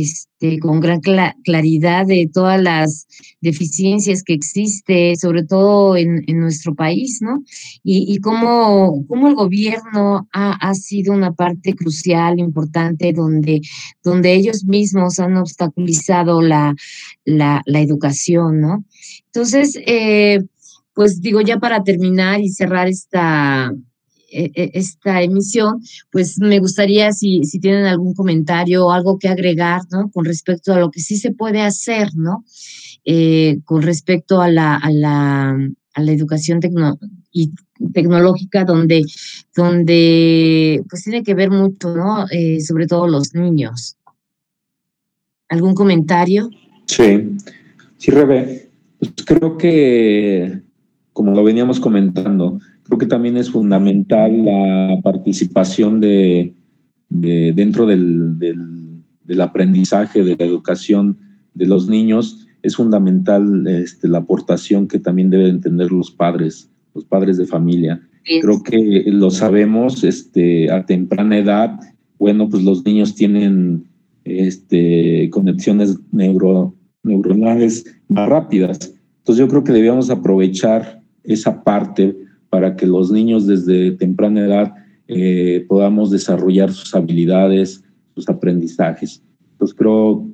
este, 0.00 0.58
con 0.58 0.80
gran 0.80 1.00
claridad 1.00 2.06
de 2.06 2.28
todas 2.32 2.60
las 2.60 3.06
deficiencias 3.40 4.24
que 4.24 4.34
existe, 4.34 5.14
sobre 5.14 5.44
todo 5.44 5.96
en, 5.96 6.24
nuestro 6.26 6.74
país, 6.74 7.20
¿no? 7.22 7.44
Y, 7.84 8.18
cómo, 8.18 9.04
el 9.08 9.34
gobierno 9.34 10.28
ha, 10.32 10.74
sido 10.74 11.12
una 11.12 11.32
parte 11.32 11.74
crucial, 11.74 12.40
importante, 12.40 13.12
donde, 13.12 13.60
ellos 14.24 14.64
mismos 14.64 15.20
han 15.20 15.36
obstaculizado 15.36 16.42
la, 16.42 16.74
educación, 17.66 18.60
¿no? 18.60 18.84
Entonces, 19.26 19.78
eh, 19.86 20.40
pues 20.92 21.20
digo, 21.20 21.40
ya 21.40 21.58
para 21.58 21.84
terminar 21.84 22.40
y 22.40 22.50
cerrar 22.50 22.88
esta, 22.88 23.72
esta 24.34 25.22
emisión, 25.22 25.80
pues 26.10 26.38
me 26.38 26.58
gustaría 26.58 27.12
si, 27.12 27.44
si 27.44 27.60
tienen 27.60 27.86
algún 27.86 28.14
comentario 28.14 28.86
o 28.86 28.90
algo 28.90 29.18
que 29.18 29.28
agregar, 29.28 29.82
¿no? 29.90 30.10
Con 30.10 30.24
respecto 30.24 30.72
a 30.72 30.78
lo 30.78 30.90
que 30.90 31.00
sí 31.00 31.16
se 31.16 31.32
puede 31.32 31.60
hacer, 31.60 32.08
¿no? 32.14 32.44
Eh, 33.04 33.60
con 33.64 33.82
respecto 33.82 34.40
a 34.40 34.50
la, 34.50 34.76
a 34.76 34.90
la, 34.90 35.50
a 35.94 36.02
la 36.02 36.12
educación 36.12 36.60
y 37.30 37.52
tecnológica 37.92 38.64
donde, 38.64 39.02
donde 39.54 40.82
pues 40.88 41.04
tiene 41.04 41.22
que 41.22 41.34
ver 41.34 41.50
mucho, 41.50 41.94
¿no? 41.94 42.26
Eh, 42.30 42.60
sobre 42.60 42.86
todo 42.86 43.06
los 43.06 43.34
niños. 43.34 43.96
¿Algún 45.48 45.74
comentario? 45.74 46.50
Sí, 46.86 47.36
sí, 47.98 48.10
Rebe. 48.10 48.70
Pues 48.98 49.12
creo 49.24 49.58
que, 49.58 50.62
como 51.12 51.32
lo 51.32 51.44
veníamos 51.44 51.78
comentando, 51.78 52.58
creo 52.84 52.98
que 52.98 53.06
también 53.06 53.36
es 53.36 53.50
fundamental 53.50 54.44
la 54.44 55.00
participación 55.02 56.00
de, 56.00 56.54
dentro 57.08 57.86
del, 57.86 58.38
del, 58.38 59.40
aprendizaje, 59.40 60.22
de 60.22 60.36
la 60.36 60.44
educación 60.44 61.18
de 61.54 61.66
los 61.66 61.88
niños. 61.88 62.46
Es 62.62 62.76
fundamental 62.76 63.66
este, 63.66 64.08
la 64.08 64.18
aportación 64.18 64.86
que 64.86 64.98
también 64.98 65.30
deben 65.30 65.60
tener 65.60 65.90
los 65.90 66.10
padres, 66.10 66.70
los 66.94 67.04
padres 67.04 67.36
de 67.36 67.46
familia. 67.46 68.00
Creo 68.40 68.62
que 68.62 69.04
lo 69.06 69.30
sabemos 69.30 70.04
este, 70.04 70.70
a 70.70 70.86
temprana 70.86 71.38
edad. 71.38 71.78
Bueno, 72.18 72.48
pues 72.48 72.62
los 72.62 72.84
niños 72.84 73.14
tienen 73.14 73.84
este, 74.24 75.28
conexiones 75.30 75.98
neuro, 76.12 76.74
neuronales 77.02 77.84
más 78.08 78.28
rápidas. 78.28 78.94
Entonces 79.18 79.40
yo 79.40 79.48
creo 79.48 79.64
que 79.64 79.72
debíamos 79.72 80.10
aprovechar 80.10 81.02
esa 81.22 81.62
parte 81.64 82.23
para 82.54 82.76
que 82.76 82.86
los 82.86 83.10
niños 83.10 83.48
desde 83.48 83.90
temprana 83.90 84.46
edad 84.46 84.74
eh, 85.08 85.64
podamos 85.66 86.12
desarrollar 86.12 86.72
sus 86.72 86.94
habilidades, 86.94 87.82
sus 88.14 88.28
aprendizajes. 88.28 89.24
Entonces 89.50 89.76
creo 89.76 90.28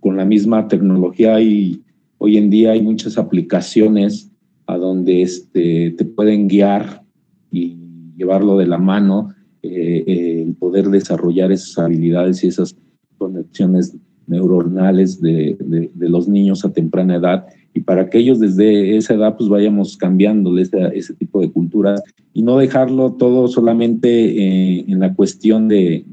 con 0.00 0.16
la 0.16 0.24
misma 0.24 0.68
tecnología 0.68 1.38
y 1.38 1.82
hoy 2.16 2.38
en 2.38 2.48
día 2.48 2.70
hay 2.70 2.80
muchas 2.80 3.18
aplicaciones 3.18 4.32
a 4.66 4.78
donde 4.78 5.20
este, 5.20 5.90
te 5.90 6.04
pueden 6.06 6.48
guiar 6.48 7.02
y 7.50 7.76
llevarlo 8.16 8.56
de 8.56 8.66
la 8.68 8.78
mano, 8.78 9.34
eh, 9.62 10.02
eh, 10.06 10.44
el 10.46 10.54
poder 10.54 10.88
desarrollar 10.88 11.52
esas 11.52 11.76
habilidades 11.76 12.42
y 12.42 12.46
esas 12.46 12.74
conexiones 13.18 13.94
neuronales 14.26 15.20
de, 15.20 15.56
los 15.98 16.28
niños 16.28 16.64
a 16.64 16.72
temprana 16.72 17.16
edad 17.16 17.46
y 17.74 17.80
para 17.80 18.08
que 18.08 18.18
ellos 18.18 18.40
desde 18.40 18.96
esa 18.96 19.14
edad 19.14 19.36
pues 19.36 19.48
vayamos 19.48 19.96
cambiando 19.96 20.56
ese, 20.58 21.14
tipo 21.14 21.40
de 21.40 21.50
culturas 21.50 22.02
y 22.32 22.42
no 22.42 22.58
dejarlo 22.58 23.12
todo 23.12 23.48
solamente 23.48 24.08
eh, 24.08 24.84
en 24.88 25.00
la 25.00 25.14
cuestión 25.14 25.68
de, 25.68 26.04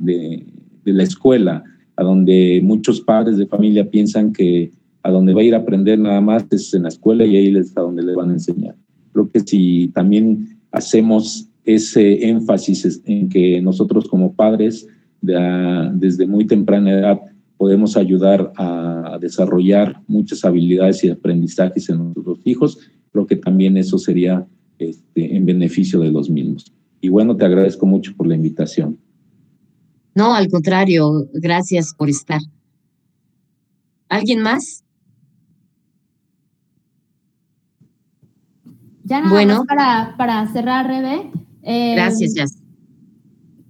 la 0.84 1.04
escuela, 1.04 1.64
a 1.96 2.04
donde 2.04 2.60
muchos 2.64 3.02
padres 3.02 3.38
de 3.38 3.48
familia 3.48 3.90
piensan 3.90 4.34
que 4.34 4.72
a 5.04 5.12
donde 5.12 5.34
va 5.34 5.42
a 5.42 5.46
ir 5.46 5.56
a 5.56 5.60
aprender 5.60 6.00
nada 6.00 6.22
más 6.22 6.46
es 6.52 6.74
en 6.74 6.84
la 6.84 6.90
escuela 6.90 7.26
y 7.26 7.36
ahí 7.36 7.56
es 7.56 7.76
a 7.78 7.82
donde 7.82 8.04
le 8.04 8.16
van 8.16 8.30
a 8.30 8.34
enseñar. 8.34 8.76
Creo 9.12 9.30
que 9.30 9.40
si 9.42 9.90
también 9.94 10.58
hacemos 10.72 11.48
ese 11.66 12.28
énfasis 12.28 13.02
en 13.06 13.30
que 13.30 13.62
nosotros 13.62 14.08
como 14.08 14.34
padres 14.34 14.88
desde 15.22 16.28
muy 16.28 16.46
temprana 16.46 16.92
edad 16.92 17.20
podemos 17.58 17.98
ayudar 17.98 18.52
a, 18.58 19.18
desarrollar 19.22 20.02
muchas 20.08 20.44
habilidades 20.44 21.04
y 21.04 21.10
aprendizajes 21.10 21.88
en 21.90 22.00
nuestros 22.00 22.40
hijos, 22.46 22.80
creo 23.12 23.28
que 23.28 23.36
también 23.36 23.78
eso 23.78 23.98
sería 23.98 24.46
este, 24.80 25.36
en 25.36 25.46
beneficio 25.46 26.00
de 26.00 26.12
los 26.12 26.30
mismos. 26.30 26.74
Y 27.00 27.10
bueno, 27.10 27.38
te 27.38 27.46
agradezco 27.46 27.86
mucho 27.86 28.14
por 28.18 28.28
la 28.28 28.36
invitación. 28.36 28.98
No, 30.16 30.34
al 30.34 30.48
contrario, 30.48 31.28
gracias 31.34 31.94
por 31.94 32.10
estar. 32.10 32.42
¿Alguien 34.10 34.42
más? 34.42 34.84
Ya 39.04 39.20
nada 39.20 39.32
bueno. 39.32 39.58
más 39.60 39.68
para, 39.68 40.16
para 40.18 40.48
cerrar, 40.54 40.88
Rebe. 40.88 41.32
Eh, 41.62 41.94
gracias, 41.96 42.34
Jazz. 42.36 42.58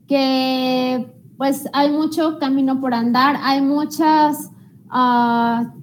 Que 0.08 1.06
pues 1.44 1.66
hay 1.74 1.92
mucho 1.92 2.40
camino 2.40 2.80
por 2.80 2.94
andar, 2.94 3.36
hay 3.42 3.62
muchas 3.62 4.50
ah, 4.90 5.74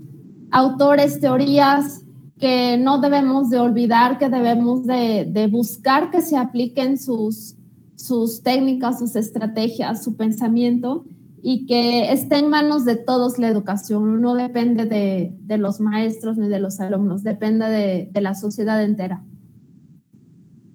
autores, 0.51 1.21
teorías 1.21 2.03
que 2.39 2.79
no 2.79 2.99
debemos 2.99 3.51
de 3.51 3.59
olvidar, 3.59 4.17
que 4.17 4.31
debemos 4.31 4.87
de, 4.87 5.49
buscar 5.53 6.11
que 6.11 6.23
se 6.23 6.39
apliquen 6.39 6.97
sus, 6.97 7.57
sus 7.95 8.43
técnicas, 8.43 9.01
sus 9.01 9.17
estrategias, 9.17 10.03
su 10.03 10.17
pensamiento 10.17 11.05
y 11.43 11.67
que 11.67 12.11
esté 12.11 12.39
en 12.39 12.49
manos 12.49 12.87
de 12.87 12.97
todos 12.97 13.39
la 13.39 13.49
educación. 13.49 14.23
No 14.23 14.37
depende 14.37 14.87
de, 14.87 15.59
los 15.59 15.79
maestros 15.79 16.39
ni 16.39 16.49
de 16.49 16.59
los 16.59 16.81
alumnos, 16.81 17.23
depende 17.23 17.69
de, 17.69 18.09
de, 18.11 18.21
la 18.23 18.35
sociedad 18.35 18.83
entera. 18.83 19.23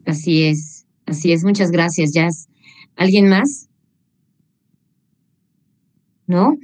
Así 0.05 0.43
es, 0.43 0.85
así 1.07 1.31
es. 1.31 1.43
Muchas 1.43 1.71
gracias, 1.71 2.13
Jazz. 2.13 2.49
¿Alguien 2.95 3.29
más? 3.29 3.67
¿No? 6.27 6.57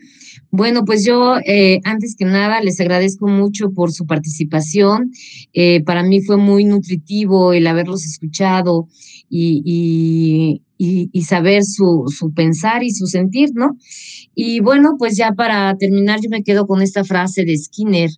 Bueno, 0.50 0.84
pues 0.84 1.06
yo 1.06 1.38
eh, 1.46 1.80
antes 1.86 2.16
que 2.18 2.26
nada 2.26 2.62
les 2.62 2.80
agradezco 2.80 3.28
mucho 3.28 3.72
por 3.72 3.92
su 3.92 4.06
participación. 4.06 5.12
Eh, 5.54 5.82
para 5.84 6.04
mí 6.04 6.22
fue 6.22 6.38
muy 6.38 6.66
nutritivo 6.66 7.54
el 7.54 7.68
haberlos 7.68 8.06
escuchado 8.06 8.88
y, 9.30 10.62
y, 10.78 11.22
saber 11.24 11.64
su, 11.64 12.06
su, 12.08 12.34
pensar 12.34 12.84
y 12.84 12.92
su 12.92 13.06
sentir, 13.08 13.52
¿no? 13.54 13.78
Y 14.36 14.60
bueno, 14.60 14.96
pues 14.98 15.16
ya 15.16 15.32
para 15.32 15.74
terminar, 15.78 16.20
yo 16.22 16.30
me 16.30 16.44
quedo 16.44 16.68
con 16.68 16.82
esta 16.82 17.06
frase 17.06 17.46
de 17.46 17.58
Skinner, 17.58 18.10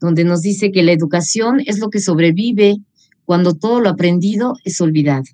donde 0.00 0.24
nos 0.24 0.40
dice 0.40 0.70
que 0.70 0.82
la 0.82 0.92
educación 0.92 1.60
es 1.66 1.78
lo 1.78 1.90
que 1.90 2.00
sobrevive 2.00 2.76
cuando 3.24 3.54
todo 3.54 3.80
lo 3.80 3.90
aprendido 3.90 4.54
es 4.64 4.80
olvidado. 4.80 5.24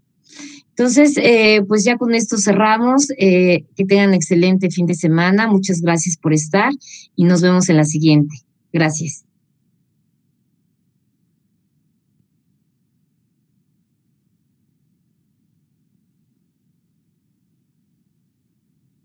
Entonces, 0.78 1.16
eh, 1.16 1.60
pues 1.66 1.82
ya 1.82 1.96
con 1.98 2.14
esto 2.14 2.38
cerramos. 2.38 3.10
Eh, 3.18 3.64
que 3.74 3.84
tengan 3.84 4.14
excelente 4.14 4.70
fin 4.70 4.86
de 4.86 4.94
semana. 4.94 5.48
Muchas 5.48 5.80
gracias 5.80 6.16
por 6.16 6.32
estar 6.32 6.72
y 7.16 7.24
nos 7.24 7.42
vemos 7.42 7.68
en 7.68 7.78
la 7.78 7.84
siguiente. 7.84 8.36
Gracias. 8.72 9.24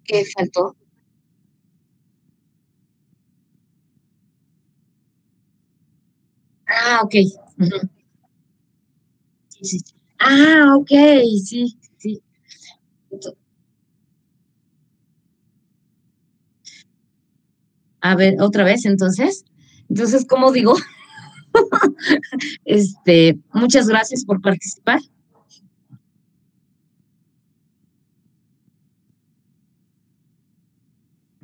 ¿Qué 0.03 0.23
faltó? 0.25 0.75
Ah, 6.67 7.01
ok. 7.03 7.15
sí, 9.49 9.79
sí. 9.79 10.02
Ah, 10.25 10.75
ok, 10.77 10.89
sí, 11.43 11.77
sí. 11.97 12.23
A 18.01 18.15
ver, 18.15 18.35
otra 18.41 18.63
vez, 18.63 18.85
entonces. 18.85 19.43
Entonces, 19.89 20.25
¿cómo 20.27 20.51
digo? 20.51 20.75
este, 22.65 23.39
muchas 23.53 23.87
gracias 23.87 24.25
por 24.25 24.41
participar. 24.41 24.99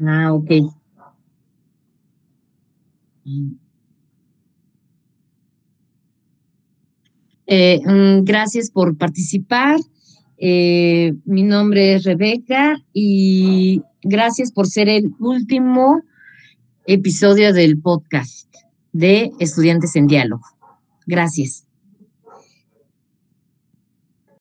Ah, 0.01 0.34
ok. 0.34 0.49
Eh, 7.52 7.82
mm, 7.84 8.26
gracias 8.26 8.70
por 8.70 8.96
participar. 8.96 9.80
Eh, 10.38 11.14
mi 11.26 11.42
nombre 11.42 11.96
es 11.96 12.04
Rebeca 12.04 12.78
y 12.94 13.82
gracias 14.04 14.52
por 14.52 14.68
ser 14.68 14.88
el 14.88 15.12
último 15.20 16.04
episodio 16.86 17.52
del 17.52 17.82
podcast 17.82 18.54
de 18.94 19.32
Estudiantes 19.40 19.96
en 19.96 20.06
Diálogo. 20.06 20.46
Gracias. 21.08 21.66